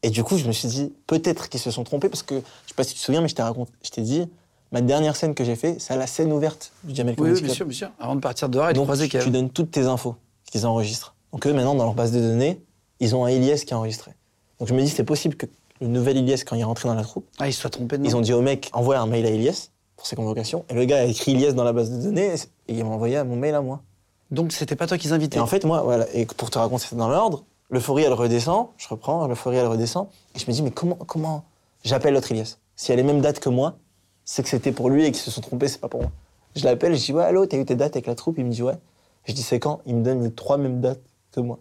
Et 0.04 0.10
du 0.10 0.22
coup, 0.22 0.38
je 0.38 0.46
me 0.46 0.52
suis 0.52 0.68
dit, 0.68 0.92
peut-être 1.08 1.48
qu'ils 1.48 1.60
se 1.60 1.70
sont 1.72 1.82
trompés, 1.84 2.08
parce 2.08 2.22
que, 2.22 2.36
je 2.36 2.68
sais 2.68 2.74
pas 2.76 2.84
si 2.84 2.94
tu 2.94 3.00
te 3.00 3.04
souviens, 3.04 3.20
mais 3.22 3.28
je 3.28 3.34
t'ai 3.34 3.42
raconté, 3.42 3.72
je 3.82 3.90
t'ai 3.90 4.02
dit, 4.02 4.28
ma 4.70 4.80
dernière 4.82 5.16
scène 5.16 5.34
que 5.34 5.44
j'ai 5.44 5.56
fait, 5.56 5.76
c'est 5.80 5.92
à 5.92 5.96
la 5.96 6.06
scène 6.06 6.32
ouverte 6.32 6.72
du 6.84 6.94
Jamel 6.94 7.14
Oui, 7.14 7.16
Comedy 7.16 7.32
oui, 7.34 7.38
Club. 7.40 7.46
bien 7.48 7.54
sûr, 7.54 7.66
bien 7.66 7.76
sûr. 7.76 7.90
Avant 7.98 8.14
de 8.14 8.20
partir 8.20 8.48
dehors 8.48 8.70
et 8.70 8.72
de 8.72 8.78
croiser 8.80 9.08
tu 9.08 9.30
donnes 9.30 9.50
toutes 9.50 9.72
tes 9.72 9.82
infos 9.86 10.14
qu'ils 10.50 10.64
enregistrent. 10.64 11.14
Donc, 11.32 11.46
eux, 11.46 11.52
maintenant, 11.52 11.74
dans 11.74 11.84
leur 11.84 11.94
base 11.94 12.12
de 12.12 12.20
données, 12.20 12.60
ils 12.98 13.14
ont 13.14 13.24
un 13.24 13.30
Ilyes 13.30 13.64
qui 13.64 13.72
est 13.72 13.76
enregistré. 13.76 14.12
Donc, 14.58 14.68
je 14.68 14.74
me 14.74 14.80
dis, 14.82 14.88
c'est 14.88 15.04
possible 15.04 15.36
que 15.36 15.46
le 15.80 15.86
nouvel 15.86 16.18
Ilyes, 16.18 16.44
quand 16.44 16.56
il 16.56 16.60
est 16.60 16.64
rentré 16.64 16.88
dans 16.88 16.94
la 16.94 17.02
troupe, 17.02 17.26
Ah, 17.38 17.48
il 17.48 17.52
se 17.52 17.60
soit 17.60 17.70
trompé 17.70 17.98
de 17.98 18.04
ils 18.04 18.16
ont 18.16 18.20
dit 18.20 18.32
au 18.32 18.42
mec, 18.42 18.68
envoie 18.72 18.98
un 18.98 19.06
mail 19.06 19.24
à 19.26 19.30
Ilyes 19.30 19.70
pour 19.96 20.06
ses 20.06 20.16
convocations. 20.16 20.64
Et 20.68 20.74
le 20.74 20.84
gars 20.84 20.98
a 20.98 21.04
écrit 21.04 21.32
Ilyes 21.32 21.54
dans 21.54 21.64
la 21.64 21.72
base 21.72 21.90
de 21.90 22.02
données 22.02 22.34
et 22.68 22.74
il 22.74 22.84
m'a 22.84 22.90
envoyé 22.90 23.16
à 23.16 23.24
mon 23.24 23.36
mail 23.36 23.54
à 23.54 23.60
moi. 23.62 23.80
Donc 24.30 24.52
c'était 24.52 24.76
pas 24.76 24.86
toi 24.86 24.96
qu'ils 24.98 25.12
invitaient. 25.12 25.38
Et 25.38 25.40
en 25.40 25.46
fait, 25.46 25.64
moi, 25.64 25.82
voilà, 25.82 26.06
et 26.14 26.24
pour 26.26 26.50
te 26.50 26.58
raconter 26.58 26.84
ça 26.86 26.96
dans 26.96 27.08
l'ordre, 27.08 27.44
l'euphorie, 27.70 28.04
elle 28.04 28.12
redescend, 28.12 28.68
je 28.76 28.88
reprends, 28.88 29.26
l'euphorie, 29.26 29.56
elle 29.56 29.66
redescend, 29.66 30.08
et 30.34 30.38
je 30.38 30.46
me 30.46 30.52
dis, 30.52 30.62
mais 30.62 30.70
comment, 30.70 30.94
comment 30.94 31.44
j'appelle 31.84 32.14
l'autre 32.14 32.30
Ilyes 32.30 32.56
Si 32.76 32.92
elle 32.92 32.98
a 32.98 33.02
les 33.02 33.06
mêmes 33.06 33.20
dates 33.20 33.40
que 33.40 33.48
moi, 33.48 33.76
c'est 34.24 34.42
que 34.42 34.48
c'était 34.48 34.72
pour 34.72 34.88
lui 34.90 35.04
et 35.04 35.12
qu'ils 35.12 35.20
se 35.20 35.30
sont 35.30 35.40
trompés, 35.40 35.68
c'est 35.68 35.80
pas 35.80 35.88
pour 35.88 36.02
moi. 36.02 36.10
Je 36.54 36.64
l'appelle, 36.64 36.94
je 36.96 37.04
dis, 37.04 37.12
ouais, 37.12 37.24
allô, 37.24 37.46
t'as 37.46 37.56
eu 37.56 37.64
tes 37.64 37.74
dates 37.74 37.96
avec 37.96 38.06
la 38.06 38.14
troupe? 38.14 38.38
Il 38.38 38.44
me 38.44 38.50
dit, 38.50 38.62
ouais. 38.62 38.76
Je 39.24 39.32
dis, 39.32 39.42
c'est 39.42 39.58
quand? 39.58 39.80
Il 39.86 39.96
me 39.96 40.04
donne 40.04 40.22
les 40.22 40.30
trois 40.30 40.56
mêmes 40.56 40.80
dates 40.80 41.00
que 41.32 41.40
moi. 41.40 41.58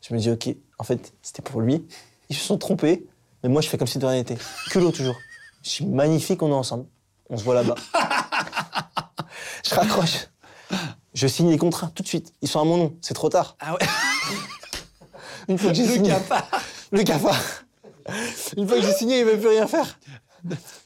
Je 0.00 0.14
me 0.14 0.18
dis, 0.18 0.30
ok, 0.30 0.48
en 0.78 0.84
fait, 0.84 1.12
c'était 1.22 1.42
pour 1.42 1.60
lui. 1.60 1.86
Ils 2.28 2.36
se 2.36 2.44
sont 2.44 2.58
trompés, 2.58 3.06
mais 3.42 3.48
moi, 3.48 3.60
je 3.62 3.68
fais 3.68 3.78
comme 3.78 3.86
si 3.86 3.98
de 3.98 4.06
rien 4.06 4.18
n'était. 4.18 4.38
Culot 4.70 4.90
toujours. 4.92 5.16
Je 5.62 5.70
suis 5.70 5.86
magnifique, 5.86 6.42
on 6.42 6.50
est 6.50 6.54
ensemble. 6.54 6.86
On 7.30 7.36
se 7.36 7.44
voit 7.44 7.54
là-bas. 7.54 7.76
je 9.64 9.74
raccroche. 9.74 10.26
Je 11.14 11.26
signe 11.26 11.50
les 11.50 11.58
contrats 11.58 11.90
tout 11.94 12.02
de 12.02 12.08
suite. 12.08 12.32
Ils 12.42 12.48
sont 12.48 12.60
à 12.60 12.64
mon 12.64 12.76
nom. 12.76 12.96
C'est 13.00 13.14
trop 13.14 13.28
tard. 13.28 13.56
Ah 13.60 13.74
ouais. 13.74 13.78
Une 15.48 15.58
fois 15.58 15.70
que 15.70 15.76
j'ai 15.76 15.86
Le 15.86 15.92
signé. 15.92 16.10
cafard. 16.10 16.48
Le 16.90 17.02
cafard. 17.02 17.40
Une 18.56 18.66
fois 18.66 18.78
que 18.78 18.82
j'ai 18.82 18.92
signé, 18.92 19.20
il 19.20 19.26
ne 19.26 19.30
veut 19.32 19.38
plus 19.38 19.48
rien 19.48 19.66
faire. 19.66 19.98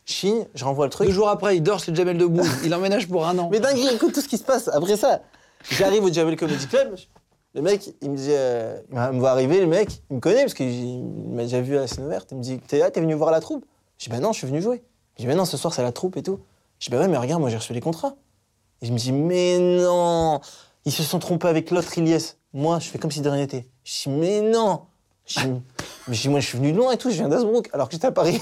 Je 0.04 0.12
signe, 0.12 0.46
je 0.54 0.64
renvoie 0.64 0.86
le 0.86 0.90
truc. 0.90 1.08
Deux 1.08 1.14
jours 1.14 1.28
après, 1.28 1.56
il 1.56 1.62
dort 1.62 1.80
le 1.86 1.94
Jamel 1.94 2.18
de 2.18 2.26
Bouze. 2.26 2.50
Il 2.64 2.74
emménage 2.74 3.08
pour 3.08 3.26
un 3.26 3.38
an. 3.38 3.48
Mais 3.50 3.60
dingue, 3.60 3.78
écoute 3.94 4.12
tout 4.14 4.20
ce 4.20 4.28
qui 4.28 4.36
se 4.38 4.44
passe. 4.44 4.68
Après 4.68 4.96
ça, 4.96 5.22
j'arrive 5.70 6.04
au 6.04 6.12
Jamel 6.12 6.36
Comedy 6.36 6.66
Club. 6.66 6.96
Le 7.56 7.62
mec, 7.62 7.94
il 8.02 8.10
me 8.10 8.16
dit, 8.18 8.28
euh, 8.32 8.78
il 8.92 8.96
me 8.96 9.18
voit 9.18 9.30
arriver, 9.30 9.60
le 9.60 9.66
mec, 9.66 10.02
il 10.10 10.16
me 10.16 10.20
connaît 10.20 10.42
parce 10.42 10.52
qu'il 10.52 11.02
m'a 11.02 11.44
déjà 11.44 11.62
vu 11.62 11.74
à 11.78 11.80
la 11.80 11.86
scène 11.86 12.04
ouverte. 12.04 12.28
Il 12.32 12.36
me 12.36 12.42
dit, 12.42 12.58
t'es 12.58 12.78
là, 12.78 12.90
t'es 12.90 13.00
venu 13.00 13.14
voir 13.14 13.30
la 13.30 13.40
troupe? 13.40 13.64
Je 13.96 14.04
dis, 14.04 14.10
bah 14.10 14.20
non, 14.20 14.34
je 14.34 14.38
suis 14.38 14.46
venu 14.46 14.60
jouer. 14.60 14.84
Il 15.16 15.22
dit, 15.22 15.26
bah 15.26 15.34
non, 15.34 15.46
ce 15.46 15.56
soir 15.56 15.72
c'est 15.72 15.82
la 15.82 15.90
troupe 15.90 16.18
et 16.18 16.22
tout. 16.22 16.38
Je 16.80 16.86
dis, 16.86 16.90
bah 16.90 17.00
ouais, 17.00 17.08
mais 17.08 17.16
regarde, 17.16 17.40
moi 17.40 17.48
j'ai 17.48 17.56
reçu 17.56 17.72
les 17.72 17.80
contrats. 17.80 18.14
Et 18.82 18.86
je 18.86 18.92
me 18.92 18.98
dis, 18.98 19.10
mais 19.10 19.58
non 19.58 20.42
Ils 20.84 20.92
se 20.92 21.02
sont 21.02 21.18
trompés 21.18 21.48
avec 21.48 21.70
l'autre 21.70 21.96
Ilyes. 21.96 22.34
Moi, 22.52 22.78
je 22.78 22.90
fais 22.90 22.98
comme 22.98 23.10
si 23.10 23.22
de 23.22 23.28
rien 23.30 23.40
n'était. 23.40 23.66
Je 23.84 24.02
dis, 24.02 24.10
mais 24.10 24.42
non 24.42 24.82
je 25.24 25.40
dis, 25.40 25.48
Mais 26.08 26.14
je 26.14 26.28
moi 26.28 26.40
je 26.40 26.48
suis 26.48 26.58
venu 26.58 26.72
de 26.72 26.76
loin 26.76 26.92
et 26.92 26.98
tout, 26.98 27.08
je 27.08 27.14
viens 27.14 27.28
d'Asbrook 27.28 27.70
alors 27.72 27.88
que 27.88 27.94
j'étais 27.94 28.08
à 28.08 28.12
Paris. 28.12 28.38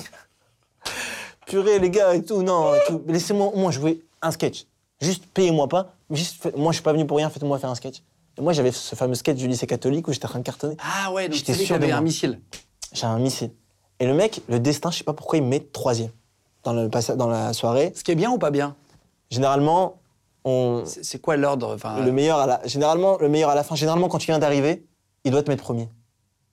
Purée, 1.46 1.78
les 1.78 1.90
gars, 1.90 2.16
et 2.16 2.24
tout, 2.24 2.42
non, 2.42 2.72
Laissez-moi 3.06 3.46
au 3.46 3.58
moins 3.58 3.70
jouer 3.70 4.02
un 4.22 4.32
sketch. 4.32 4.66
Juste 5.00 5.24
payez-moi 5.32 5.68
pas. 5.68 5.94
Juste, 6.10 6.52
moi, 6.56 6.72
je 6.72 6.78
suis 6.78 6.82
pas 6.82 6.92
venu 6.92 7.06
pour 7.06 7.18
rien, 7.18 7.30
faites-moi 7.30 7.60
faire 7.60 7.70
un 7.70 7.76
sketch. 7.76 8.02
Et 8.36 8.40
moi, 8.40 8.52
j'avais 8.52 8.72
ce 8.72 8.94
fameux 8.96 9.14
sketch 9.14 9.36
du 9.36 9.46
lycée 9.48 9.66
catholique 9.66 10.08
où 10.08 10.12
j'étais 10.12 10.26
en 10.26 10.30
train 10.30 10.38
de 10.40 10.44
cartonner. 10.44 10.76
Ah 10.80 11.12
ouais, 11.12 11.28
donc 11.28 11.36
J'étais 11.36 11.54
sûr 11.54 11.78
de 11.78 11.86
un 11.86 12.00
missile. 12.00 12.40
J'ai 12.92 13.06
un 13.06 13.18
missile. 13.18 13.50
Et 14.00 14.06
le 14.06 14.14
mec, 14.14 14.40
le 14.48 14.58
destin, 14.58 14.90
je 14.90 14.98
sais 14.98 15.04
pas 15.04 15.12
pourquoi, 15.12 15.38
il 15.38 15.44
me 15.44 15.48
met 15.48 15.60
troisième 15.60 16.10
dans, 16.64 16.72
le 16.72 16.88
dans 17.16 17.28
la 17.28 17.52
soirée. 17.52 17.92
Ce 17.94 18.02
qui 18.02 18.10
est 18.10 18.16
bien 18.16 18.30
ou 18.30 18.38
pas 18.38 18.50
bien? 18.50 18.74
Généralement, 19.30 19.98
on, 20.44 20.82
C'est 20.84 21.20
quoi 21.20 21.36
l'ordre 21.36 21.74
enfin, 21.74 22.00
le 22.04 22.12
meilleur 22.12 22.38
à 22.38 22.46
la, 22.46 22.60
généralement, 22.66 23.18
le 23.18 23.28
meilleur 23.28 23.50
à 23.50 23.54
la 23.54 23.62
fin. 23.62 23.76
Généralement, 23.76 24.08
quand 24.08 24.18
tu 24.18 24.26
viens 24.26 24.38
d'arriver, 24.38 24.84
il 25.24 25.30
doit 25.30 25.42
te 25.42 25.50
mettre 25.50 25.62
premier. 25.62 25.88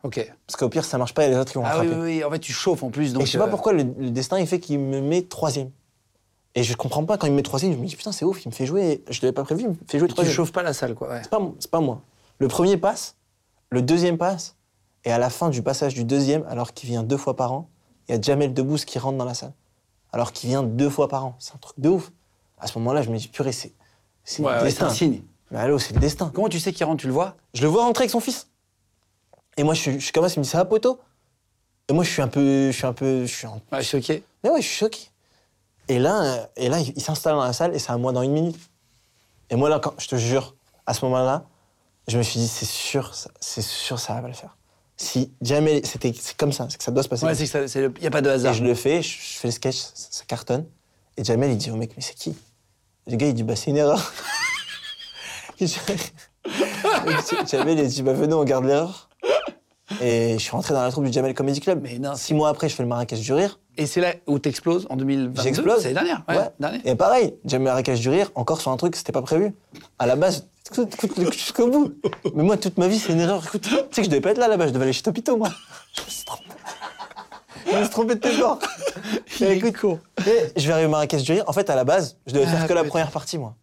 Ok. 0.04 0.32
Parce 0.48 0.58
qu'au 0.58 0.70
pire, 0.70 0.86
ça 0.86 0.98
marche 0.98 1.13
pas 1.13 1.26
et 1.26 1.30
les 1.30 1.36
autres, 1.36 1.52
ils 1.54 1.60
vont 1.60 1.63
Ah 1.65 1.80
oui, 1.80 1.88
rattraper. 1.88 2.02
oui, 2.02 2.17
oui. 2.17 2.24
En 2.24 2.32
fait, 2.32 2.39
tu 2.39 2.54
chauffes 2.54 2.84
en 2.84 2.89
plus. 2.89 3.13
Donc, 3.13 3.24
et 3.24 3.26
je 3.26 3.32
sais 3.32 3.38
pas 3.38 3.46
euh, 3.46 3.50
pourquoi 3.50 3.74
le, 3.74 3.84
le 3.84 4.10
destin, 4.12 4.39
il 4.39 4.48
fait 4.48 4.60
qu'il 4.60 4.80
me 4.80 5.02
met 5.02 5.24
troisième. 5.24 5.70
Et 6.56 6.64
je 6.64 6.76
comprends 6.76 7.06
pas, 7.06 7.18
quand 7.18 7.28
il 7.28 7.32
me 7.32 7.38
met 7.38 7.44
troisième, 7.44 7.72
je 7.74 7.78
me 7.78 7.86
dis, 7.86 7.96
putain, 7.96 8.12
c'est 8.12 8.26
ouf, 8.26 8.44
il 8.46 8.50
me 8.50 8.54
fait 8.54 8.66
jouer. 8.66 9.04
Je 9.10 9.22
l'avais 9.22 9.32
pas 9.32 9.44
prévu, 9.44 9.62
il 9.64 9.70
me 9.70 9.76
fait 9.88 10.00
jouer 10.00 10.08
Tu 10.10 10.14
troisième. 10.14 10.36
chauffes 10.36 10.52
pas 10.52 10.64
la 10.64 10.74
salle, 10.74 10.96
quoi. 10.96 11.10
Ouais. 11.10 11.22
C'est 11.60 11.70
pas, 11.72 11.80
moi. 11.80 12.02
Le 12.40 12.48
premier 12.48 12.76
passe, 12.78 13.16
le 13.70 13.82
deuxième 13.82 14.18
passe, 14.18 14.56
et 15.06 15.12
à 15.12 15.18
la 15.18 15.30
fin 15.30 15.50
du 15.50 15.62
passage 15.64 15.94
du 15.94 16.04
deuxième, 16.04 16.46
alors 16.50 16.74
qu'il 16.74 16.90
vient 16.90 17.04
deux 17.04 17.18
fois 17.18 17.36
par 17.36 17.54
an, 17.54 17.70
il 18.08 18.16
y 18.16 18.18
a 18.18 18.22
Jamel 18.22 18.54
Debbouze 18.54 18.84
qui 18.86 19.00
rentre 19.00 19.18
dans 19.18 19.26
la 19.26 19.34
salle. 19.34 19.54
Alors 20.12 20.34
qu'il 20.34 20.50
vient 20.50 20.64
deux 20.64 20.90
fois 20.90 21.08
par 21.08 21.26
an. 21.26 21.36
C'est 21.40 21.54
un 21.54 21.58
truc 21.58 21.80
de 21.80 21.88
ouf. 21.90 22.12
À 22.60 22.68
ce 22.68 22.78
moment-là, 22.80 23.02
je 23.02 23.10
me 23.10 23.18
dis, 23.18 23.30
purée, 23.30 23.54
c'est, 23.54 23.72
c'est 24.26 24.44
Ouais, 24.44 24.50
le 24.50 24.54
ouais, 24.56 24.60
c'est 24.60 24.66
destin. 24.66 24.88
un 24.88 24.90
signe. 24.94 25.22
Mais 25.52 25.60
allô, 25.60 25.80
c'est 25.80 25.94
le 25.94 26.00
destin. 26.02 26.32
Comment 26.34 26.50
tu 26.50 26.60
sais 26.60 26.74
qu'il 26.74 26.86
rentre 26.86 27.00
Tu 27.02 27.08
le 27.08 27.14
vois? 27.14 27.36
Je 27.54 27.62
le 27.62 27.70
vois 27.70 27.84
rentrer 27.86 28.04
avec 28.04 28.12
son 28.12 28.20
fils. 28.20 28.48
Et 29.58 29.64
moi, 29.64 29.74
je 29.74 29.80
suis, 29.82 29.94
je 29.94 30.00
suis 30.04 30.12
comme 30.12 30.28
ça, 30.28 30.34
il 30.36 30.40
me 30.40 30.44
dit, 30.44 30.50
ça 30.50 30.58
va, 30.58 30.66
poteau? 30.66 31.00
Et 31.88 31.94
moi, 31.94 32.04
je 32.04 32.10
suis 32.10 32.22
un 32.22 32.28
peu, 32.28 32.68
je 32.72 32.76
suis 32.76 32.86
un 32.86 32.94
peu, 32.94 33.26
je 33.26 33.34
suis 33.34 33.48
je 33.72 33.82
suis 33.82 33.98
ok. 33.98 34.22
mais 34.44 34.50
ouais, 34.50 34.62
je 34.62 34.68
suis 34.68 34.78
choqué. 34.78 35.00
Et 35.91 35.99
là, 35.99 36.47
et 36.56 36.69
là 36.69 36.80
il, 36.80 36.93
il 36.95 37.01
s'installe 37.01 37.34
dans 37.36 37.43
la 37.43 37.51
salle 37.51 37.75
et 37.75 37.80
c'est 37.80 37.91
à 37.91 37.97
moi 37.97 38.13
dans 38.13 38.21
une 38.21 38.32
minute. 38.32 38.58
Et 39.49 39.56
moi, 39.58 39.67
là, 39.69 39.80
quand, 39.80 39.93
je 39.99 40.08
te 40.08 40.15
jure, 40.15 40.56
à 40.86 40.93
ce 40.93 41.04
moment-là, 41.06 41.43
je 42.08 42.17
me 42.17 42.23
suis 42.23 42.39
dit, 42.39 42.47
c'est 42.47 42.65
sûr, 42.65 43.13
ça- 43.13 43.30
c'est 43.41 43.62
sûr, 43.62 43.99
ça 43.99 44.13
va 44.21 44.27
le 44.30 44.34
faire. 44.34 44.56
Si 44.95 45.34
jamais, 45.41 45.82
c'était, 45.84 46.13
c'est 46.17 46.38
comme 46.38 46.54
ça, 46.54 46.67
c'est 46.69 46.77
que 46.77 46.84
ça 46.86 46.91
doit 46.91 47.04
se 47.04 47.10
passer. 47.10 47.25
Ouais, 47.25 47.36
c'est 47.36 47.43
que 47.43 47.49
ça- 47.49 47.67
c'est 47.67 47.82
le- 47.82 47.93
y 48.01 48.08
a 48.08 48.12
pas 48.12 48.21
de 48.21 48.30
hasard. 48.30 48.54
et 48.54 48.58
je 48.58 48.63
le 48.63 48.73
fais, 48.73 49.01
je, 49.01 49.10
je 49.10 49.38
fais 49.39 49.47
le 49.49 49.51
sketch, 49.51 49.75
ça, 49.75 49.89
ça 49.93 50.23
cartonne. 50.25 50.65
Et 51.17 51.25
Jamel, 51.25 51.51
il 51.51 51.58
dit 51.58 51.69
au 51.71 51.75
mec, 51.75 51.91
mais 51.97 52.01
c'est 52.01 52.13
qui? 52.15 52.34
Le 53.08 53.17
gars, 53.17 53.27
il 53.27 53.34
dit, 53.34 53.43
bah, 53.43 53.58
c'est 53.58 53.71
une 53.71 53.77
erreur. 53.77 54.13
Jamel, 57.51 57.80
il 57.80 57.88
dit, 57.88 58.01
bah, 58.01 58.13
venez, 58.13 58.34
on 58.34 58.43
garde 58.45 58.65
l'erreur. 58.65 59.10
Et 60.02 60.34
je 60.34 60.38
suis 60.40 60.52
rentré 60.52 60.74
dans 60.74 60.82
la 60.82 60.90
troupe 60.92 61.06
du 61.06 61.12
Jamel 61.14 61.34
Comedy 61.34 61.60
Club. 61.60 61.80
Mais 61.84 62.00
non. 62.00 62.16
Six 62.16 62.34
mois 62.34 62.50
après, 62.50 62.68
je 62.70 62.76
fais 62.76 62.84
le 62.84 62.90
Marrakech 62.90 63.20
du 63.20 63.34
Rire. 63.34 63.60
Et 63.78 63.86
c'est 63.86 64.02
là 64.02 64.14
où 64.28 64.40
t'exploses 64.40 64.88
en 64.90 64.96
2022 64.96 65.42
J'explose. 65.44 65.82
C'est 65.82 65.94
l'année 65.94 66.08
dernière. 66.10 66.24
Ouais, 66.28 66.38
Ouais. 66.38 66.50
dernière. 66.60 66.82
Et 66.86 66.96
pareil, 66.96 67.36
Jamel 67.46 67.66
Marrakech 67.66 68.00
du 68.00 68.10
Rire, 68.10 68.32
encore 68.36 68.60
sur 68.62 68.72
un 68.72 68.78
truc, 68.78 68.96
c'était 68.96 69.12
pas 69.12 69.22
prévu. 69.22 69.54
À 70.00 70.06
la 70.08 70.16
base, 70.16 70.48
écoute, 70.72 70.94
jusqu'au 71.32 71.68
bout. 71.70 71.94
Mais 72.36 72.44
moi, 72.44 72.58
toute 72.58 72.78
ma 72.78 72.88
vie, 72.88 73.00
c'est 73.00 73.14
une 73.14 73.20
erreur. 73.20 73.44
Écoute, 73.46 73.62
tu 73.62 73.70
sais 73.70 74.02
que 74.02 74.04
je 74.04 74.10
devais 74.10 74.22
pas 74.22 74.32
être 74.32 74.38
là 74.40 74.48
là-bas, 74.48 74.68
je 74.68 74.72
devais 74.74 74.84
aller 74.86 74.94
chez 74.94 75.04
Topito, 75.04 75.38
moi. 75.38 75.50
Je 75.94 76.02
me 76.02 76.10
suis 76.10 76.26
trompé. 76.26 76.44
Je 77.72 77.76
me 77.78 77.82
suis 77.82 77.90
trompé 77.90 78.16
de. 78.16 78.22
Et 79.46 79.58
écoute, 79.58 80.00
et 80.28 80.60
je 80.60 80.68
vais 80.68 80.74
arriver 80.74 80.88
au 80.88 80.92
Marrakech 80.92 81.24
du 81.24 81.32
Rire. 81.34 81.44
En 81.48 81.54
fait, 81.54 81.70
à 81.70 81.76
la 81.76 81.84
base, 81.84 82.18
je 82.28 82.34
devais 82.34 82.46
Ah, 82.48 82.52
faire 82.58 82.68
que 82.68 82.74
la 82.74 82.84
première 82.84 83.12
partie, 83.12 83.38
moi. 83.38 83.56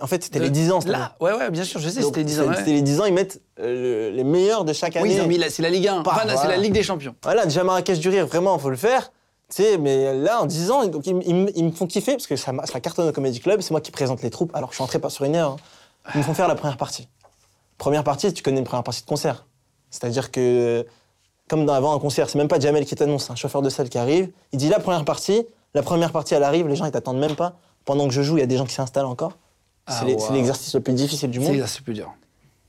En 0.00 0.06
fait, 0.06 0.22
c'était 0.22 0.38
les 0.38 0.50
10 0.50 0.70
ans. 0.70 0.78
Là, 0.86 1.16
ouais, 1.20 1.32
ouais, 1.32 1.50
bien 1.50 1.64
sûr, 1.64 1.80
je 1.80 1.88
sais, 1.88 2.00
c'était 2.02 2.22
10 2.24 2.40
ans. 2.40 2.46
ouais. 2.48 2.56
C'était 2.56 2.72
les 2.72 2.82
10 2.82 3.00
ans, 3.00 3.04
ils 3.04 3.12
mettent 3.12 3.40
euh, 3.58 4.10
le- 4.10 4.16
les 4.16 4.22
meilleurs 4.24 4.64
de 4.64 4.72
chaque 4.72 4.94
année. 4.96 5.20
Oui, 5.26 5.44
c'est 5.50 5.62
la 5.62 5.70
Ligue 5.70 5.88
1. 5.88 6.02
Bah, 6.02 6.12
Enfin, 6.14 6.24
là, 6.24 6.34
c'est 6.34 6.42
voilà. 6.42 6.56
la 6.56 6.62
Ligue 6.62 6.72
des 6.72 6.82
Champions. 6.84 7.14
Voilà, 7.24 7.44
déjà 7.44 7.64
Marrakech 7.64 7.98
du 7.98 8.08
Rire, 8.08 8.26
vraiment, 8.26 8.56
faut 8.58 8.70
le 8.70 8.76
faire. 8.76 9.10
Tu 9.50 9.62
sais, 9.62 9.78
mais 9.78 10.14
là, 10.14 10.40
en 10.42 10.46
10 10.46 10.70
ans, 10.70 10.86
donc, 10.86 11.04
ils, 11.06 11.14
me 11.14 11.70
font 11.72 11.86
kiffer, 11.86 12.12
parce 12.12 12.26
que 12.28 12.36
ça, 12.36 12.52
ça 12.64 12.80
cartonne 12.80 13.08
au 13.08 13.12
Comedy 13.12 13.40
Club, 13.40 13.60
c'est 13.60 13.70
moi 13.72 13.80
qui 13.80 13.90
présente 13.90 14.22
les 14.22 14.30
troupes, 14.30 14.54
alors 14.54 14.68
que 14.70 14.74
je 14.74 14.78
suis 14.78 14.84
entré 14.84 14.98
pas 15.00 15.10
sur 15.10 15.24
une 15.24 15.34
heure. 15.36 15.52
hein. 15.52 16.10
Ils 16.14 16.18
me 16.18 16.22
font 16.22 16.34
faire 16.34 16.46
la 16.48 16.54
première 16.54 16.76
partie. 16.76 17.08
Première 17.78 18.04
partie, 18.04 18.32
tu 18.32 18.42
connais 18.44 18.58
une 18.58 18.64
première 18.64 18.84
partie 18.84 19.02
de 19.02 19.06
concert. 19.06 19.46
C'est-à-dire 19.90 20.30
que, 20.30 20.86
comme 21.48 21.66
dans, 21.66 21.74
avant 21.74 21.94
un 21.94 21.98
concert, 21.98 22.28
c'est 22.30 22.38
même 22.38 22.48
pas 22.48 22.58
Jamel 22.60 22.84
qui 22.86 22.94
t'annonce, 22.94 23.24
c'est 23.26 23.32
un 23.32 23.36
chauffeur 23.36 23.62
de 23.62 23.68
salle 23.70 23.88
qui 23.88 23.98
arrive. 23.98 24.30
Il 24.52 24.58
dit 24.58 24.68
la 24.68 24.78
première 24.80 25.04
partie, 25.04 25.44
la 25.74 25.82
première 25.82 26.12
partie, 26.12 26.34
elle 26.34 26.42
arrive, 26.44 26.68
les 26.68 26.76
gens, 26.76 26.84
ils 26.84 26.92
t'attendent 26.92 27.18
même 27.18 27.34
pas. 27.36 27.56
Pendant 27.84 28.06
que 28.08 28.12
je 28.14 28.22
joue, 28.22 28.36
il 28.36 28.40
y 28.40 28.44
a 28.44 28.46
des 28.46 28.56
gens 28.56 28.64
qui 28.66 28.74
s'installent 28.74 29.06
encore. 29.06 29.32
Ah, 29.86 30.00
c'est 30.00 30.12
wow. 30.12 30.18
c'est 30.18 30.32
l'exercice 30.32 30.74
le 30.74 30.80
plus 30.80 30.94
difficile 30.94 31.30
du 31.30 31.40
monde. 31.40 31.52
C'est 31.54 31.66
c'est 31.66 31.82
plus 31.82 31.94
dur. 31.94 32.12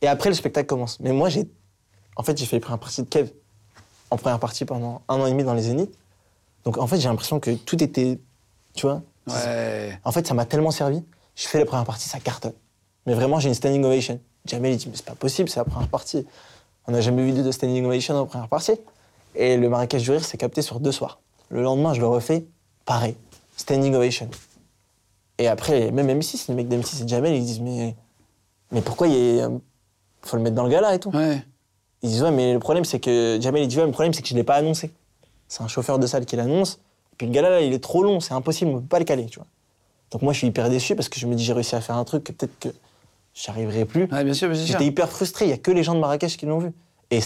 Et 0.01 0.07
après, 0.07 0.29
le 0.29 0.35
spectacle 0.35 0.67
commence. 0.67 0.99
Mais 0.99 1.11
moi, 1.11 1.29
j'ai. 1.29 1.47
En 2.15 2.23
fait, 2.23 2.37
j'ai 2.37 2.45
fait 2.45 2.57
les 2.57 2.59
premières 2.59 2.79
parties 2.79 3.01
de 3.01 3.07
Kev 3.07 3.31
en 4.09 4.17
première 4.17 4.39
partie 4.39 4.65
pendant 4.65 5.01
un 5.07 5.19
an 5.19 5.25
et 5.25 5.31
demi 5.31 5.43
dans 5.43 5.53
les 5.53 5.63
Zéniths. 5.63 5.95
Donc, 6.63 6.77
en 6.77 6.87
fait, 6.87 6.99
j'ai 6.99 7.09
l'impression 7.09 7.39
que 7.39 7.51
tout 7.51 7.81
était. 7.83 8.19
Tu 8.73 8.85
vois 8.85 9.01
Ouais. 9.27 9.99
En 10.03 10.11
fait, 10.11 10.25
ça 10.25 10.33
m'a 10.33 10.45
tellement 10.45 10.71
servi. 10.71 11.03
Je 11.35 11.47
fais 11.47 11.59
la 11.59 11.65
première 11.65 11.85
partie, 11.85 12.07
ça 12.07 12.19
cartonne. 12.19 12.53
Mais 13.05 13.13
vraiment, 13.13 13.39
j'ai 13.39 13.49
une 13.49 13.55
standing 13.55 13.83
ovation. 13.83 14.19
Jamel, 14.45 14.73
il 14.73 14.77
dit, 14.77 14.87
mais 14.87 14.95
c'est 14.95 15.05
pas 15.05 15.15
possible, 15.15 15.49
c'est 15.49 15.59
la 15.59 15.65
première 15.65 15.89
partie. 15.89 16.25
On 16.87 16.93
n'a 16.93 17.01
jamais 17.01 17.23
vu 17.23 17.33
de 17.33 17.51
standing 17.51 17.85
ovation 17.85 18.15
en 18.15 18.25
première 18.25 18.47
partie. 18.47 18.73
Et 19.35 19.57
le 19.57 19.69
Marrakech 19.69 20.01
du 20.01 20.11
Rire 20.11 20.23
s'est 20.23 20.37
capté 20.37 20.61
sur 20.61 20.79
deux 20.79 20.91
soirs. 20.91 21.19
Le 21.49 21.61
lendemain, 21.61 21.93
je 21.93 21.99
le 21.99 22.07
refais, 22.07 22.45
pareil. 22.85 23.15
Standing 23.57 23.93
ovation. 23.95 24.29
Et 25.39 25.47
après, 25.47 25.91
même 25.91 26.07
M6, 26.09 26.45
les 26.49 26.55
mecs 26.55 26.67
d'M6 26.67 27.03
et 27.03 27.07
Jamel, 27.07 27.33
ils 27.35 27.45
disent, 27.45 27.59
mais, 27.61 27.95
mais 28.71 28.81
pourquoi 28.81 29.07
il 29.07 29.59
faut 30.23 30.37
le 30.37 30.43
mettre 30.43 30.55
dans 30.55 30.63
le 30.63 30.69
gala 30.69 30.95
et 30.95 30.99
tout? 30.99 31.11
Ouais. 31.11 31.43
Ils 32.03 32.09
disent 32.09 32.23
ouais, 32.23 32.31
mais 32.31 32.53
le 32.53 32.59
problème 32.59 32.85
c'est 32.85 32.99
que 32.99 33.39
Jamel 33.41 33.63
il 33.63 33.67
dit 33.67 33.75
ouais, 33.77 33.81
mais 33.83 33.87
le 33.87 33.93
problème 33.93 34.13
c'est 34.13 34.21
que 34.21 34.27
je 34.27 34.35
l'ai 34.35 34.43
pas 34.43 34.55
annoncé. 34.55 34.91
C'est 35.47 35.63
un 35.63 35.67
chauffeur 35.67 35.97
de 35.99 36.05
salle 36.05 36.25
qui 36.25 36.35
l'annonce. 36.35 36.79
Puis 37.17 37.25
le 37.25 37.33
gala 37.33 37.49
là, 37.49 37.61
il 37.61 37.73
est 37.73 37.79
trop 37.83 38.03
long, 38.03 38.19
c'est 38.19 38.33
impossible, 38.35 38.69
on 38.71 38.79
peut 38.81 38.87
pas 38.87 38.99
le 38.99 39.05
caler, 39.05 39.25
tu 39.25 39.39
vois. 39.39 39.47
Donc 40.11 40.21
moi 40.21 40.31
je 40.33 40.37
suis 40.37 40.47
hyper 40.47 40.69
déçu 40.69 40.95
parce 40.95 41.09
que 41.09 41.19
je 41.19 41.25
me 41.25 41.33
dis 41.33 41.43
j'ai 41.43 41.53
réussi 41.53 41.75
à 41.75 41.81
faire 41.81 41.95
un 41.97 42.03
truc 42.03 42.23
que 42.25 42.31
peut-être 42.31 42.59
que 42.59 42.69
j'y 43.33 43.49
arriverai 43.49 43.85
plus. 43.85 44.03
Ouais, 44.11 44.23
bien 44.23 44.33
sûr, 44.33 44.47
bien 44.49 44.57
sûr. 44.57 44.67
J'étais 44.67 44.85
hyper 44.85 45.09
frustré, 45.09 45.45
il 45.45 45.49
y 45.49 45.53
a 45.53 45.57
que 45.57 45.71
les 45.71 45.83
gens 45.83 45.95
de 45.95 45.99
Marrakech 45.99 46.37
qui 46.37 46.45
l'ont 46.45 46.59
vu. 46.59 46.71
Et 47.09 47.19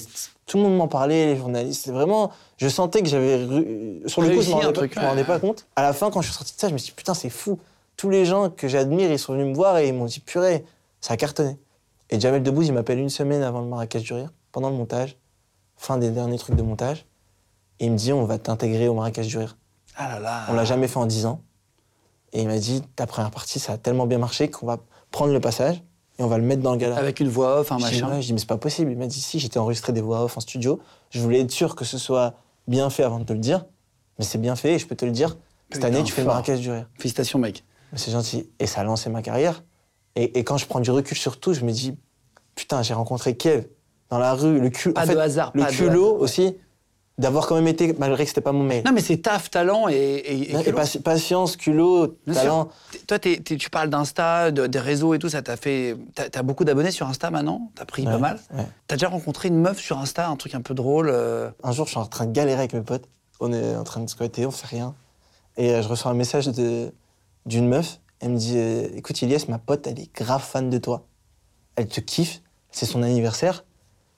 tout 0.45 0.57
le 0.57 0.63
monde 0.63 0.77
m'en 0.77 0.87
parlait, 0.87 1.25
les 1.33 1.35
journalistes. 1.37 1.81
C'est 1.85 1.91
vraiment, 1.91 2.31
je 2.57 2.67
sentais 2.69 3.01
que 3.01 3.09
j'avais 3.09 3.39
sur 4.05 4.21
le 4.21 4.29
coup, 4.29 4.41
je 4.41 4.51
m'en 4.51 4.61
un 4.61 4.65
rendais, 4.67 4.87
pas- 4.89 5.13
ouais. 5.15 5.23
pas 5.25 5.39
compte. 5.39 5.65
À 5.75 5.81
la 5.81 5.91
fin, 5.91 6.11
quand 6.11 6.21
je 6.21 6.27
suis 6.27 6.37
sorti 6.37 6.53
de 6.55 6.59
ça, 6.59 6.69
je 6.69 6.73
me 6.73 6.77
suis 6.77 6.91
dit 6.91 6.95
putain 6.95 7.13
c'est 7.13 7.29
fou. 7.29 7.59
Tous 8.01 8.09
les 8.09 8.25
gens 8.25 8.49
que 8.49 8.67
j'admire, 8.67 9.11
ils 9.11 9.19
sont 9.19 9.33
venus 9.33 9.45
me 9.45 9.53
voir 9.53 9.77
et 9.77 9.87
ils 9.87 9.93
m'ont 9.93 10.05
dit 10.05 10.21
purée, 10.21 10.65
ça 11.01 11.13
a 11.13 11.17
cartonné. 11.17 11.59
Et 12.09 12.19
Jamel 12.19 12.41
Debbouze, 12.41 12.65
il 12.65 12.73
m'appelle 12.73 12.97
une 12.97 13.11
semaine 13.11 13.43
avant 13.43 13.61
le 13.61 13.67
Marrakech 13.67 14.01
du 14.01 14.13
rire, 14.13 14.33
pendant 14.51 14.71
le 14.71 14.75
montage, 14.75 15.19
fin 15.77 15.99
des 15.99 16.09
derniers 16.09 16.39
trucs 16.39 16.55
de 16.55 16.63
montage, 16.63 17.05
et 17.79 17.85
il 17.85 17.91
me 17.91 17.97
dit 17.97 18.11
on 18.11 18.25
va 18.25 18.39
t'intégrer 18.39 18.87
au 18.87 18.95
Marrakech 18.95 19.27
du 19.27 19.37
rire. 19.37 19.55
Ah 19.95 20.07
là 20.07 20.19
là. 20.19 20.45
On 20.49 20.53
l'a 20.53 20.65
jamais 20.65 20.87
fait 20.87 20.97
en 20.97 21.05
10 21.05 21.27
ans. 21.27 21.43
Et 22.33 22.41
il 22.41 22.47
m'a 22.47 22.57
dit, 22.57 22.81
ta 22.95 23.05
première 23.05 23.29
partie, 23.29 23.59
ça 23.59 23.73
a 23.73 23.77
tellement 23.77 24.07
bien 24.07 24.17
marché 24.17 24.49
qu'on 24.49 24.65
va 24.65 24.79
prendre 25.11 25.31
le 25.31 25.39
passage 25.39 25.83
et 26.17 26.23
on 26.23 26.27
va 26.27 26.39
le 26.39 26.43
mettre 26.43 26.63
dans 26.63 26.71
le 26.71 26.79
gala. 26.79 26.97
Avec 26.97 27.19
une 27.19 27.29
voix 27.29 27.59
off, 27.59 27.71
un 27.71 27.77
machin. 27.77 28.09
ouais, 28.09 28.23
je 28.23 28.25
dis, 28.25 28.33
mais 28.33 28.39
c'est 28.39 28.47
pas 28.47 28.57
possible. 28.57 28.89
Il 28.89 28.97
m'a 28.97 29.05
dit, 29.05 29.21
si, 29.21 29.37
j'étais 29.37 29.59
enregistré 29.59 29.93
des 29.93 30.01
voix 30.01 30.23
off 30.23 30.37
en 30.37 30.39
studio. 30.39 30.79
Je 31.11 31.19
voulais 31.21 31.41
être 31.41 31.51
sûr 31.51 31.75
que 31.75 31.85
ce 31.85 31.99
soit 31.99 32.33
bien 32.67 32.89
fait 32.89 33.03
avant 33.03 33.19
de 33.19 33.25
te 33.25 33.33
le 33.33 33.37
dire. 33.37 33.63
Mais 34.17 34.25
c'est 34.25 34.39
bien 34.39 34.55
fait 34.55 34.73
et 34.73 34.79
je 34.79 34.87
peux 34.87 34.95
te 34.95 35.05
le 35.05 35.11
dire. 35.11 35.37
Cette 35.69 35.81
Putain, 35.83 35.87
année, 35.89 36.03
tu 36.03 36.11
fais 36.11 36.21
le. 36.21 36.27
Marrakech 36.27 36.61
du 36.61 36.71
rire. 36.71 36.89
Félicitations, 36.97 37.37
mec. 37.37 37.63
C'est 37.95 38.11
gentil. 38.11 38.49
Et 38.59 38.67
ça 38.67 38.81
a 38.81 38.83
lancé 38.83 39.09
ma 39.09 39.21
carrière. 39.21 39.63
Et, 40.15 40.39
et 40.39 40.43
quand 40.43 40.57
je 40.57 40.65
prends 40.65 40.79
du 40.79 40.91
recul 40.91 41.17
sur 41.17 41.39
tout, 41.39 41.53
je 41.53 41.63
me 41.63 41.71
dis, 41.71 41.97
putain, 42.55 42.81
j'ai 42.83 42.93
rencontré 42.93 43.35
Kev 43.35 43.65
dans 44.09 44.19
la 44.19 44.33
rue, 44.33 44.59
le 44.59 44.69
cul, 44.69 44.91
Pas 44.93 45.03
en 45.09 45.13
de 45.13 45.17
hasard, 45.17 45.51
le 45.55 45.63
pas 45.63 45.71
de 45.71 45.75
culot 45.75 45.89
hasard, 46.05 46.13
ouais. 46.15 46.21
aussi, 46.21 46.55
d'avoir 47.17 47.47
quand 47.47 47.55
même 47.55 47.67
été, 47.67 47.93
malgré 47.97 48.23
que 48.23 48.29
c'était 48.29 48.41
pas 48.41 48.51
mon 48.51 48.63
mail. 48.63 48.83
Non, 48.85 48.91
mais 48.91 48.99
c'est 49.01 49.17
taf, 49.17 49.49
talent 49.49 49.87
et. 49.87 49.93
et, 49.93 50.35
et 50.51 50.55
Et 50.59 50.63
culot. 50.63 50.75
pas- 50.77 50.99
patience, 51.03 51.55
culot, 51.55 52.17
Bien 52.25 52.33
talent. 52.35 52.69
T- 52.91 52.99
Toi, 53.05 53.19
tu 53.57 53.69
parles 53.69 53.89
d'Insta, 53.89 54.51
de- 54.51 54.67
des 54.67 54.79
réseaux 54.79 55.13
et 55.13 55.19
tout, 55.19 55.29
ça 55.29 55.41
t'a 55.41 55.55
fait. 55.55 55.95
T'as 56.15 56.27
as 56.39 56.43
beaucoup 56.43 56.63
d'abonnés 56.65 56.91
sur 56.91 57.07
Insta 57.07 57.29
maintenant? 57.31 57.71
T'as 57.75 57.85
pris 57.85 58.03
pas 58.03 58.17
mal? 58.17 58.39
ouais. 58.53 58.65
T'as 58.87 58.95
déjà 58.95 59.07
rencontré 59.07 59.47
une 59.49 59.59
meuf 59.61 59.79
sur 59.79 59.97
Insta, 59.99 60.27
un 60.27 60.35
truc 60.35 60.55
un 60.55 60.61
peu 60.61 60.73
drôle 60.73 61.09
euh, 61.09 61.49
Un 61.63 61.71
jour, 61.71 61.85
je 61.85 61.91
suis 61.91 61.99
en 61.99 62.05
train 62.05 62.25
de 62.25 62.31
galérer 62.33 62.59
avec 62.59 62.73
mes 62.73 62.81
potes. 62.81 63.05
On 63.39 63.53
est 63.53 63.75
en 63.75 63.83
train 63.83 64.01
de 64.01 64.09
squatter, 64.09 64.45
on 64.45 64.51
fait 64.51 64.67
rien. 64.67 64.93
Et 65.57 65.71
euh, 65.73 65.81
je 65.81 65.87
reçois 65.87 66.11
un 66.11 66.15
message 66.15 66.47
de- 66.47 66.91
d'une 67.45 67.67
meuf. 67.67 67.99
Elle 68.19 68.31
me 68.31 68.37
dit 68.37 68.57
euh, 68.57 68.87
Écoute, 68.95 69.21
Ilias, 69.21 69.45
ma 69.49 69.57
pote, 69.57 69.87
elle 69.87 69.99
est 69.99 70.13
grave 70.13 70.43
fan 70.43 70.69
de 70.69 70.77
toi. 70.77 71.05
Elle 71.75 71.87
te 71.87 71.99
kiffe. 71.99 72.41
C'est 72.71 72.85
son 72.85 73.03
anniversaire. 73.03 73.65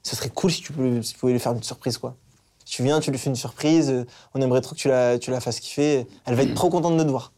Ce 0.04 0.16
serait 0.16 0.30
cool 0.30 0.52
si 0.52 0.62
tu, 0.62 0.74
pouvais 0.74 1.32
lui 1.32 1.40
faire 1.40 1.54
une 1.54 1.64
surprise, 1.64 1.98
quoi. 1.98 2.16
Tu 2.66 2.84
viens, 2.84 3.00
tu 3.00 3.12
lui 3.12 3.18
fais 3.18 3.30
une 3.30 3.36
surprise. 3.36 3.90
euh, 3.90 4.06
On 4.34 4.42
aimerait 4.42 4.62
trop 4.62 4.76
que 4.76 4.80
tu 4.80 4.90
la, 4.90 5.18
tu 5.18 5.32
la 5.32 5.40
fasses 5.40 5.60
kiffer. 5.60 6.06
Elle 6.26 6.36
va 6.36 6.44
être 6.44 6.54
trop 6.54 6.70
contente 6.70 6.98
de 6.98 7.04
te 7.04 7.10
voir. 7.10 7.34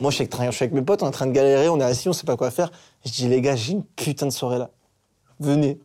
Moi, 0.00 0.10
je 0.10 0.16
suis, 0.16 0.22
avec, 0.24 0.50
je 0.50 0.56
suis 0.56 0.64
avec 0.64 0.74
mes 0.74 0.82
potes, 0.82 1.02
on 1.02 1.06
est 1.06 1.08
en 1.08 1.12
train 1.12 1.26
de 1.26 1.32
galérer, 1.32 1.68
on 1.68 1.78
est 1.78 1.84
assis, 1.84 2.08
on 2.08 2.12
sait 2.12 2.24
pas 2.26 2.36
quoi 2.36 2.50
faire. 2.50 2.70
Je 3.04 3.12
dis 3.12 3.28
Les 3.28 3.40
gars, 3.40 3.54
j'ai 3.54 3.72
une 3.72 3.84
putain 3.84 4.26
de 4.26 4.32
soirée 4.32 4.58
là. 4.58 4.70
Venez. 5.38 5.78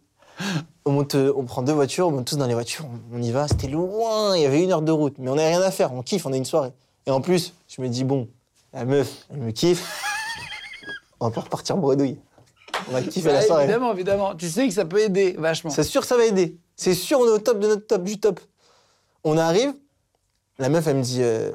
On, 0.86 0.92
monte, 0.92 1.16
on 1.16 1.44
prend 1.44 1.62
deux 1.62 1.74
voitures, 1.74 2.08
on 2.08 2.12
monte 2.12 2.26
tous 2.26 2.38
dans 2.38 2.48
les 2.48 2.54
voitures, 2.54 2.86
on, 3.14 3.22
y 3.22 3.32
va. 3.32 3.48
C'était 3.48 3.68
loin, 3.68 4.36
il 4.36 4.42
y 4.42 4.46
avait 4.46 4.64
une 4.64 4.72
heure 4.72 4.82
de 4.82 4.92
route, 4.92 5.16
mais 5.20 5.30
on 5.30 5.36
n'a 5.36 5.46
rien 5.46 5.62
à 5.62 5.70
faire, 5.70 5.94
on 5.94 6.02
kiffe, 6.02 6.26
on 6.26 6.34
a 6.34 6.38
une 6.38 6.46
soirée. 6.46 6.72
Et 7.06 7.12
en 7.12 7.22
plus, 7.22 7.54
je 7.68 7.82
me 7.82 7.88
dis, 7.88 8.04
bon, 8.04 8.28
la 8.74 8.86
meuf, 8.86 9.26
elle 9.32 9.40
me 9.40 9.52
kiffe, 9.52 10.04
on 11.20 11.28
va 11.28 11.32
pas 11.34 11.42
repartir 11.42 11.78
bredouille. 11.78 12.18
On 12.88 12.92
va 12.92 13.02
kiffer 13.02 13.28
la 13.28 13.40
bah, 13.40 13.46
soirée. 13.46 13.64
Évidemment, 13.64 13.94
évidemment. 13.94 14.36
Tu 14.36 14.50
sais 14.50 14.68
que 14.68 14.74
ça 14.74 14.86
peut 14.86 15.00
aider 15.00 15.36
vachement. 15.38 15.70
C'est 15.70 15.84
sûr 15.84 16.02
que 16.02 16.08
ça 16.08 16.18
va 16.18 16.26
aider. 16.26 16.58
C'est 16.76 16.94
sûr, 16.94 17.20
on 17.20 17.26
est 17.26 17.32
au 17.32 17.40
top 17.40 17.60
de 17.60 17.68
notre 17.68 17.86
top 17.88 18.04
du 18.04 18.20
top. 18.20 18.40
On 19.24 19.38
arrive, 19.38 19.74
la 20.60 20.70
meuf, 20.70 20.88
elle 20.88 20.98
me 20.98 21.04
dit, 21.04 21.22
euh, 21.22 21.52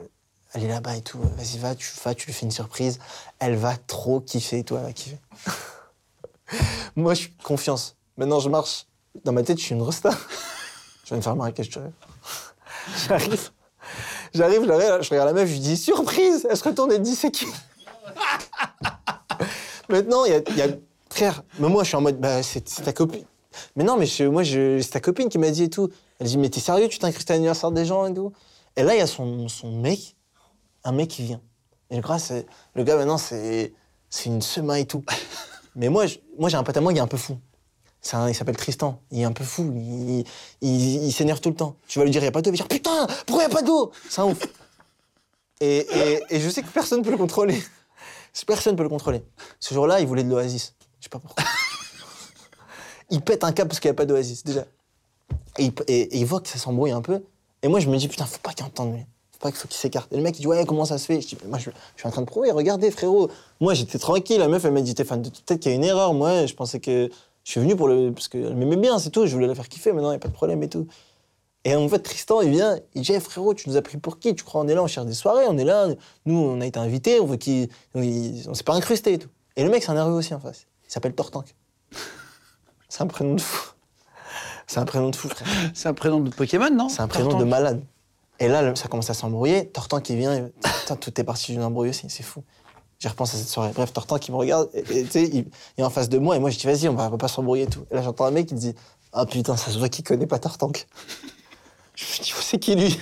elle 0.53 0.65
est 0.65 0.69
là-bas 0.69 0.97
et 0.97 1.03
tout, 1.03 1.19
vas-y, 1.19 1.59
va, 1.59 1.75
tu 1.75 1.91
vas, 2.05 2.15
tu 2.15 2.27
lui 2.27 2.33
fais 2.33 2.45
une 2.45 2.53
surprise. 2.53 2.99
Elle 3.39 3.57
va 3.57 3.77
trop 3.77 4.21
kiffer, 4.21 4.59
et 4.59 4.65
toi, 4.65 4.81
elle 4.81 4.87
va 4.87 4.93
kiffer. 4.93 5.19
Moi, 6.97 7.15
je 7.15 7.21
suis 7.21 7.33
confiance. 7.43 7.97
Maintenant, 8.17 8.41
je 8.41 8.49
marche. 8.49 8.87
Dans 9.25 9.33
ma 9.33 9.43
tête, 9.43 9.59
je 9.59 9.65
suis 9.65 9.75
une 9.75 9.83
rosta. 9.83 10.11
je 11.05 11.15
viens 11.15 11.19
de 11.19 11.23
faire 11.23 11.67
tu 11.69 11.79
rêves. 11.79 11.93
J'arrive. 13.09 13.51
J'arrive, 14.35 14.65
je 14.65 15.11
regarde 15.11 15.29
la 15.29 15.33
meuf, 15.33 15.49
je 15.49 15.53
lui 15.53 15.61
dis 15.61 15.77
surprise 15.77 16.47
Elle 16.51 16.57
se 16.57 16.65
retourne 16.65 16.91
et 16.93 16.99
dit 16.99 17.15
c'est 17.15 17.31
qui? 17.31 17.47
Maintenant, 19.89 20.25
il 20.25 20.33
y 20.33 20.63
a, 20.63 20.67
Frère, 21.11 21.45
mais 21.61 21.69
moi 21.69 21.85
je 21.85 21.89
suis 21.89 21.97
en 21.97 22.01
mode 22.01 22.19
bah, 22.19 22.43
c'est 22.43 22.65
ta 22.65 22.93
copine. 22.93 23.25
Mais 23.77 23.85
non, 23.85 23.97
mais 23.97 24.07
moi 24.29 24.43
c'est 24.45 24.91
ta 24.91 24.99
copine 24.99 25.29
qui 25.29 25.39
m'a 25.39 25.51
dit 25.51 25.65
et 25.65 25.71
tout. 25.71 25.89
Elle 26.19 26.27
dit 26.27 26.39
mais 26.39 26.49
t'es 26.49 26.59
sérieux, 26.59 26.89
tu 26.89 26.99
t'incrustes 26.99 27.31
à 27.31 27.35
l'anniversaire 27.35 27.71
des 27.71 27.85
gens 27.85 28.07
et 28.07 28.13
tout? 28.13 28.33
Et 28.77 28.83
là, 28.83 28.97
il 28.97 28.99
y 28.99 29.03
a 29.03 29.07
son, 29.07 29.47
son 29.47 29.71
mec, 29.71 30.17
un 30.83 30.91
mec 30.91 31.11
qui 31.11 31.23
vient. 31.23 31.41
Et 31.91 31.97
le 31.97 32.03
gars, 32.03 32.17
le 32.75 32.83
gars 32.83 32.97
maintenant, 32.97 33.19
c'est 33.19 33.73
une 34.27 34.43
semaine 34.43 34.79
et 34.79 34.87
tout. 34.87 35.05
mais 35.77 35.89
moi, 35.89 36.07
moi 36.37 36.49
j'ai 36.49 36.57
un 36.57 36.65
pote 36.65 36.77
à 36.77 36.81
moi 36.81 36.93
qui 36.93 36.99
est 36.99 37.03
un 37.03 37.07
peu 37.07 37.17
fou. 37.17 37.39
Il 38.13 38.35
s'appelle 38.35 38.57
Tristan. 38.57 39.01
Il 39.11 39.21
est 39.21 39.25
un 39.25 39.33
peu 39.33 39.45
fou. 39.45 39.73
Il, 40.61 41.13
s'énerve 41.13 41.41
tout 41.41 41.49
le 41.49 41.55
temps. 41.55 41.77
Tu 41.89 41.99
vas 41.99 42.05
lui 42.05 42.11
dire, 42.11 42.21
il 42.21 42.25
n'y 42.25 42.29
a 42.29 42.33
pas 42.33 42.43
d'eau. 42.43 42.51
Il 42.51 42.53
va 42.53 42.57
dire, 42.57 42.69
putain, 42.69 43.07
pourquoi 43.27 43.45
il 43.45 43.49
n'y 43.49 43.53
a 43.53 43.57
pas 43.57 43.63
d'eau? 43.63 43.93
C'est 44.11 44.21
un 44.21 44.27
ouf. 44.27 44.47
Et, 45.61 45.87
je 46.31 46.49
sais 46.51 46.63
que 46.63 46.69
personne 46.69 47.01
ne 47.01 47.05
peut 47.05 47.11
le 47.11 47.17
contrôler. 47.17 47.63
Personne 48.47 48.73
ne 48.73 48.77
peut 48.77 48.83
le 48.83 48.89
contrôler. 48.89 49.23
Ce 49.59 49.73
jour-là, 49.73 50.01
il 50.01 50.07
voulait 50.07 50.25
de 50.25 50.29
l'oasis. 50.29 50.75
Je 50.99 51.05
sais 51.05 51.09
pas 51.09 51.19
pourquoi. 51.19 51.45
il 53.11 53.21
pète 53.23 53.45
un 53.45 53.53
câble 53.53 53.69
parce 53.69 53.81
qu'il 53.81 53.89
n'y 53.89 53.95
a 53.95 53.97
pas 53.97 54.07
d'oasis, 54.07 54.45
déjà. 54.45 54.65
Et 55.59 56.19
il, 56.19 56.27
voit 56.27 56.41
que 56.41 56.49
ça 56.49 56.59
s'embrouille 56.59 56.91
un 56.91 57.01
peu. 57.01 57.23
Et 57.63 57.69
moi, 57.69 57.81
je 57.81 57.89
me 57.89 57.97
dis, 57.97 58.09
putain, 58.09 58.27
faut 58.27 58.41
pas 58.41 58.53
qu'il 58.53 58.67
entende, 58.67 58.95
lui. 58.95 59.07
Faut 59.33 59.39
pas 59.39 59.53
qu'il 59.53 59.71
s'écarte. 59.71 60.13
Et 60.13 60.17
le 60.17 60.23
mec, 60.23 60.37
il 60.37 60.43
dit, 60.43 60.47
ouais, 60.47 60.67
comment 60.67 60.85
ça 60.85 60.99
se 60.99 61.07
fait? 61.07 61.21
Je 61.21 61.29
dis, 61.29 61.39
moi, 61.47 61.59
je, 61.59 61.71
suis 61.97 62.07
en 62.07 62.11
train 62.11 62.23
de 62.23 62.27
prouver. 62.27 62.51
Regardez, 62.51 62.91
frérot. 62.91 63.31
Moi, 63.61 63.73
j'étais 63.73 63.99
tranquille. 63.99 64.41
La 64.41 64.49
meuf, 64.49 64.65
elle 64.65 64.73
m'a 64.73 64.83
dit, 64.83 64.95
peut-être 64.95 65.61
qu'il 65.61 65.71
y 65.71 65.75
a 65.75 65.77
une 65.77 65.85
erreur. 65.85 66.13
Moi, 66.13 66.47
je 66.47 66.55
pensais 66.55 66.81
que 66.81 67.09
je 67.45 67.51
suis 67.53 67.61
venu 67.61 67.77
pour 67.77 67.87
le. 67.89 68.11
Parce 68.13 68.29
qu'elle 68.29 68.57
m'aimait 68.57 68.77
bien, 68.77 68.99
c'est 68.99 69.11
tout. 69.11 69.27
Je 69.27 69.35
voulais 69.35 69.47
la 69.47 69.55
faire 69.55 69.69
kiffer. 69.69 69.93
Maintenant, 69.93 70.09
il 70.09 70.15
n'y 70.15 70.17
a 70.17 70.21
pas 70.21 70.29
de 70.29 70.33
problème 70.35 70.63
et 70.63 70.69
tout. 70.69 70.87
Et 71.67 71.75
en 71.77 71.89
fait, 71.89 71.99
Tristan, 72.01 72.43
il 72.43 72.51
vient, 72.51 72.79
il 72.95 73.03
dit, 73.03 73.13
Eh, 73.15 73.21
frérot, 73.21 73.55
tu 73.55 73.69
nous 73.71 73.77
as 73.77 73.83
pris 73.83 73.97
pour 73.97 74.19
qui? 74.19 74.35
Tu 74.35 74.45
crois 74.45 74.61
on 74.61 74.69
est 74.69 74.75
là, 74.75 74.83
on 74.83 74.87
cherche 74.87 75.07
des 75.07 75.15
soirées, 75.15 75.45
on 75.49 75.57
est 75.57 75.65
là, 75.65 75.89
nous, 76.27 76.37
on 76.37 76.61
a 76.61 76.67
été 76.67 76.79
invités, 76.79 77.21
on 77.21 77.27
veut 77.27 77.37
qu'il. 77.37 77.69
il- 77.95 78.45
On 78.49 78.55
s'est 78.55 78.65
pas 78.65 78.75
incrusté 78.75 79.15
et 79.15 79.19
tout. 79.19 79.29
Et 79.57 79.63
le 79.65 79.71
mec, 79.71 79.83
c'est 79.83 79.91
un 79.91 79.95
nerveux 79.95 80.13
aussi 80.15 80.35
en 80.35 80.41
face. 80.41 80.67
Il 80.87 80.93
s'appelle 80.93 81.15
Tortank. 81.15 81.55
C'est 82.89 83.03
un 83.03 83.07
prénom 83.07 83.35
de 83.35 83.41
fou. 83.41 83.73
C'est 84.67 84.79
un 84.79 84.85
prénom 84.85 85.11
de 85.11 85.17
fou, 85.17 85.29
frère. 85.29 85.49
C'est 85.75 85.89
un 85.89 85.95
prénom 85.95 86.21
de 86.21 86.31
Pokémon, 86.31 86.71
non? 86.71 86.89
C'est 86.89 87.01
un 87.01 87.09
prénom 87.09 87.31
Tortank. 87.31 87.45
de 87.47 87.51
malade. 87.51 87.83
Et 88.41 88.47
là, 88.49 88.75
ça 88.77 88.89
commence 88.89 89.11
à 89.11 89.15
s'embrouiller. 89.15 89.67
Tortank 89.69 90.03
qui 90.03 90.17
vient, 90.17 90.35
et- 90.37 90.53
putain, 90.81 90.97
tout 90.97 91.21
est 91.21 91.25
parti 91.25 91.53
d'une 91.53 91.63
embrouille 91.63 91.89
aussi, 91.91 92.09
c'est 92.09 92.23
fou. 92.23 92.43
J'y 93.05 93.09
repense 93.09 93.35
à 93.35 93.37
cette 93.37 93.49
soirée. 93.51 93.71
Bref, 93.75 93.93
Tortank 93.93 94.19
qui 94.19 94.33
me 94.33 94.37
regarde, 94.39 94.71
et 94.73 94.79
et, 94.79 95.07
il, 95.37 95.45
est 95.77 95.83
en 95.83 95.91
face 95.91 96.09
de 96.09 96.17
moi, 96.17 96.37
et 96.37 96.39
moi 96.39 96.49
je 96.49 96.57
dis, 96.59 96.67
vas-y, 96.67 96.89
on 96.89 96.95
va, 96.95 97.09
on 97.09 97.11
va 97.11 97.19
pas 97.19 97.29
s'embrouiller 97.29 97.65
et 97.65 97.67
tout. 97.67 97.85
Et 97.91 97.95
là, 97.97 98.01
j'entends 98.01 98.25
un 98.25 98.31
mec 98.31 98.47
qui 98.47 98.55
dit, 98.55 98.75
ah 99.13 99.27
putain, 99.27 99.59
ça 99.59 99.71
se 99.71 99.79
voit 99.79 99.91
qu'il 99.91 100.05
connaît 100.05 100.27
pas 100.27 100.39
Tortank. 100.39 100.87
Je 101.97 102.05
me 102.07 102.25
dis, 102.25 102.33
c'est 102.41 102.59
qui 102.59 102.75
lui? 102.75 102.99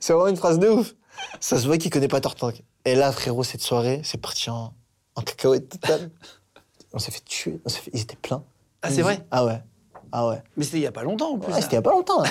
C'est 0.00 0.14
vraiment 0.14 0.28
une 0.28 0.38
phrase 0.38 0.58
de 0.58 0.70
ouf. 0.70 0.94
Ça 1.40 1.58
se 1.58 1.66
voit 1.66 1.76
qu'il 1.76 1.90
connaît 1.90 2.08
pas 2.08 2.22
Tortank. 2.22 2.62
Et 2.86 2.94
là, 2.94 3.12
frérot, 3.12 3.44
cette 3.44 3.60
soirée, 3.60 4.00
c'est 4.02 4.16
parti 4.16 4.48
en, 4.48 4.72
en 5.14 5.20
cacahuète 5.20 5.68
totale. 5.68 6.10
On 6.94 6.98
s'est 6.98 7.10
fait 7.10 7.22
tuer, 7.22 7.60
on 7.66 7.68
s'est 7.68 7.80
fait- 7.80 7.90
ils 7.92 8.00
étaient 8.00 8.16
pleins. 8.16 8.42
Ah, 8.80 8.90
c'est 8.90 9.02
vrai? 9.02 9.26
Ah 9.30 9.44
ouais. 9.44 9.62
Ah 10.10 10.26
ouais. 10.26 10.42
Mais 10.56 10.64
c'était 10.64 10.78
il 10.78 10.84
y 10.84 10.86
a 10.86 10.90
pas 10.92 11.02
longtemps 11.02 11.34
en 11.34 11.38
plus. 11.38 11.52
Ouais, 11.52 11.60
c'était 11.60 11.72
il 11.72 11.74
y 11.74 11.78
a 11.80 11.82
pas 11.82 11.90
longtemps. 11.90 12.22
là. 12.22 12.30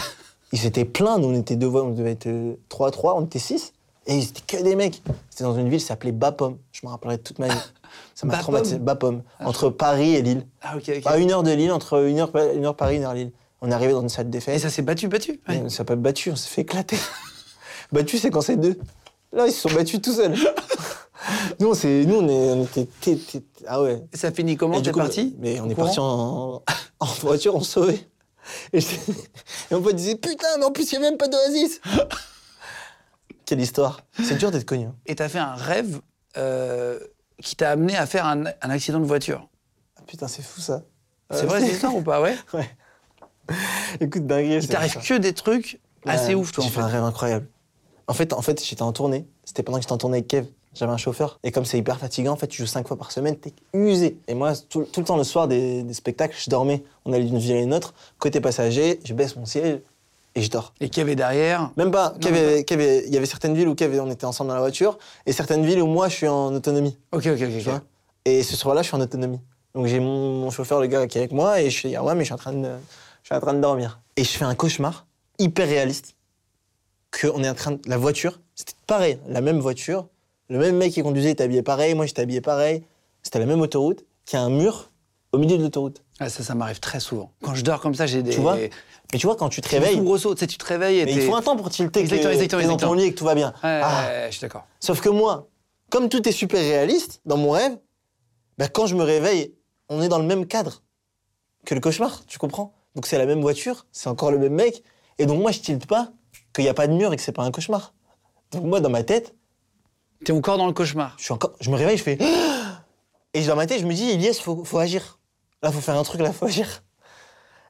Ils 0.52 0.66
étaient 0.66 0.84
pleins, 0.84 1.20
nous 1.20 1.28
on 1.28 1.36
était 1.40 1.56
deux 1.56 1.68
voix, 1.68 1.84
on 1.84 1.92
devait 1.92 2.14
être 2.14 2.26
euh, 2.26 2.56
3 2.70 2.88
à 2.88 2.92
3, 2.92 3.16
on 3.18 3.26
était 3.26 3.38
6. 3.38 3.74
Et 4.08 4.16
ils 4.18 4.24
étaient 4.24 4.58
que 4.58 4.64
des 4.64 4.76
mecs. 4.76 5.02
C'était 5.30 5.44
dans 5.44 5.56
une 5.56 5.70
ville 5.70 5.80
qui 5.80 5.86
s'appelait 5.86 6.14
Bapom. 6.14 6.58
Je 6.72 6.80
me 6.86 6.90
rappellerai 6.90 7.18
toute 7.20 7.40
ma 7.40 7.48
vie. 7.50 7.60
Ça 8.16 8.26
m'a 8.26 8.38
traumatisé. 8.42 8.80
Bapom. 8.80 9.22
Entre 9.44 9.70
Paris 9.70 10.16
et 10.16 10.22
Lille. 10.22 10.48
Ah, 10.62 10.78
ok, 10.78 10.84
ok. 10.98 11.02
À 11.06 11.18
une 11.18 11.32
heure 11.32 11.44
de 11.44 11.52
Lille, 11.52 11.72
entre 11.72 12.06
une 12.08 12.20
heure, 12.20 12.32
une 12.56 12.66
heure 12.66 12.76
Paris, 12.76 12.96
une 12.98 13.04
heure 13.04 13.14
Lille. 13.14 13.32
On 13.62 13.70
est 13.70 13.74
arrivé 13.74 13.92
dans 13.92 14.02
une 14.02 14.10
salle 14.10 14.30
des 14.30 14.38
Et 14.38 14.42
fêtes. 14.42 14.62
ça 14.62 14.70
s'est 14.70 14.82
battu, 14.82 15.08
battu? 15.08 15.42
Ouais. 15.50 15.58
Et 15.58 15.62
On 15.62 15.70
s'est 15.70 15.84
pas 15.84 15.96
battu, 15.96 16.32
on 16.32 16.36
s'est 16.36 16.48
fait 16.50 16.62
éclater. 16.62 16.98
battu, 17.92 18.18
c'est 18.18 18.30
quand 18.30 18.42
c'est 18.42 18.56
deux. 18.58 18.80
Là, 19.34 19.46
ils 19.48 19.52
se 19.52 19.62
sont 19.68 19.76
battus 19.76 20.02
tout 20.02 20.14
seuls. 20.14 20.36
nous, 21.60 21.68
on, 21.68 21.88
nous, 22.06 22.16
on, 22.16 22.28
est, 22.30 22.52
on 22.52 22.64
était. 22.64 22.88
Ah 23.68 23.82
ouais. 23.82 24.04
Et 24.14 24.18
ça 24.18 24.32
finit 24.32 24.56
comment 24.56 24.80
Et 24.80 24.84
T'es 24.84 24.92
parti? 24.92 25.36
Mais 25.40 25.60
on 25.60 25.70
est 25.70 25.76
parti 25.76 26.00
en, 26.00 26.64
en 27.00 27.06
voiture, 27.22 27.56
on 27.56 27.62
se 27.62 27.72
sauvait. 27.72 28.08
Et, 28.72 28.78
et 28.80 28.84
mon 29.72 29.82
pote 29.82 29.96
disait 29.96 30.16
Putain, 30.16 30.48
mais 30.60 30.66
en 30.66 30.72
plus, 30.72 30.90
il 30.94 31.00
n'y 31.00 31.06
a 31.06 31.10
même 31.10 31.18
pas 31.18 31.28
d'oasis 31.28 31.82
Quelle 33.48 33.60
histoire 33.62 34.02
C'est 34.24 34.36
dur 34.38 34.52
d'être 34.52 34.66
connu. 34.66 34.86
hein. 34.86 34.96
Et 35.08 35.16
t'as 35.16 35.30
fait 35.30 35.40
un 35.40 35.56
rêve 35.56 36.02
euh, 36.38 37.00
qui 37.42 37.56
t'a 37.56 37.72
amené 37.72 37.96
à 37.98 38.06
faire 38.06 38.26
un, 38.28 38.44
un 38.46 38.70
accident 38.70 39.00
de 39.00 39.06
voiture. 39.06 39.48
Ah, 39.98 40.02
putain, 40.06 40.28
c'est 40.28 40.44
fou 40.44 40.62
ça. 40.62 40.84
C'est 41.32 41.46
vrai 41.46 41.62
cette 41.62 41.72
histoire 41.74 41.96
ou 41.96 42.02
pas? 42.04 42.22
Ouais. 42.22 42.36
Ouais. 42.54 42.70
Écoute, 44.02 44.28
dingue. 44.28 44.46
Il 44.62 44.68
t'arrive 44.68 44.98
que 44.98 45.14
des 45.18 45.34
trucs 45.34 45.80
assez 46.06 46.36
ouf, 46.36 46.52
toi, 46.52 46.64
J'ai 46.64 46.70
fait 46.70 46.76
fait. 46.76 46.82
un 46.82 46.88
rêve 46.88 47.04
incroyable. 47.04 47.48
En 48.08 48.14
fait, 48.14 48.34
en 48.34 48.42
fait 48.42 48.64
j'étais 48.64 48.82
en 48.82 48.92
tournée. 48.92 49.26
C'était 49.46 49.64
pendant 49.64 49.78
que 49.78 49.84
j'étais 49.84 49.94
en 49.94 49.98
tournée 49.98 50.18
avec 50.18 50.28
Kev. 50.28 50.48
J'avais 50.74 50.92
un 50.92 50.98
chauffeur. 50.98 51.40
Et 51.44 51.52
comme 51.52 51.64
c'est 51.66 51.78
hyper 51.78 51.98
fatigant, 51.98 52.34
en 52.34 52.36
fait, 52.36 52.48
tu 52.48 52.62
joues 52.62 52.68
cinq 52.68 52.88
fois 52.88 52.98
par 52.98 53.12
semaine, 53.12 53.36
t'es 53.38 53.54
usé. 53.74 54.20
Et 54.28 54.34
moi, 54.36 54.54
tout, 54.70 54.84
tout 54.84 55.00
le 55.00 55.06
temps, 55.06 55.18
le 55.18 55.24
soir 55.24 55.48
des, 55.48 55.82
des 55.84 55.94
spectacles, 55.94 56.36
je 56.38 56.50
dormais. 56.50 56.84
On 57.06 57.14
allait 57.14 57.24
d'une 57.24 57.40
ville 57.40 57.56
à 57.56 57.62
une 57.62 57.74
autre. 57.74 57.94
Côté 58.20 58.42
passager, 58.42 59.00
je 59.06 59.14
baisse 59.14 59.36
mon 59.38 59.46
siège 59.46 59.80
et 60.38 60.42
je 60.44 60.50
dors. 60.52 60.74
Et 60.80 60.90
qu'il 60.90 61.02
y 61.02 61.04
avait 61.04 61.16
derrière. 61.16 61.72
Même 61.78 61.90
pas. 61.90 62.12
Non, 62.14 62.20
qu'il 62.20 62.36
y 62.36 62.38
avait- 62.40 62.64
qu'il 62.64 62.80
y 62.80 62.84
avait- 62.84 63.04
Il 63.08 63.14
y 63.14 63.18
avait 63.18 63.26
certaines 63.26 63.56
villes 63.56 63.68
où 63.68 63.76
avait- 63.82 64.00
on 64.00 64.10
était 64.12 64.26
ensemble 64.26 64.50
dans 64.50 64.54
la 64.56 64.62
voiture 64.62 65.00
et 65.26 65.34
certaines 65.34 65.66
villes 65.66 65.82
où 65.82 65.88
moi, 65.88 66.10
je 66.10 66.16
suis 66.16 66.28
en 66.28 66.54
autonomie. 66.54 66.96
Ok, 67.12 67.26
ok, 67.26 67.42
ok. 67.42 67.58
Tu 67.58 67.62
vois? 67.62 67.82
Et 68.24 68.44
ce 68.44 68.56
soir-là, 68.56 68.84
je 68.84 68.88
suis 68.88 68.96
en 68.96 69.02
autonomie. 69.02 69.40
Donc 69.74 69.88
j'ai 69.88 70.00
mon, 70.00 70.42
mon 70.42 70.52
chauffeur, 70.52 70.80
le 70.80 70.88
gars 70.88 71.08
qui 71.08 71.18
est 71.18 71.22
avec 71.22 71.32
moi, 71.32 71.60
et 71.62 71.70
je 71.70 71.78
suis 71.78 71.96
ah 71.96 72.04
ouais, 72.04 72.14
mais 72.14 72.22
je 72.22 72.26
suis 72.26 72.34
en 72.34 72.38
train 72.38 72.54
de, 72.54 72.68
je 73.24 73.28
suis 73.28 73.36
en 73.36 73.40
train 73.40 73.54
de 73.54 73.60
dormir. 73.60 74.00
Et 74.16 74.24
je 74.24 74.30
fais 74.30 74.46
un 74.46 74.56
cauchemar 74.56 75.06
hyper 75.40 75.68
réaliste 75.68 76.16
que 77.12 77.28
on 77.28 77.44
est 77.44 77.50
en 77.50 77.54
train 77.54 77.72
de, 77.72 77.80
la 77.88 77.98
voiture, 77.98 78.40
c'était 78.56 78.74
pareil, 78.86 79.18
la 79.28 79.42
même 79.42 79.60
voiture, 79.60 80.08
le 80.50 80.58
même 80.60 80.78
mec 80.78 80.94
qui 80.94 81.02
conduisait 81.04 81.32
était 81.32 81.44
habillé 81.44 81.62
pareil, 81.64 81.94
moi 81.96 82.06
j'étais 82.06 82.22
habillé 82.22 82.42
pareil, 82.42 82.84
c'était 83.24 83.40
la 83.40 83.46
même 83.46 83.62
autoroute, 83.62 84.04
qu'il 84.26 84.38
y 84.38 84.42
a 84.42 84.46
un 84.46 84.50
mur 84.50 84.92
au 85.32 85.38
milieu 85.38 85.58
de 85.58 85.64
l'autoroute. 85.64 86.04
Ah, 86.20 86.30
ça, 86.30 86.44
ça 86.44 86.56
m'arrive 86.56 86.80
très 86.80 87.00
souvent. 87.00 87.32
Quand 87.44 87.54
je 87.54 87.64
dors 87.64 87.80
comme 87.80 87.94
ça, 87.94 88.08
j'ai 88.08 88.24
des. 88.24 88.32
Tu 88.32 88.40
vois? 88.40 88.58
Mais 89.14 89.20
tu 89.20 89.26
vois 89.28 89.36
quand 89.36 89.50
tu 89.50 89.62
te 89.62 89.70
réveilles. 89.70 90.02
Tu 90.04 90.38
sais, 90.38 90.48
tu 90.48 90.58
te 90.58 90.66
réveilles 90.66 91.00
et 91.00 91.06
mais 91.06 91.14
il 91.14 91.22
faut 91.22 91.36
un 91.36 91.42
temps 91.42 91.56
pour 91.56 91.70
tilter 91.70 92.02
que 92.02 92.06
Exactement, 92.06 92.34
exactement, 92.34 92.68
dans 92.68 92.78
ton 92.78 92.94
lit 92.94 93.04
et 93.06 93.14
que 93.14 93.18
tout 93.18 93.26
va 93.26 93.36
bien. 93.36 93.54
Ouais, 93.64 93.82
Ah. 93.84 94.06
ouais, 94.08 94.28
je 94.28 94.32
suis 94.38 94.42
d'accord. 94.42 94.66
Sauf 94.80 95.00
que 95.02 95.10
moi, 95.10 95.48
comme 95.90 96.10
tout 96.10 96.28
est 96.28 96.32
super 96.34 96.60
réaliste 96.60 97.22
dans 97.26 97.38
mon 97.38 97.52
rêve, 97.52 97.78
bah, 98.58 98.68
quand 98.68 98.86
je 98.86 98.96
me 98.96 99.04
réveille, 99.04 99.54
on 99.90 100.02
est 100.02 100.10
dans 100.10 100.20
le 100.20 100.26
même 100.26 100.46
cadre 100.46 100.84
que 101.66 101.74
le 101.74 101.80
cauchemar, 101.80 102.26
tu 102.26 102.38
comprends? 102.38 102.74
Donc 102.96 103.06
c'est 103.06 103.18
la 103.18 103.26
même 103.26 103.42
voiture, 103.42 103.86
c'est 103.92 104.10
encore 104.10 104.32
le 104.32 104.40
même 104.40 104.54
mec, 104.54 104.84
et 105.20 105.26
donc 105.26 105.40
moi 105.42 105.52
je 105.52 105.60
tilte 105.60 105.86
pas 105.86 106.10
qu'il 106.54 106.64
n'y 106.64 106.70
a 106.70 106.74
pas 106.74 106.88
de 106.88 106.94
mur 106.94 107.14
et 107.14 107.16
que 107.16 107.22
c'est 107.22 107.32
pas 107.32 107.44
un 107.44 107.52
cauchemar. 107.52 107.94
Donc 108.52 108.64
moi 108.64 108.80
dans 108.82 108.90
ma 108.90 109.04
tête, 109.04 109.36
T'es 110.26 110.32
encore 110.34 110.58
dans 110.58 110.66
le 110.66 110.74
cauchemar. 110.74 111.14
je 111.20 111.26
suis 111.26 111.34
encore, 111.34 111.54
je 111.62 111.70
me 111.70 111.76
réveille, 111.76 111.98
je 111.98 112.04
fais 112.04 112.18
et 113.36 113.46
dans 113.46 113.56
ma 113.56 113.68
tête 113.68 113.80
je 113.82 113.86
me 113.86 113.94
dis 113.94 114.10
Elias, 114.10 114.40
faut, 114.42 114.64
faut 114.66 114.80
agir. 114.80 115.20
Là 115.62 115.72
faut 115.72 115.80
faire 115.80 115.96
un 115.96 116.04
truc, 116.04 116.22
là 116.22 116.34
faut 116.34 116.46
agir. 116.46 116.84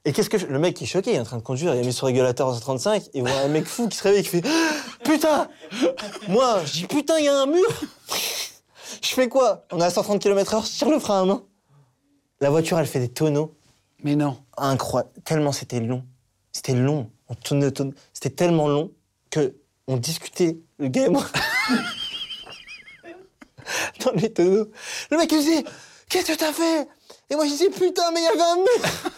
Et 0.08 0.12
qu'est-ce 0.14 0.30
que 0.30 0.38
je- 0.38 0.46
le 0.46 0.58
mec 0.58 0.74
qui 0.74 0.84
est 0.84 0.86
choqué, 0.86 1.10
il 1.10 1.16
est 1.16 1.20
en 1.20 1.24
train 1.24 1.36
de 1.36 1.42
conduire, 1.42 1.74
il 1.74 1.82
a 1.82 1.84
mis 1.84 1.92
son 1.92 2.06
régulateur 2.06 2.48
à 2.48 2.54
135, 2.54 3.10
il 3.12 3.20
voit 3.20 3.30
un 3.44 3.48
mec 3.48 3.66
fou 3.66 3.88
qui 3.88 3.98
se 3.98 4.02
réveille, 4.04 4.22
qui 4.22 4.30
fait 4.30 4.42
putain. 5.04 5.48
Moi 6.28 6.62
je 6.64 6.72
dis 6.72 6.86
putain 6.86 7.18
il 7.18 7.26
y 7.26 7.28
a 7.28 7.42
un 7.42 7.44
mur. 7.44 7.68
Je 9.02 9.08
fais 9.08 9.28
quoi? 9.28 9.66
On 9.70 9.78
est 9.78 9.84
à 9.84 9.90
130 9.90 10.22
km/h, 10.22 10.64
je 10.64 10.78
tire 10.78 10.88
le 10.88 10.98
frein 10.98 11.20
à 11.20 11.24
main. 11.26 11.42
La 12.40 12.48
voiture, 12.48 12.78
elle 12.78 12.86
fait 12.86 13.00
des 13.00 13.10
tonneaux. 13.10 13.54
Mais 14.02 14.16
non. 14.16 14.38
Incroyable. 14.56 15.10
Tellement 15.26 15.52
c'était 15.52 15.80
long. 15.80 16.02
C'était 16.52 16.72
long. 16.72 17.10
On 17.28 17.34
tournait, 17.34 17.70
tournait. 17.70 17.92
C'était 18.14 18.30
tellement 18.30 18.68
long 18.68 18.90
que 19.28 19.56
on 19.88 19.98
discutait, 19.98 20.58
le 20.78 20.88
gars 20.88 21.04
et 21.04 21.10
moi. 21.10 21.26
dans 24.06 24.12
les 24.12 24.32
tonneaux. 24.32 24.70
Le 25.10 25.18
mec, 25.18 25.30
il 25.32 25.38
disait 25.40 25.64
Qu'est-ce 26.08 26.32
que 26.32 26.38
t'as 26.38 26.54
fait? 26.54 26.88
Et 27.28 27.34
moi, 27.34 27.44
je 27.44 27.50
disais 27.50 27.68
Putain, 27.68 28.10
mais 28.14 28.20
il 28.20 28.24
y 28.24 28.28
avait 28.28 28.40
un 28.40 28.56
mur 28.56 29.10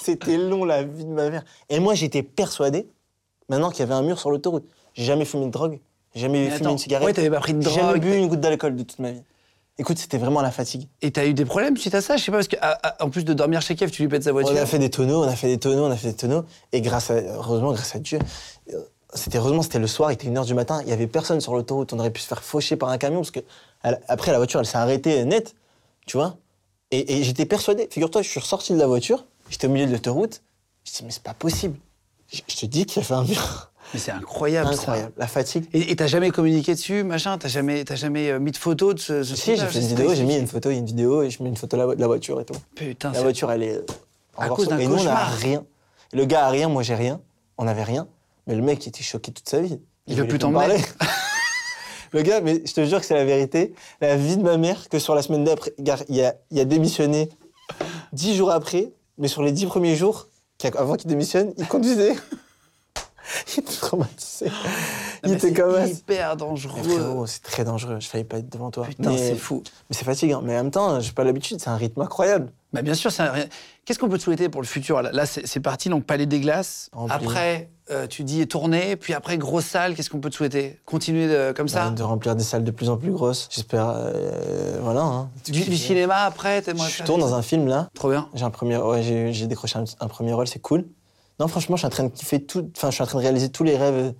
C'était 0.00 0.36
long, 0.36 0.64
la 0.64 0.82
vie 0.82 1.04
de 1.04 1.10
ma 1.10 1.30
mère. 1.30 1.44
Et 1.68 1.80
moi, 1.80 1.94
j'étais 1.94 2.22
persuadé, 2.22 2.86
maintenant 3.48 3.70
qu'il 3.70 3.80
y 3.80 3.82
avait 3.82 3.94
un 3.94 4.02
mur 4.02 4.18
sur 4.18 4.30
l'autoroute. 4.30 4.64
J'ai 4.94 5.04
jamais 5.04 5.24
fumé 5.24 5.46
de 5.46 5.50
drogue. 5.50 5.78
J'ai 6.14 6.22
jamais 6.22 6.38
Mais 6.40 6.44
fumé 6.46 6.56
attends, 6.56 6.70
une 6.72 6.78
cigarette. 6.78 7.06
ouais, 7.06 7.12
t'avais 7.12 7.30
pas 7.30 7.40
pris 7.40 7.54
de 7.54 7.60
J'ai 7.62 7.70
jamais 7.70 7.88
drogue, 7.98 8.00
bu 8.02 8.16
une 8.16 8.28
goutte 8.28 8.40
d'alcool 8.40 8.76
de 8.76 8.82
toute 8.82 8.98
ma 8.98 9.12
vie. 9.12 9.22
Écoute, 9.80 9.98
c'était 9.98 10.18
vraiment 10.18 10.40
la 10.42 10.50
fatigue. 10.50 10.88
Et 11.02 11.12
t'as 11.12 11.24
eu 11.26 11.34
des 11.34 11.44
problèmes 11.44 11.76
suite 11.76 11.94
à 11.94 12.00
ça? 12.00 12.16
Je 12.16 12.24
sais 12.24 12.32
pas, 12.32 12.38
parce 12.38 12.48
qu'en 12.98 13.10
plus 13.10 13.24
de 13.24 13.32
dormir 13.32 13.60
chez 13.62 13.76
Kev, 13.76 13.92
tu 13.92 14.02
lui 14.02 14.08
pètes 14.08 14.24
sa 14.24 14.32
voiture. 14.32 14.52
On 14.52 14.56
a 14.60 14.66
fait 14.66 14.80
des 14.80 14.90
tonneaux, 14.90 15.22
on 15.22 15.28
a 15.28 15.36
fait 15.36 15.46
des 15.46 15.58
tonneaux, 15.58 15.84
on 15.86 15.90
a 15.90 15.96
fait 15.96 16.08
des 16.08 16.16
tonneaux. 16.16 16.44
Et 16.72 16.80
grâce 16.80 17.10
à, 17.12 17.14
heureusement, 17.14 17.72
grâce 17.72 17.94
à 17.94 18.00
Dieu, 18.00 18.18
c'était 19.14 19.38
heureusement, 19.38 19.62
c'était 19.62 19.78
le 19.78 19.86
soir, 19.86 20.10
il 20.10 20.14
était 20.14 20.26
1h 20.28 20.44
du 20.46 20.54
matin, 20.54 20.80
il 20.82 20.88
y 20.88 20.92
avait 20.92 21.06
personne 21.06 21.40
sur 21.40 21.54
l'autoroute, 21.54 21.92
on 21.92 21.98
aurait 22.00 22.10
pu 22.10 22.20
se 22.20 22.26
faire 22.26 22.42
faucher 22.42 22.74
par 22.76 22.88
un 22.88 22.98
camion 22.98 23.20
parce 23.20 23.30
que 23.30 23.40
elle- 23.84 24.00
après 24.08 24.32
la 24.32 24.38
voiture, 24.38 24.58
elle 24.60 24.66
s'est 24.66 24.76
arrêtée 24.78 25.24
net, 25.24 25.54
tu 26.06 26.16
vois. 26.16 26.36
Et, 26.90 27.18
et 27.18 27.22
j'étais 27.22 27.46
persuadé, 27.46 27.86
figure-toi, 27.90 28.22
je 28.22 28.28
suis 28.28 28.40
ressorti 28.40 28.72
de 28.72 28.78
la 28.78 28.86
voiture, 28.88 29.26
j'étais 29.50 29.66
au 29.66 29.70
milieu 29.70 29.86
de 29.86 29.92
l'autoroute, 29.92 30.42
je 30.84 30.92
dis 30.92 31.04
mais 31.04 31.10
c'est 31.10 31.22
pas 31.22 31.34
possible. 31.34 31.78
Je, 32.32 32.40
je 32.46 32.56
te 32.56 32.66
dis 32.66 32.84
qu'il 32.86 33.02
y 33.02 33.04
avait 33.04 33.14
un 33.14 33.24
mur 33.24 33.72
Mais 33.94 34.00
c'est 34.00 34.10
incroyable, 34.10 34.74
ça. 34.74 34.80
incroyable, 34.80 35.12
la 35.16 35.26
fatigue. 35.26 35.64
Et 35.72 35.96
t'as 35.96 36.06
jamais 36.06 36.30
communiqué 36.30 36.74
dessus, 36.74 37.04
machin? 37.04 37.38
T'as 37.38 37.48
jamais, 37.48 37.84
t'as 37.84 37.96
jamais 37.96 38.30
euh, 38.30 38.38
mis 38.38 38.52
de 38.52 38.56
photos 38.56 38.94
de 38.94 39.00
ce, 39.00 39.22
ce 39.24 39.34
Si, 39.34 39.56
j'ai 39.56 39.66
fait 39.66 39.80
une 39.80 39.86
vidéo, 39.86 40.14
j'ai 40.14 40.24
mis 40.24 40.36
une 40.36 40.46
photo, 40.46 40.70
une 40.70 40.84
vidéo, 40.84 41.22
et 41.22 41.30
je 41.30 41.42
mets 41.42 41.48
une 41.48 41.56
photo 41.56 41.76
de 41.76 41.94
la, 41.98 42.06
voiture 42.06 42.40
et 42.40 42.44
tout. 42.44 42.54
Putain, 42.74 43.12
La 43.12 43.22
voiture, 43.22 43.50
elle 43.50 43.62
est. 43.62 43.80
À 44.36 44.48
cause 44.48 44.68
d'un 44.68 44.78
Et 44.78 44.86
nous, 44.86 44.94
on 44.94 44.98
a 44.98 45.00
cauchemar. 45.00 45.32
rien. 45.34 45.64
Le 46.12 46.24
gars 46.24 46.46
a 46.46 46.50
rien, 46.50 46.68
moi 46.68 46.82
j'ai 46.82 46.94
rien. 46.94 47.20
On 47.56 47.64
n'avait 47.64 47.82
rien. 47.82 48.06
Mais 48.46 48.54
le 48.54 48.62
mec, 48.62 48.84
il 48.84 48.90
était 48.90 49.02
choqué 49.02 49.32
toute 49.32 49.48
sa 49.48 49.60
vie. 49.60 49.78
Il 50.06 50.16
veut 50.16 50.26
plus 50.26 50.38
t'en 50.38 50.52
parler. 50.52 50.78
le 52.12 52.22
gars, 52.22 52.40
mais 52.40 52.62
je 52.64 52.72
te 52.72 52.84
jure 52.84 53.00
que 53.00 53.06
c'est 53.06 53.14
la 53.14 53.24
vérité. 53.24 53.74
La 54.00 54.16
vie 54.16 54.36
de 54.36 54.42
ma 54.42 54.56
mère, 54.56 54.88
que 54.88 54.98
sur 54.98 55.14
la 55.14 55.22
semaine 55.22 55.44
d'après, 55.44 55.72
il 55.78 55.90
a, 55.90 56.34
il 56.50 56.60
a 56.60 56.64
démissionné 56.64 57.28
dix 58.12 58.36
jours 58.36 58.50
après, 58.50 58.90
mais 59.18 59.28
sur 59.28 59.42
les 59.42 59.52
dix 59.52 59.66
premiers 59.66 59.96
jours, 59.96 60.28
avant 60.76 60.96
qu'il 60.96 61.08
démissionne, 61.08 61.52
il 61.58 61.66
conduisait. 61.66 62.14
il 63.56 63.60
était 63.60 63.72
traumatisé. 63.74 64.46
Non, 64.46 64.52
il 65.24 65.32
était 65.32 65.48
c'est 65.48 65.54
comme 65.54 65.74
ça. 65.74 65.86
hyper 65.86 66.36
dangereux. 66.36 67.24
c'est 67.26 67.42
très 67.42 67.64
dangereux. 67.64 67.96
Je 68.00 68.06
faillis 68.06 68.24
pas 68.24 68.38
être 68.38 68.48
devant 68.48 68.70
toi. 68.70 68.84
Putain, 68.86 69.16
c'est 69.16 69.34
fou. 69.34 69.62
Mais 69.90 69.96
c'est 69.96 70.04
fatigant. 70.04 70.40
Mais 70.42 70.54
en 70.58 70.62
même 70.64 70.70
temps, 70.70 71.00
j'ai 71.00 71.12
pas 71.12 71.24
l'habitude. 71.24 71.60
C'est 71.60 71.70
un 71.70 71.76
rythme 71.76 72.00
incroyable. 72.00 72.52
Bah 72.72 72.82
bien 72.82 72.94
sûr, 72.94 73.10
c'est 73.10 73.22
un- 73.22 73.32
qu'est-ce 73.84 73.98
qu'on 73.98 74.08
peut 74.10 74.18
te 74.18 74.22
souhaiter 74.22 74.48
pour 74.50 74.60
le 74.60 74.66
futur? 74.66 75.00
Là, 75.00 75.24
c'est 75.26 75.46
c'est 75.46 75.60
parti, 75.60 75.88
donc 75.88 76.04
Palais 76.04 76.26
des 76.26 76.38
Glaces. 76.40 76.90
Rempli. 76.92 77.14
Après, 77.16 77.70
euh, 77.90 78.06
tu 78.06 78.24
dis 78.24 78.46
tourner, 78.46 78.96
puis 78.96 79.14
après, 79.14 79.38
grosse 79.38 79.64
salle, 79.64 79.94
qu'est-ce 79.94 80.10
qu'on 80.10 80.20
peut 80.20 80.28
te 80.28 80.34
souhaiter? 80.34 80.78
Continuer 80.84 81.28
de- 81.28 81.52
comme 81.52 81.68
ça? 81.68 81.88
De 81.88 82.02
remplir 82.02 82.36
des 82.36 82.44
salles 82.44 82.64
de 82.64 82.70
plus 82.70 82.90
en 82.90 82.98
plus 82.98 83.10
grosses. 83.10 83.48
J'espère. 83.50 83.88
euh, 83.88 84.78
voilà. 84.82 85.00
Hein. 85.00 85.30
du, 85.46 85.62
du 85.62 85.76
cinéma 85.78 86.24
après 86.24 86.62
Je 86.66 87.02
tourne 87.04 87.20
dans 87.22 87.32
un 87.34 87.40
film 87.42 87.66
là. 87.68 87.88
Trop 87.94 88.10
bien. 88.10 88.28
J'ai 88.34 88.44
un 88.44 88.50
premier, 88.50 88.76
ouais, 88.76 89.32
décroché 89.46 89.78
un, 89.78 89.84
un 90.00 90.08
premier 90.08 90.34
rôle, 90.34 90.46
c'est 90.46 90.58
cool. 90.60 90.84
Non, 91.40 91.48
franchement, 91.48 91.76
je 91.76 91.80
suis 91.80 91.86
en 91.86 91.90
train 91.90 92.04
de 92.04 92.08
kiffer 92.08 92.40
tout. 92.42 92.70
Enfin, 92.76 92.90
je 92.90 92.94
suis 92.94 93.02
en 93.02 93.06
train 93.06 93.18
de 93.18 93.22
réaliser 93.22 93.48
tous 93.48 93.64
les 93.64 93.76
rêves 93.76 94.12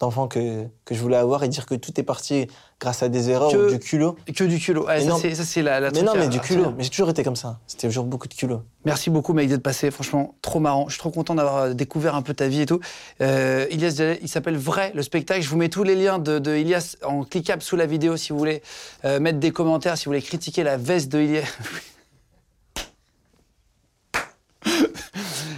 d'enfant 0.00 0.26
que, 0.26 0.64
que 0.84 0.92
je 0.94 1.00
voulais 1.00 1.16
avoir 1.16 1.44
et 1.44 1.48
dire 1.48 1.66
que 1.66 1.76
tout 1.76 1.92
est 2.00 2.02
parti 2.02 2.48
grâce 2.80 3.04
à 3.04 3.08
des 3.08 3.30
erreurs 3.30 3.52
Que- 3.52 3.68
ou 3.68 3.70
du 3.70 3.78
culot. 3.78 4.16
Que 4.34 4.42
du 4.42 4.58
culot. 4.58 4.84
Ouais, 4.86 5.04
Mais 5.04 5.34
ça, 5.34 5.44
c'est- 5.44 5.62
la, 5.62 5.78
la 5.78 5.92
Mais 5.92 6.02
non, 6.02 6.12
à- 6.12 6.16
mais 6.16 6.26
du 6.26 6.40
culot. 6.40 6.72
Mais 6.76 6.82
j'ai 6.82 6.90
toujours 6.90 7.10
été 7.10 7.22
comme 7.22 7.36
ça. 7.36 7.60
C'était 7.68 7.86
toujours 7.86 8.04
beaucoup 8.04 8.26
de 8.26 8.34
culot. 8.34 8.62
Merci 8.84 9.08
beaucoup, 9.10 9.32
mec, 9.34 9.48
d'être 9.48 9.62
passé. 9.62 9.92
Franchement, 9.92 10.34
trop 10.42 10.58
marrant. 10.58 10.86
Je 10.88 10.94
suis 10.94 10.98
trop 10.98 11.12
content 11.12 11.36
d'avoir 11.36 11.56
euh, 11.58 11.74
découvert 11.74 12.16
un 12.16 12.22
peu 12.22 12.34
ta 12.34 12.48
vie 12.48 12.62
et 12.62 12.66
tout. 12.66 12.80
Euh, 13.20 13.66
Ilias 13.70 14.16
il 14.20 14.28
s'appelle 14.28 14.56
Vrai, 14.56 14.90
le 14.96 15.02
spectacle. 15.02 15.42
Je 15.42 15.48
vous 15.48 15.56
mets 15.56 15.68
tous 15.68 15.84
les 15.84 15.94
liens 15.94 16.18
de, 16.18 16.40
de 16.40 16.56
Ilias 16.56 16.96
en 17.04 17.22
cliquable 17.22 17.62
sous 17.62 17.76
la 17.76 17.86
vidéo 17.86 18.16
si 18.16 18.32
vous 18.32 18.38
voulez 18.38 18.62
euh, 19.04 19.20
mettre 19.20 19.38
des 19.38 19.52
commentaires, 19.52 19.96
si 19.96 20.06
vous 20.06 20.10
voulez 20.10 20.22
critiquer 20.22 20.64
la 20.64 20.76
veste 20.76 21.08
de 21.12 21.20
Ilias. 21.20 21.44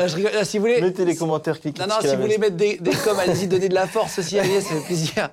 Si... 0.00 0.04
Ah, 0.04 0.08
je 0.08 0.16
rigole. 0.16 0.32
Ah, 0.38 0.44
si 0.44 0.58
vous 0.58 0.62
voulez... 0.64 0.80
Mettez 0.80 1.04
les 1.04 1.16
commentaires, 1.16 1.60
cliquez. 1.60 1.80
Non, 1.82 1.88
non, 1.88 1.94
si 2.00 2.14
vous 2.14 2.22
voulez 2.22 2.38
mettre 2.38 2.56
des, 2.56 2.76
des 2.78 2.90
coms, 2.90 3.18
allez-y, 3.18 3.46
donnez 3.46 3.68
de 3.68 3.74
la 3.74 3.86
force 3.86 4.18
aussi 4.18 4.36
Ilias, 4.36 4.60
ça 4.62 4.74
fait 4.74 4.86
plaisir. 4.86 5.28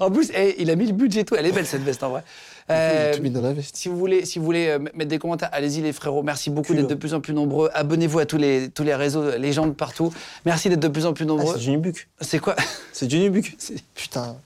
en 0.00 0.10
plus, 0.10 0.30
eh, 0.34 0.56
il 0.60 0.70
a 0.70 0.76
mis 0.76 0.86
le 0.86 0.92
budget 0.92 1.20
et 1.20 1.24
tout. 1.24 1.34
Elle 1.34 1.46
est 1.46 1.52
belle, 1.52 1.66
cette 1.66 1.82
veste, 1.82 2.02
en 2.02 2.10
vrai. 2.10 2.22
Euh, 2.70 3.14
tout 3.16 3.22
mis 3.22 3.30
dans 3.30 3.40
la 3.40 3.54
veste. 3.54 3.76
si 3.76 3.88
vous 3.88 3.96
voulez, 3.96 4.26
si 4.26 4.38
vous 4.38 4.44
voulez 4.44 4.68
euh, 4.68 4.78
mettre 4.78 5.06
des 5.08 5.18
commentaires, 5.18 5.48
allez-y 5.52 5.80
les 5.80 5.94
frérots. 5.94 6.22
Merci 6.22 6.50
beaucoup 6.50 6.74
d'être 6.74 6.86
de 6.88 6.94
plus 6.94 7.14
en 7.14 7.20
plus 7.20 7.32
nombreux. 7.32 7.70
Abonnez-vous 7.72 8.18
à 8.18 8.26
tous 8.26 8.36
les, 8.36 8.68
tous 8.68 8.82
les 8.84 8.94
réseaux, 8.94 9.30
les 9.38 9.52
gens 9.54 9.66
de 9.66 9.72
partout. 9.72 10.12
Merci 10.44 10.68
d'être 10.68 10.80
de 10.80 10.88
plus 10.88 11.06
en 11.06 11.14
plus 11.14 11.24
Ah, 11.24 11.28
nombreux. 11.28 11.54
c'est 11.54 11.60
du 11.64 11.70
nubuck. 11.70 12.08
c'est 12.20 12.38
quoi? 12.40 12.56
C'est 12.92 13.06
du 13.06 13.18
nubuck. 13.20 13.56
Putain, 13.94 14.36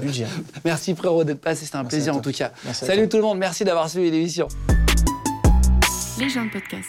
budget. 0.00 0.24
hein. 0.24 0.42
Merci 0.64 0.92
frérot 0.96 1.22
d'être 1.22 1.40
passé, 1.40 1.66
c'était 1.66 1.76
un 1.76 1.82
Merci 1.84 1.96
plaisir 1.96 2.16
en 2.16 2.20
tout 2.20 2.32
cas. 2.32 2.50
Merci 2.64 2.84
Salut 2.84 3.08
tout 3.08 3.18
le 3.18 3.22
monde, 3.22 3.38
merci 3.38 3.62
d'avoir 3.62 3.88
suivi 3.88 4.10
l'émission. 4.10 4.48
Les 6.18 6.28
gens 6.28 6.44
de 6.46 6.50
podcast. 6.50 6.88